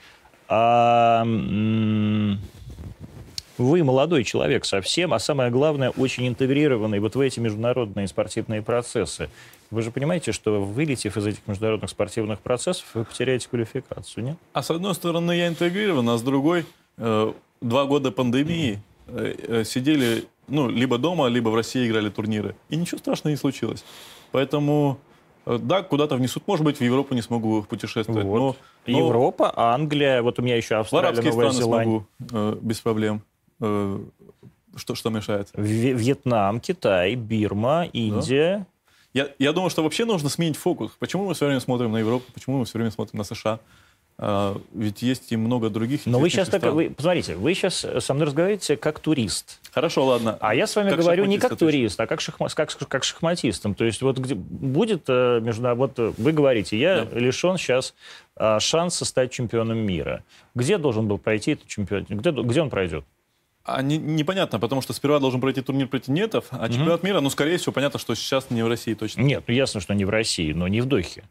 А, 0.48 1.26
вы 3.58 3.84
молодой 3.84 4.24
человек 4.24 4.66
совсем, 4.66 5.14
а 5.14 5.20
самое 5.20 5.50
главное, 5.50 5.90
очень 5.92 6.28
интегрированный 6.28 7.00
вот 7.00 7.16
в 7.16 7.20
эти 7.20 7.40
международные 7.40 8.08
спортивные 8.08 8.62
процессы. 8.62 9.30
Вы 9.72 9.82
же 9.82 9.92
понимаете, 9.92 10.32
что 10.32 10.62
вылетев 10.62 11.18
из 11.18 11.26
этих 11.26 11.48
международных 11.48 11.90
спортивных 11.90 12.40
процессов, 12.40 12.86
вы 12.94 13.06
потеряете 13.06 13.48
квалификацию, 13.50 14.24
нет? 14.24 14.38
А 14.54 14.62
с 14.62 14.70
одной 14.72 14.94
стороны 14.96 15.32
я 15.32 15.48
интегрирован, 15.48 16.08
а 16.10 16.18
с 16.18 16.22
другой 16.22 16.66
э, 16.98 17.34
два 17.62 17.86
года 17.86 18.12
пандемии 18.12 18.82
э, 19.08 19.36
э, 19.48 19.64
сидели 19.64 20.26
ну, 20.48 20.70
либо 20.70 20.98
дома, 20.98 21.28
либо 21.28 21.50
в 21.50 21.56
России 21.56 21.88
играли 21.88 22.10
турниры. 22.10 22.56
И 22.70 22.76
ничего 22.76 23.00
страшного 23.00 23.32
не 23.32 23.38
случилось. 23.38 23.84
Поэтому, 24.32 25.00
да, 25.46 25.82
куда-то 25.82 26.16
внесут. 26.16 26.48
Может 26.48 26.64
быть, 26.66 26.78
в 26.78 26.82
Европу 26.82 27.16
не 27.16 27.22
смогу 27.22 27.64
путешествовать. 27.64 28.26
Вот. 28.26 28.38
Но, 28.38 28.56
но... 28.86 28.98
Европа, 29.00 29.52
Англия, 29.56 30.22
вот 30.22 30.38
у 30.38 30.42
меня 30.42 30.56
еще 30.56 30.76
Австралия, 30.76 31.08
арабские 31.08 31.32
Новая 31.32 31.52
страны 31.52 31.74
смогу 31.74 32.06
э, 32.32 32.58
без 32.62 32.80
проблем. 32.80 33.24
Э, 33.62 34.00
что, 34.76 34.96
что 34.96 35.10
мешает? 35.10 35.50
Вьетнам, 35.54 36.60
Китай, 36.60 37.16
Бирма, 37.16 37.86
Индия. 37.94 38.58
Да? 38.60 38.66
Я, 39.14 39.30
я 39.40 39.54
думаю, 39.54 39.70
что 39.70 39.82
вообще 39.84 40.04
нужно 40.04 40.28
сменить 40.30 40.58
фокус. 40.58 40.92
Почему 41.00 41.26
мы 41.26 41.34
все 41.34 41.46
время 41.46 41.62
смотрим 41.62 41.92
на 41.92 41.98
Европу? 41.98 42.26
Почему 42.34 42.58
мы 42.60 42.66
все 42.66 42.78
время 42.78 42.92
смотрим 42.92 43.18
на 43.20 43.24
США? 43.24 43.60
А, 44.18 44.58
ведь 44.74 45.02
есть 45.02 45.32
и 45.32 45.38
много 45.38 45.70
других 45.70 46.02
Но 46.06 46.20
вы 46.20 46.30
сейчас 46.30 46.48
интересных 46.48 46.52
так, 46.52 46.60
стран. 46.62 46.76
вы, 46.76 46.90
посмотрите, 46.90 47.36
вы 47.36 47.54
сейчас 47.54 47.86
со 48.00 48.14
мной 48.14 48.28
разговариваете 48.28 48.78
как 48.78 49.00
турист. 49.00 49.60
Хорошо, 49.72 50.06
ладно. 50.06 50.38
А 50.40 50.56
я 50.56 50.68
с 50.68 50.76
вами 50.76 50.90
Как 50.90 51.00
говорю 51.00 51.26
не 51.26 51.38
как 51.38 51.58
турист, 51.58 52.00
а 52.00 52.08
как, 52.08 52.20
шахма- 52.22 52.54
как, 52.54 52.70
как 52.88 53.04
шахматистом. 53.04 53.76
То 53.76 53.84
есть 53.84 54.02
вот 54.02 54.18
где 54.18 54.36
будет 54.36 55.04
э, 55.08 55.40
между... 55.42 55.76
Вот 55.76 56.00
э, 56.00 56.14
вы 56.18 56.32
говорите, 56.32 56.78
я 56.80 57.04
Да. 57.06 57.20
лишен 57.20 57.58
сейчас 57.58 57.94
а, 58.38 58.60
шанса 58.60 59.04
стать 59.06 59.32
чемпионом 59.32 59.80
мира. 59.80 60.24
Где 60.56 60.78
должен 60.78 61.08
был 61.08 61.18
пройти 61.18 61.52
этот 61.52 61.68
чемпион? 61.68 62.06
Где, 62.10 62.32
где 62.32 62.62
он 62.62 62.70
пройдет? 62.70 63.04
А 63.66 63.82
не- 63.82 63.98
непонятно, 63.98 64.60
потому 64.60 64.82
что 64.82 64.94
сперва 64.94 65.20
должен 65.20 65.42
пройти 65.42 65.62
турнир 65.62 65.88
претендентов, 65.88 66.46
а 66.52 66.70
чемпионат 66.70 67.02
мира, 67.02 67.20
ну, 67.20 67.30
скорее 67.32 67.58
всего, 67.58 67.72
понятно, 67.74 68.00
что 68.00 68.14
сейчас 68.14 68.52
не 68.52 68.62
в 68.64 68.68
России 68.68 68.94
точно. 68.94 69.22
Нет, 69.22 69.44
ну 69.48 69.54
ясно, 69.56 69.82
что 69.82 69.94
не 69.96 70.06
в 70.06 70.10
России, 70.12 70.54
но 70.54 70.68
не 70.68 70.82
в 70.82 70.86
Дохе. 70.86 71.24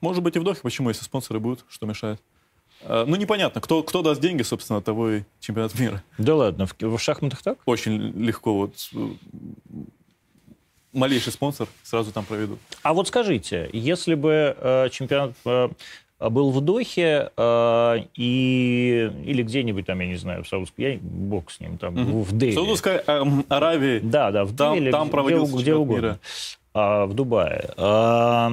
Может 0.00 0.22
быть, 0.24 0.34
и 0.34 0.38
в 0.40 0.42
Дохе, 0.44 0.60
почему, 0.62 0.88
если 0.88 1.04
спонсоры 1.04 1.38
будут, 1.38 1.64
что 1.68 1.86
мешает? 1.86 2.20
А, 2.82 3.04
Ну, 3.06 3.14
непонятно, 3.14 3.60
кто, 3.60 3.82
кто 3.84 4.02
даст 4.02 4.20
деньги, 4.20 4.42
собственно, 4.42 4.80
того 4.82 5.10
и 5.10 5.22
чемпионат 5.38 5.78
мира. 5.78 6.02
Да 6.18 6.34
ладно, 6.34 6.66
в, 6.66 6.74
в 6.80 6.98
шахматах 6.98 7.42
так? 7.42 7.58
Очень 7.64 7.98
легко, 8.20 8.54
вот 8.56 8.74
малейший 10.92 11.32
спонсор 11.32 11.68
сразу 11.82 12.10
там 12.12 12.24
проведут. 12.24 12.58
А 12.82 12.92
вот 12.92 13.06
скажите, 13.08 13.70
если 13.72 14.14
бы 14.14 14.56
э, 14.58 14.88
чемпионат 14.90 15.34
э, 15.44 15.68
был 16.28 16.50
в 16.50 16.60
Дохе 16.60 17.30
э, 17.36 17.96
и 18.14 19.10
или 19.24 19.42
где-нибудь 19.42 19.86
там, 19.86 20.00
я 20.00 20.06
не 20.06 20.16
знаю, 20.16 20.44
в 20.44 20.48
Саудовской, 20.48 20.92
я 20.94 20.98
бог 21.00 21.50
с 21.50 21.60
ним 21.60 21.78
там 21.78 21.94
в 22.22 22.36
Дели. 22.36 22.50
В 22.50 22.54
Саудовской 22.54 22.96
эм, 23.06 23.44
Аравии 23.48 24.00
Да, 24.00 24.30
да, 24.30 24.44
в 24.44 24.54
Там- 24.54 24.74
Дели, 24.74 24.90
там 24.90 25.04
где, 25.04 25.10
проводился 25.12 25.54
где 25.54 25.64
чемпионат 25.64 25.80
угодно. 25.82 26.02
мира. 26.02 26.18
А, 26.72 27.06
в 27.06 27.14
Дубае. 27.14 27.70
А, 27.76 28.48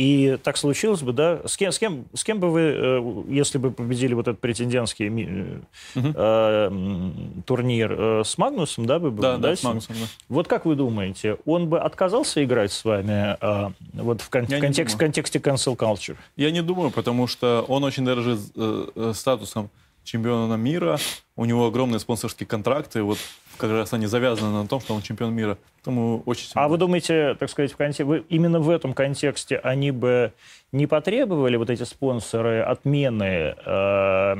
и 0.00 0.38
так 0.42 0.56
случилось 0.56 1.02
бы, 1.02 1.12
да? 1.12 1.40
С 1.44 1.56
кем, 1.58 1.72
с 1.72 1.78
кем, 1.78 2.04
с 2.14 2.24
кем 2.24 2.40
бы 2.40 2.50
вы, 2.50 2.60
э, 2.60 3.22
если 3.28 3.58
бы 3.58 3.70
победили 3.70 4.14
вот 4.14 4.28
этот 4.28 4.40
претендентский 4.40 5.08
ми- 5.10 5.28
э, 5.28 5.60
э, 5.94 7.10
турнир 7.44 7.92
э, 7.92 8.22
с 8.24 8.38
Магнусом, 8.38 8.86
да, 8.86 8.98
бы 8.98 9.10
был? 9.10 9.22
Да, 9.22 9.36
да, 9.36 9.54
с? 9.54 9.62
Магнусом, 9.62 9.96
да. 10.00 10.06
Вот 10.30 10.48
как 10.48 10.64
вы 10.64 10.74
думаете, 10.74 11.36
он 11.44 11.68
бы 11.68 11.78
отказался 11.80 12.42
играть 12.42 12.72
с 12.72 12.82
вами 12.84 13.36
а, 13.40 13.72
вот 13.92 14.22
в, 14.22 14.30
кон- 14.30 14.46
в 14.46 14.50
контекст- 14.50 14.94
в 14.94 14.98
контексте 14.98 15.38
cancel 15.38 15.76
culture? 15.76 16.16
Я 16.36 16.50
не 16.50 16.62
думаю, 16.62 16.90
потому 16.90 17.26
что 17.26 17.64
он 17.68 17.84
очень 17.84 18.04
дорожит 18.06 18.40
э, 18.56 18.86
э, 18.94 19.12
статусом 19.14 19.68
чемпиона 20.04 20.54
мира. 20.54 20.98
У 21.36 21.44
него 21.44 21.66
огромные 21.66 22.00
спонсорские 22.00 22.46
контракты. 22.46 23.02
Вот 23.02 23.18
как 23.60 23.70
раз 23.70 23.92
они 23.92 24.06
завязаны 24.06 24.62
на 24.62 24.66
том, 24.66 24.80
что 24.80 24.94
он 24.94 25.02
чемпион 25.02 25.34
мира. 25.34 25.58
Поэтому 25.76 26.22
очень 26.26 26.48
А 26.54 26.68
вы 26.68 26.78
думаете, 26.78 27.34
так 27.38 27.48
сказать, 27.50 27.72
в 27.72 27.76
конте... 27.76 28.04
вы 28.04 28.24
именно 28.28 28.58
в 28.60 28.68
этом 28.70 28.92
контексте 28.94 29.58
они 29.58 29.90
бы 29.92 30.32
не 30.72 30.86
потребовали, 30.86 31.56
вот 31.56 31.70
эти 31.70 31.82
спонсоры, 31.84 32.60
отмены 32.60 33.54
э, 33.64 34.36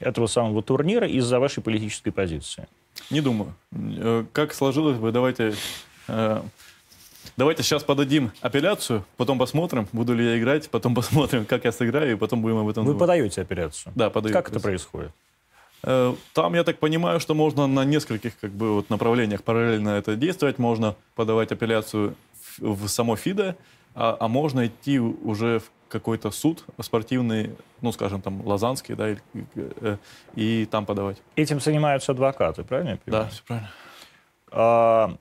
этого 0.00 0.26
самого 0.26 0.62
турнира 0.62 1.06
из-за 1.08 1.38
вашей 1.38 1.62
политической 1.62 2.10
позиции? 2.10 2.66
Не 3.10 3.20
думаю. 3.20 3.54
Э, 3.72 4.24
Как 4.32 4.54
сложилось 4.54 4.98
бы, 4.98 5.12
давайте... 5.12 5.54
э, 6.08 6.42
Давайте 7.36 7.62
сейчас 7.62 7.82
подадим 7.84 8.32
апелляцию, 8.40 9.04
потом 9.16 9.38
посмотрим, 9.38 9.86
буду 9.92 10.12
ли 10.12 10.24
я 10.24 10.38
играть, 10.38 10.68
потом 10.68 10.94
посмотрим, 10.94 11.44
как 11.46 11.64
я 11.64 11.72
сыграю, 11.72 12.12
и 12.12 12.16
потом 12.16 12.42
будем 12.42 12.58
об 12.58 12.68
этом 12.68 12.84
Вы 12.84 12.92
думать. 12.92 13.00
подаете 13.00 13.40
апелляцию? 13.42 13.92
Да, 13.94 14.10
подаю. 14.10 14.32
Как 14.34 14.48
это 14.50 14.60
происходит? 14.60 15.12
Э, 15.84 16.14
Там, 16.32 16.54
я 16.54 16.64
так 16.64 16.78
понимаю, 16.78 17.20
что 17.20 17.34
можно 17.34 17.66
на 17.66 17.84
нескольких 17.84 18.38
как 18.38 18.52
бы, 18.52 18.74
вот, 18.74 18.90
направлениях 18.90 19.42
параллельно 19.42 19.90
это 19.90 20.16
действовать. 20.16 20.58
Можно 20.58 20.94
подавать 21.14 21.52
апелляцию 21.52 22.14
в, 22.58 22.88
само 22.88 23.16
ФИДе, 23.16 23.56
а, 23.94 24.16
а 24.18 24.28
можно 24.28 24.66
идти 24.66 24.98
уже 24.98 25.58
в 25.60 25.70
какой-то 25.88 26.30
суд 26.30 26.64
спортивный, 26.80 27.50
ну, 27.82 27.92
скажем, 27.92 28.22
там, 28.22 28.46
Лазанский, 28.46 28.94
да, 28.94 29.10
и, 29.10 29.16
э, 29.54 29.96
и 30.34 30.66
там 30.70 30.86
подавать. 30.86 31.18
Этим 31.36 31.60
занимаются 31.60 32.12
адвокаты, 32.12 32.64
правильно 32.64 32.90
я 32.90 32.98
Да, 33.06 33.28
все 33.28 33.42
правильно. 33.46 33.70
А, 34.54 35.16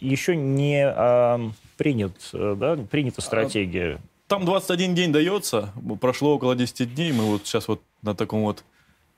еще 0.00 0.36
не 0.36 0.86
а, 0.86 1.40
принят, 1.76 2.12
да, 2.32 2.76
принята 2.90 3.20
стратегия. 3.22 4.00
Там 4.26 4.44
21 4.46 4.94
день 4.94 5.12
дается, 5.12 5.72
прошло 6.00 6.34
около 6.34 6.54
10 6.54 6.94
дней, 6.94 7.12
мы 7.12 7.24
вот 7.24 7.46
сейчас 7.46 7.68
вот 7.68 7.82
на 8.02 8.14
таком 8.14 8.42
вот, 8.42 8.64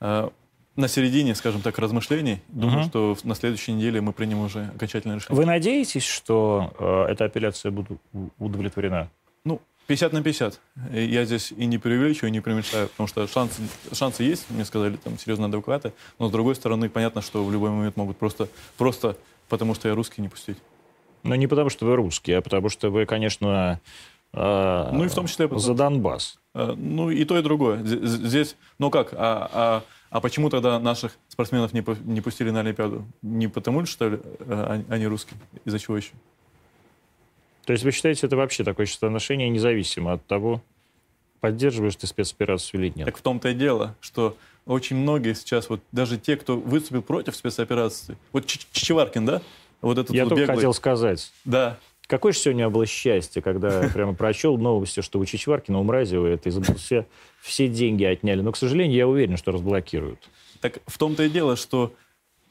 э, 0.01 0.29
на 0.77 0.87
середине, 0.87 1.35
скажем 1.35 1.61
так, 1.61 1.77
размышлений. 1.79 2.39
Думаю, 2.47 2.79
Мгм. 2.79 2.87
что 2.89 3.17
на 3.23 3.35
следующей 3.35 3.73
неделе 3.73 3.99
мы 3.99 4.13
примем 4.13 4.39
уже 4.41 4.71
окончательное 4.75 5.17
решение. 5.17 5.35
Вы 5.35 5.45
надеетесь, 5.45 6.05
что 6.05 6.73
э, 6.79 7.11
эта 7.11 7.25
апелляция 7.25 7.71
будет 7.71 7.99
удовлетворена? 8.39 9.09
Ну, 9.43 9.59
50 9.87 10.13
на 10.13 10.21
50. 10.21 10.59
И 10.93 11.01
Я 11.03 11.25
здесь 11.25 11.51
и 11.51 11.65
не 11.65 11.77
преувеличиваю, 11.79 12.29
и 12.29 12.31
не 12.31 12.41
преуменьшаю, 12.41 12.87
потому 12.89 13.07
что 13.07 13.27
шансы, 13.27 13.61
шансы 13.91 14.23
есть, 14.23 14.45
мне 14.49 14.65
сказали 14.65 14.97
там 14.97 15.17
серьезные 15.17 15.47
адвокаты, 15.47 15.93
но 16.19 16.27
с 16.27 16.31
другой 16.31 16.55
стороны, 16.55 16.89
понятно, 16.89 17.21
что 17.21 17.43
в 17.43 17.51
любой 17.51 17.71
момент 17.71 17.97
могут 17.97 18.17
просто, 18.17 18.47
просто 18.77 19.15
потому 19.49 19.73
что 19.75 19.87
я 19.89 19.95
русский, 19.95 20.21
не 20.21 20.29
пустить. 20.29 20.57
Но 21.23 21.35
не 21.35 21.47
потому, 21.47 21.69
что 21.69 21.85
вы 21.85 21.95
русский, 21.95 22.33
а 22.33 22.41
потому 22.41 22.69
что 22.69 22.89
вы, 22.91 23.05
конечно, 23.05 23.79
э, 24.33 24.89
Ну 24.93 25.05
и 25.05 25.07
в 25.07 25.13
том 25.15 25.25
числе 25.27 25.49
за 25.57 25.73
Донбасс. 25.73 26.37
Э, 26.53 26.73
Ну, 26.77 27.09
и 27.09 27.23
то, 27.25 27.37
и 27.37 27.41
другое. 27.41 27.81
Здесь, 27.83 28.55
ну 28.77 28.91
как, 28.91 29.13
а, 29.13 29.49
а, 29.53 29.83
а 30.09 30.21
почему 30.21 30.49
тогда 30.49 30.79
наших 30.79 31.17
спортсменов 31.27 31.73
не, 31.73 31.83
не 32.05 32.21
пустили 32.21 32.49
на 32.49 32.61
Олимпиаду? 32.61 33.05
Не 33.21 33.47
потому 33.47 33.81
ли, 33.81 33.87
что 33.87 34.09
ли, 34.09 34.19
э, 34.39 34.83
они, 34.89 35.05
русские? 35.05 35.39
Из-за 35.65 35.79
чего 35.79 35.97
еще? 35.97 36.11
То 37.65 37.73
есть 37.73 37.83
вы 37.83 37.91
считаете, 37.91 38.27
это 38.27 38.37
вообще 38.37 38.63
такое 38.63 38.87
отношение 39.01 39.49
независимо 39.49 40.13
от 40.13 40.25
того, 40.25 40.61
поддерживаешь 41.41 41.97
ты 41.97 42.07
спецоперацию 42.07 42.81
или 42.81 42.93
нет? 42.95 43.05
Так 43.05 43.17
в 43.17 43.21
том-то 43.21 43.49
и 43.49 43.53
дело, 43.53 43.95
что 43.99 44.37
очень 44.65 44.95
многие 44.95 45.33
сейчас, 45.33 45.69
вот 45.69 45.81
даже 45.91 46.17
те, 46.17 46.37
кто 46.37 46.57
выступил 46.57 47.01
против 47.01 47.35
спецоперации, 47.35 48.17
вот 48.31 48.45
Чичеваркин, 48.45 49.25
да? 49.25 49.41
Вот 49.81 49.97
этот 49.97 50.15
Я 50.15 50.23
вот 50.23 50.29
только 50.29 50.41
беглый. 50.43 50.55
хотел 50.55 50.73
сказать, 50.73 51.31
Да, 51.45 51.77
какое 52.07 52.31
же 52.31 52.39
сегодня 52.39 52.69
было 52.69 52.85
счастье, 52.85 53.41
когда 53.41 53.83
я 53.83 53.89
прямо 53.89 54.13
прочел 54.13 54.57
новости, 54.57 55.01
что 55.01 55.19
у 55.19 55.25
Чичваркина, 55.25 55.79
у 55.79 55.83
Мразева 55.83 56.25
это 56.27 56.49
из 56.49 56.57
все, 56.77 57.05
все 57.41 57.67
деньги 57.67 58.03
отняли. 58.03 58.41
Но, 58.41 58.51
к 58.51 58.57
сожалению, 58.57 58.95
я 58.97 59.07
уверен, 59.07 59.37
что 59.37 59.51
разблокируют. 59.51 60.29
Так 60.61 60.79
в 60.87 60.97
том-то 60.97 61.23
и 61.23 61.29
дело, 61.29 61.55
что 61.55 61.93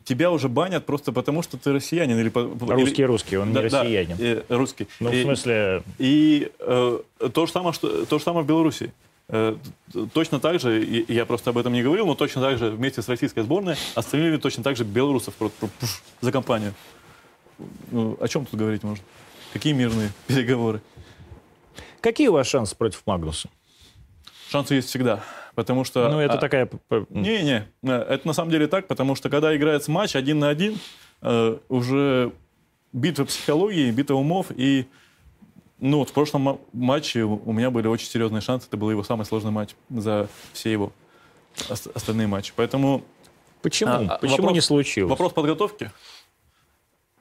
тебя 0.04 0.30
уже 0.30 0.48
банят 0.48 0.86
просто 0.86 1.10
потому, 1.12 1.42
что 1.42 1.56
ты 1.56 1.72
россиянин. 1.72 2.18
Или, 2.18 2.30
Русский 2.72 3.02
или- 3.02 3.06
русский, 3.06 3.36
он 3.38 3.52
Да, 3.52 3.62
не 3.62 3.68
да, 3.68 3.82
россиянин. 3.82 4.16
э, 4.20 4.42
русский. 4.48 4.86
Ну, 5.00 5.10
в 5.10 5.14
И- 5.14 5.22
смысле, 5.24 5.82
И 5.98 6.50
э, 6.60 6.98
то, 7.32 7.46
же 7.46 7.52
самое, 7.52 7.72
что, 7.72 8.06
то 8.06 8.18
же 8.18 8.24
самое 8.24 8.44
в 8.44 8.48
Беларуси. 8.48 8.92
Э, 9.28 9.56
точно 10.12 10.38
так 10.38 10.60
же, 10.60 10.84
и- 10.84 11.12
я 11.12 11.26
просто 11.26 11.50
об 11.50 11.58
этом 11.58 11.72
не 11.72 11.82
говорил, 11.82 12.06
но 12.06 12.14
точно 12.14 12.40
так 12.42 12.58
же 12.58 12.70
вместе 12.70 13.02
с 13.02 13.08
российской 13.08 13.40
сборной 13.40 13.74
остановили 13.96 14.36
точно 14.36 14.62
так 14.62 14.76
же 14.76 14.84
белорусов 14.84 15.34
просто 15.34 15.66
пу- 15.66 15.70
пуш, 15.80 16.00
за 16.20 16.30
компанию. 16.30 16.72
Ну, 17.90 18.16
о 18.20 18.28
чем 18.28 18.46
тут 18.46 18.60
говорить 18.60 18.84
можно? 18.84 19.02
Какие 19.56 19.72
мирные 19.72 20.10
переговоры? 20.26 20.82
какие 22.02 22.28
у 22.28 22.32
вас 22.32 22.46
шансы 22.46 22.76
против 22.76 23.02
Магнуса? 23.06 23.48
Шансы 24.50 24.74
есть 24.74 24.88
всегда. 24.90 25.24
Потому 25.54 25.82
что... 25.84 26.10
Ну, 26.10 26.20
это 26.20 26.34
а, 26.34 26.36
такая... 26.36 26.68
Не-не, 27.08 27.66
э, 27.82 27.90
это 27.90 28.26
на 28.26 28.34
самом 28.34 28.50
деле 28.50 28.66
так, 28.66 28.86
потому 28.86 29.14
что 29.14 29.30
когда 29.30 29.56
играется 29.56 29.90
матч 29.90 30.14
один 30.14 30.40
на 30.40 30.50
один, 30.50 30.78
э, 31.22 31.56
уже 31.70 32.32
битва 32.92 33.24
психологии, 33.24 33.90
битва 33.90 34.16
умов, 34.16 34.48
и 34.54 34.86
ну, 35.80 36.00
вот 36.00 36.10
в 36.10 36.12
прошлом 36.12 36.42
ма- 36.42 36.58
матче 36.74 37.22
у 37.22 37.52
меня 37.52 37.70
были 37.70 37.86
очень 37.86 38.08
серьезные 38.08 38.42
шансы, 38.42 38.68
это 38.68 38.76
был 38.76 38.90
его 38.90 39.04
самый 39.04 39.24
сложный 39.24 39.52
матч 39.52 39.70
за 39.88 40.28
все 40.52 40.70
его 40.70 40.92
ос- 41.70 41.88
остальные 41.94 42.26
матчи. 42.26 42.52
Поэтому 42.54 43.02
Почему? 43.62 43.90
А, 43.90 44.18
Почему 44.18 44.36
вопрос- 44.36 44.52
не 44.52 44.60
случилось? 44.60 45.10
вопрос 45.10 45.32
подготовки. 45.32 45.90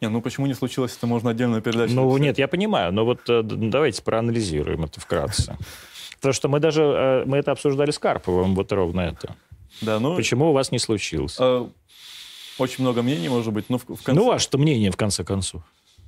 Не, 0.06 0.10
ну 0.10 0.22
почему 0.22 0.45
не 0.45 0.53
случилось, 0.53 0.95
это 0.95 1.08
можно 1.08 1.32
отдельно 1.32 1.62
передать. 1.62 1.91
Ну, 1.91 2.16
нет, 2.18 2.38
я 2.38 2.47
понимаю, 2.47 2.93
но 2.93 3.06
вот 3.06 3.22
э, 3.28 3.41
давайте 3.43 4.03
проанализируем 4.03 4.84
это 4.84 4.99
вкратце. 4.99 5.58
Потому 6.18 6.34
что 6.34 6.47
мы 6.47 6.60
даже, 6.60 6.84
э, 6.84 7.24
мы 7.26 7.38
это 7.38 7.51
обсуждали 7.51 7.89
с 7.89 7.97
Карповым, 7.97 8.53
вот 8.53 8.72
ровно 8.72 9.01
это. 9.01 9.36
Да, 9.82 9.99
ну, 9.99 10.16
Почему 10.16 10.51
у 10.51 10.53
вас 10.53 10.72
не 10.72 10.78
случилось? 10.78 11.38
э, 11.39 11.68
очень 12.60 12.84
много 12.84 13.01
мнений, 13.01 13.30
может 13.30 13.51
быть, 13.51 13.70
но 13.70 13.80
в, 13.80 13.84
в 13.84 14.03
конце... 14.03 14.14
Ну, 14.14 14.28
ваше-то 14.28 14.60
мнение, 14.60 14.91
в 14.91 14.95
конце 14.95 15.24
концов. 15.24 15.64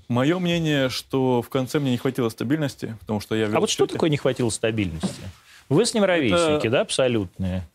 Мое 0.10 0.38
мнение, 0.38 0.90
что 0.90 1.42
в 1.42 1.50
конце 1.50 1.80
мне 1.80 1.92
не 1.92 1.98
хватило 1.98 2.30
стабильности, 2.30 2.96
потому 3.00 3.20
что 3.20 3.36
я... 3.36 3.48
А 3.48 3.60
вот 3.60 3.72
что 3.72 3.88
такое 3.88 4.12
не 4.12 4.18
хватило 4.18 4.52
стабильности? 4.52 5.24
Вы 5.70 5.88
с 5.88 5.94
ним 5.96 6.04
ровесники, 6.04 6.68
да, 6.68 6.82
абсолютные? 6.82 7.68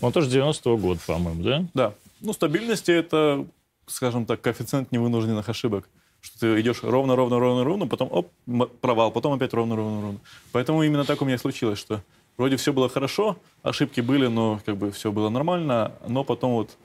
Он 0.00 0.12
тоже 0.12 0.30
90-го 0.30 0.78
года, 0.78 1.00
по-моему, 1.06 1.42
да? 1.42 1.64
Да. 1.74 1.92
Ну, 2.20 2.32
стабильности 2.32 2.90
это, 2.90 3.46
скажем 3.90 4.26
так, 4.26 4.40
коэффициент 4.40 4.92
невынужденных 4.92 5.48
ошибок. 5.48 5.88
Что 6.20 6.40
ты 6.40 6.60
идешь 6.60 6.82
ровно, 6.82 7.14
ровно, 7.14 7.38
ровно, 7.38 7.64
ровно, 7.64 7.86
потом 7.86 8.08
оп, 8.10 8.32
провал, 8.80 9.12
потом 9.12 9.34
опять 9.34 9.54
ровно, 9.54 9.76
ровно, 9.76 10.02
ровно. 10.02 10.18
Поэтому 10.52 10.82
именно 10.82 11.04
так 11.04 11.22
у 11.22 11.24
меня 11.24 11.38
случилось, 11.38 11.78
что 11.78 12.02
вроде 12.36 12.56
все 12.56 12.72
было 12.72 12.88
хорошо, 12.88 13.36
ошибки 13.62 14.00
были, 14.00 14.26
но 14.26 14.60
как 14.66 14.76
бы 14.76 14.90
все 14.90 15.12
было 15.12 15.28
нормально, 15.28 15.92
но 16.08 16.24
потом 16.24 16.52
вот, 16.52 16.76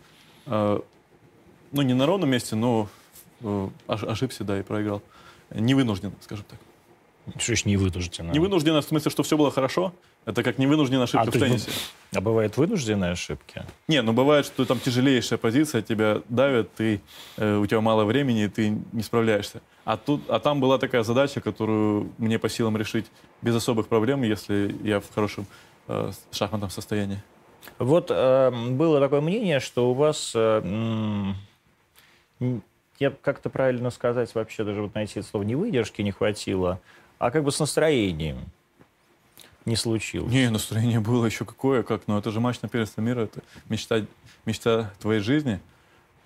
э, 0.46 0.80
ну, 1.72 1.82
не 1.82 1.96
на 1.96 2.06
ровном 2.06 2.30
месте, 2.30 2.56
но 2.56 2.88
э, 3.42 3.70
ош- 3.88 4.06
ошибся, 4.06 4.44
да, 4.44 4.60
и 4.60 4.64
проиграл. 4.64 5.02
Невынужденно, 5.50 6.14
скажем 6.22 6.46
так. 6.48 6.60
Что 7.38 7.56
ж 7.56 7.66
не 7.66 7.78
вынужденно? 7.78 8.32
Не 8.32 8.40
вынужденно 8.40 8.82
в 8.82 8.86
смысле, 8.86 9.10
что 9.10 9.24
все 9.24 9.38
было 9.38 9.50
хорошо. 9.50 9.94
Это 10.26 10.44
как 10.44 10.58
невынужденная 10.58 11.04
ошибка 11.04 11.28
А, 11.28 11.32
в 11.32 11.32
теннисе. 11.32 11.72
А 12.14 12.22
бывают 12.22 12.58
вынужденные 12.58 13.12
ошибки? 13.12 13.64
Не, 13.88 14.02
ну 14.02 14.14
бывает, 14.14 14.46
что 14.46 14.66
там 14.66 14.80
тяжелейшая 14.80 15.38
позиция, 15.38 15.82
тебя 15.82 16.22
давят, 16.30 16.74
ты, 16.74 17.02
э, 17.38 17.58
у 17.58 17.66
тебя 17.66 17.82
мало 17.82 18.06
времени, 18.06 18.44
и 18.44 18.48
ты 18.48 18.78
не 18.92 19.04
справляешься. 19.04 19.62
А, 19.86 19.98
тут, 19.98 20.30
а 20.30 20.40
там 20.40 20.60
была 20.60 20.78
такая 20.78 21.04
задача, 21.04 21.42
которую 21.42 22.12
мне 22.18 22.40
по 22.40 22.50
силам 22.50 22.78
решить 22.78 23.06
без 23.42 23.56
особых 23.56 23.88
проблем, 23.88 24.24
если 24.24 24.76
я 24.84 25.00
в 25.00 25.14
хорошем 25.14 25.46
э, 25.88 26.12
шахматном 26.32 26.70
состоянии. 26.70 27.22
Вот 27.80 28.08
э, 28.10 28.52
было 28.72 29.00
такое 29.00 29.22
мнение, 29.22 29.60
что 29.60 29.90
у 29.90 29.94
вас, 29.94 30.34
э, 30.36 31.34
я 33.00 33.12
как-то 33.22 33.50
правильно 33.50 33.90
сказать, 33.90 34.34
вообще 34.36 34.64
даже 34.64 34.82
вот 34.82 34.96
найти 34.96 35.20
это 35.20 35.28
слово, 35.28 35.44
не 35.44 35.56
выдержки 35.56 36.02
не 36.02 36.12
хватило, 36.12 36.80
а 37.20 37.32
как 37.32 37.44
бы 37.44 37.52
с 37.52 37.60
настроением 37.60 38.38
не 39.66 39.76
случилось. 39.76 40.32
Не, 40.32 40.50
настроение 40.50 41.00
было 41.00 41.26
еще 41.26 41.46
какое, 41.46 41.84
как, 41.84 42.02
ну 42.08 42.18
это 42.18 42.32
же 42.32 42.40
матч 42.40 42.62
на 42.62 42.70
первенство 42.70 43.02
мира, 43.02 43.22
это 43.22 43.42
мечта, 43.70 44.02
мечта 44.46 44.92
твоей 45.00 45.22
жизни. 45.22 45.60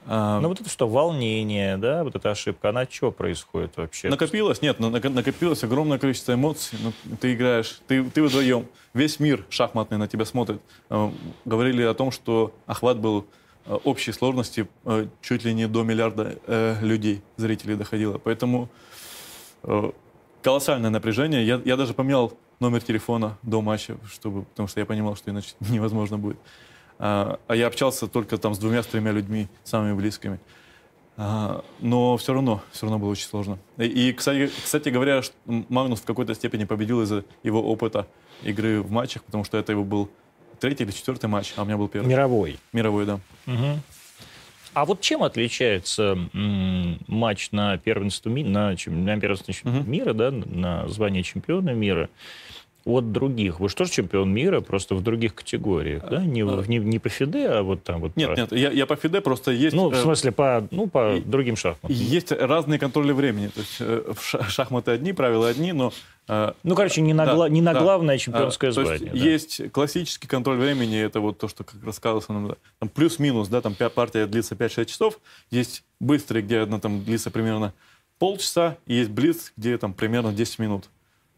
А, 0.09 0.39
Ну 0.39 0.47
вот 0.47 0.61
это 0.61 0.69
что, 0.69 0.87
волнение, 0.87 1.77
да, 1.77 2.03
вот 2.03 2.15
эта 2.15 2.31
ошибка, 2.31 2.69
она 2.69 2.85
что 2.89 3.11
происходит 3.11 3.75
вообще? 3.75 4.09
Накопилось, 4.09 4.61
нет, 4.61 4.79
ну, 4.79 4.89
нако- 4.89 5.09
накопилось 5.09 5.63
огромное 5.63 5.99
количество 5.99 6.33
эмоций. 6.33 6.79
Ну, 6.81 6.93
ты 7.17 7.33
играешь, 7.33 7.81
ты, 7.87 8.03
ты 8.09 8.23
вдвоем, 8.23 8.67
весь 8.93 9.19
мир 9.19 9.45
шахматный 9.49 9.97
на 9.97 10.07
тебя 10.07 10.23
смотрит. 10.23 10.61
Э, 10.89 11.11
говорили 11.43 11.83
о 11.83 11.93
том, 11.93 12.11
что 12.11 12.53
охват 12.67 12.99
был 12.99 13.27
э, 13.65 13.73
общей 13.83 14.13
сложности 14.13 14.67
э, 14.85 15.07
чуть 15.21 15.43
ли 15.43 15.53
не 15.53 15.67
до 15.67 15.83
миллиарда 15.83 16.37
э, 16.47 16.77
людей, 16.81 17.21
зрителей 17.35 17.75
доходило. 17.75 18.17
Поэтому 18.17 18.69
колоссальное 20.47 20.89
напряжение. 20.89 21.45
Я, 21.45 21.61
я 21.65 21.75
даже 21.75 21.93
поменял 21.93 22.31
номер 22.61 22.81
телефона 22.81 23.37
до 23.41 23.61
матча, 23.61 23.97
чтобы, 24.09 24.43
потому 24.43 24.69
что 24.69 24.79
я 24.79 24.85
понимал, 24.85 25.17
что 25.17 25.29
иначе 25.29 25.49
невозможно 25.59 26.17
будет. 26.17 26.37
А, 26.99 27.37
а 27.47 27.55
я 27.55 27.67
общался 27.67 28.07
только 28.07 28.37
там 28.37 28.55
с 28.55 28.57
двумя, 28.57 28.81
с 28.81 28.85
тремя 28.85 29.11
людьми, 29.11 29.49
самыми 29.65 29.93
близкими. 29.93 30.39
А, 31.17 31.65
но 31.81 32.15
все 32.15 32.31
равно, 32.31 32.61
все 32.71 32.85
равно 32.85 32.97
было 32.97 33.09
очень 33.09 33.27
сложно. 33.27 33.59
И, 33.75 33.87
и, 33.87 34.13
кстати, 34.13 34.49
кстати 34.63 34.87
говоря, 34.87 35.21
Магнус 35.45 35.99
в 35.99 36.05
какой-то 36.05 36.33
степени 36.33 36.63
победил 36.63 37.01
из-за 37.01 37.25
его 37.43 37.61
опыта 37.61 38.07
игры 38.43 38.81
в 38.81 38.89
матчах, 38.89 39.25
потому 39.25 39.43
что 39.43 39.57
это 39.57 39.73
его 39.73 39.83
был 39.83 40.09
третий 40.61 40.85
или 40.85 40.91
четвертый 40.91 41.25
матч, 41.25 41.55
а 41.57 41.63
у 41.63 41.65
меня 41.65 41.75
был 41.75 41.89
первый. 41.89 42.07
Мировой. 42.07 42.57
Мировой, 42.71 43.05
да. 43.05 43.19
Мгм. 43.47 43.81
А 44.77 44.85
вот 44.85 45.01
чем 45.01 45.23
отличается 45.23 46.15
матч 46.33 47.49
на 47.51 47.79
первенство, 47.79 48.29
на, 48.29 48.75
на 48.85 49.19
первенство 49.19 49.69
мира, 49.69 50.13
да, 50.13 50.29
на 50.29 50.87
звание 50.87 51.23
чемпиона 51.23 51.71
мира 51.71 52.11
от 52.87 53.11
других? 53.11 53.59
Вы 53.59 53.69
что 53.69 53.85
же 53.85 53.91
чемпион 53.91 54.33
мира, 54.33 54.61
просто 54.61 54.95
в 54.95 55.03
других 55.03 55.35
категориях, 55.35 56.03
да? 56.09 56.23
Не, 56.25 56.43
в- 56.43 56.69
не, 56.69 56.77
не 56.77 56.99
по 56.99 57.09
ФИДЕ, 57.09 57.49
а 57.49 57.63
вот 57.63 57.83
там 57.83 57.99
вот... 58.01 58.15
Нет, 58.15 58.29
по- 58.29 58.35
нет, 58.39 58.51
я, 58.53 58.71
я 58.71 58.85
по 58.85 58.95
ФИДЕ 58.95 59.21
просто 59.21 59.51
есть... 59.51 59.75
Ну, 59.75 59.89
в 59.89 59.93
э, 59.93 60.01
смысле, 60.01 60.31
по, 60.31 60.67
ну, 60.71 60.87
по 60.87 61.15
и- 61.17 61.21
другим 61.21 61.55
шахматам. 61.55 61.95
Есть 61.95 62.31
разные 62.31 62.79
контроли 62.79 63.11
времени. 63.11 63.47
То 63.47 63.59
есть 63.59 63.75
э, 63.79 64.13
в 64.13 64.49
шахматы 64.49 64.91
одни, 64.91 65.11
правила 65.13 65.47
одни, 65.49 65.73
но... 65.73 65.91
э, 66.27 66.53
Ну, 66.63 66.75
короче, 66.75 67.01
не 67.01 67.13
на, 67.13 67.25
Да, 67.25 67.35
гла- 67.35 67.49
не 67.49 67.61
на 67.61 67.73
да. 67.73 67.81
главное 67.81 68.17
чемпионское 68.17 68.71
А, 68.71 68.73
то 68.73 68.85
звание. 68.85 69.11
есть 69.13 69.57
да. 69.57 69.63
есть 69.63 69.71
классический 69.73 70.27
контроль 70.27 70.57
времени, 70.57 70.97
это 70.97 71.19
вот 71.19 71.37
то, 71.37 71.47
что 71.47 71.63
как 71.63 71.83
рассказывался 71.83 72.31
нам, 72.33 72.55
там 72.79 72.89
плюс-минус, 72.89 73.47
да, 73.49 73.61
там 73.61 73.75
партия 73.75 74.25
длится 74.27 74.55
5-6 74.55 74.85
часов, 74.85 75.19
есть 75.51 75.83
быстрый, 75.99 76.41
где 76.41 76.59
она 76.59 76.79
там 76.79 77.03
длится 77.03 77.31
примерно 77.31 77.73
полчаса, 78.19 78.77
и 78.87 78.95
есть 78.95 79.09
блиц, 79.11 79.53
где 79.57 79.77
там 79.77 79.93
примерно 79.93 80.31
10 80.33 80.59
минут. 80.59 80.89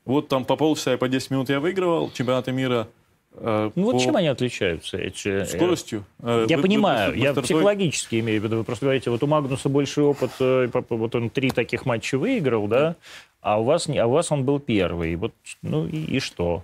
Вот 0.05 0.27
там 0.27 0.45
по 0.45 0.55
полчаса 0.55 0.93
и 0.93 0.97
по 0.97 1.07
10 1.07 1.31
минут 1.31 1.49
я 1.49 1.59
выигрывал 1.59 2.11
чемпионаты 2.11 2.51
мира 2.51 2.87
э, 3.33 3.69
Ну, 3.75 3.83
вот 3.83 3.93
по 3.93 3.99
чем 3.99 4.15
они 4.15 4.27
отличаются, 4.27 4.97
эти... 4.97 5.27
э, 5.43 5.45
скоростью. 5.45 6.03
э, 6.21 6.45
Я 6.49 6.57
вы- 6.57 6.63
понимаю, 6.63 7.11
вы- 7.11 7.17
я 7.17 7.29
быстротой. 7.33 7.43
психологически 7.43 8.19
имею 8.19 8.41
в 8.41 8.43
виду. 8.43 8.57
Вы 8.57 8.63
просто 8.63 8.85
говорите, 8.85 9.09
вот 9.11 9.21
у 9.23 9.27
Магнуса 9.27 9.69
больший 9.69 10.03
опыт, 10.03 10.31
э, 10.39 10.69
вот 10.89 11.15
он 11.15 11.29
три 11.29 11.51
таких 11.51 11.85
матча 11.85 12.17
выиграл, 12.17 12.67
да, 12.67 12.95
а 13.41 13.59
у 13.61 13.63
вас, 13.65 13.87
не, 13.87 13.97
а 13.99 14.07
у 14.07 14.11
вас 14.11 14.31
он 14.31 14.43
был 14.45 14.59
первый. 14.59 15.15
Вот, 15.15 15.33
ну 15.61 15.85
и, 15.87 15.97
и 16.17 16.19
что? 16.19 16.63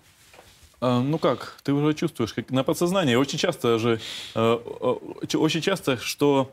Ну 0.81 1.17
как, 1.19 1.57
ты 1.63 1.71
уже 1.73 1.93
чувствуешь, 1.93 2.33
как 2.33 2.51
на 2.51 2.63
подсознании. 2.63 3.15
Очень 3.15 3.39
часто 3.39 3.79
же, 3.79 3.99
очень 4.35 5.61
часто, 5.61 5.97
что 5.97 6.51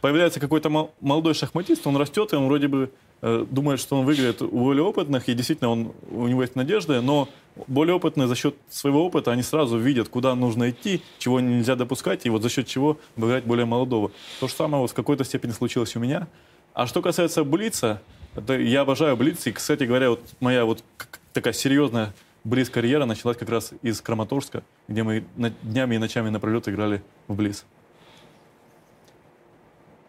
появляется 0.00 0.40
какой-то 0.40 0.70
мол- 0.70 0.94
молодой 1.00 1.34
шахматист, 1.34 1.86
он 1.86 1.96
растет, 1.96 2.32
и 2.32 2.36
он 2.36 2.46
вроде 2.46 2.68
бы 2.68 2.90
э, 3.24 3.46
думает, 3.50 3.80
что 3.80 3.98
он 3.98 4.04
выиграет 4.04 4.42
у 4.42 4.48
более 4.48 4.84
опытных, 4.84 5.28
и 5.28 5.34
действительно 5.34 5.70
он, 5.70 5.92
у 6.10 6.26
него 6.26 6.42
есть 6.42 6.56
надежда, 6.56 7.00
но 7.00 7.28
более 7.66 7.94
опытные 7.94 8.28
за 8.28 8.34
счет 8.34 8.54
своего 8.68 9.04
опыта, 9.06 9.32
они 9.32 9.42
сразу 9.42 9.78
видят, 9.78 10.08
куда 10.08 10.34
нужно 10.34 10.70
идти, 10.70 11.02
чего 11.18 11.40
нельзя 11.40 11.74
допускать, 11.74 12.26
и 12.26 12.30
вот 12.30 12.42
за 12.42 12.50
счет 12.50 12.66
чего 12.66 12.98
обыграть 13.16 13.44
более 13.44 13.64
молодого. 13.64 14.10
То 14.40 14.48
же 14.48 14.52
самое 14.52 14.82
вот 14.82 14.90
в 14.90 14.94
какой-то 14.94 15.24
степени 15.24 15.52
случилось 15.52 15.96
у 15.96 16.00
меня. 16.00 16.28
А 16.74 16.86
что 16.86 17.00
касается 17.00 17.44
Блица, 17.44 18.02
это 18.36 18.58
я 18.58 18.82
обожаю 18.82 19.16
Блиц, 19.16 19.46
и, 19.46 19.52
кстати 19.52 19.84
говоря, 19.84 20.10
вот 20.10 20.20
моя 20.40 20.66
вот 20.66 20.84
такая 21.32 21.54
серьезная 21.54 22.12
Блиц 22.44 22.68
карьера 22.68 23.06
началась 23.06 23.38
как 23.38 23.48
раз 23.48 23.72
из 23.80 24.02
Краматорска, 24.02 24.62
где 24.86 25.02
мы 25.02 25.24
днями 25.62 25.94
и 25.94 25.98
ночами 25.98 26.28
напролет 26.28 26.68
играли 26.68 27.02
в 27.26 27.36
Блиц. 27.36 27.64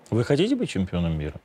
Вы 0.10 0.26
хотите 0.26 0.56
быть 0.56 0.70
чемпионом 0.70 1.18
мира? 1.18 1.40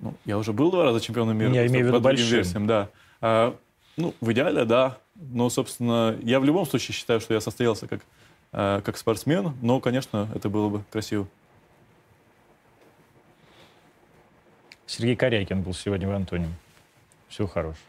Ну, 0.00 0.14
я 0.24 0.38
уже 0.38 0.52
был 0.52 0.70
два 0.70 0.84
раза 0.84 1.00
чемпионом 1.00 1.36
мира. 1.36 1.52
Я 1.52 1.66
имею 1.66 1.86
в 1.86 1.88
виду 1.88 2.00
большим. 2.00 2.26
версиям, 2.26 2.66
да. 2.66 2.90
А, 3.20 3.56
ну, 3.96 4.14
в 4.20 4.32
идеале, 4.32 4.64
да. 4.64 4.98
Но, 5.14 5.48
собственно, 5.50 6.16
я 6.22 6.40
в 6.40 6.44
любом 6.44 6.66
случае 6.66 6.94
считаю, 6.94 7.20
что 7.20 7.34
я 7.34 7.40
состоялся 7.40 7.86
как, 7.86 8.00
а, 8.52 8.80
как 8.80 8.96
спортсмен, 8.96 9.54
но, 9.62 9.80
конечно, 9.80 10.28
это 10.34 10.48
было 10.48 10.68
бы 10.68 10.84
красиво. 10.90 11.26
Сергей 14.86 15.16
Корякин 15.16 15.62
был 15.62 15.72
сегодня 15.72 16.08
в 16.08 16.12
Антоне. 16.12 16.48
Всего 17.28 17.48
хорошего. 17.48 17.82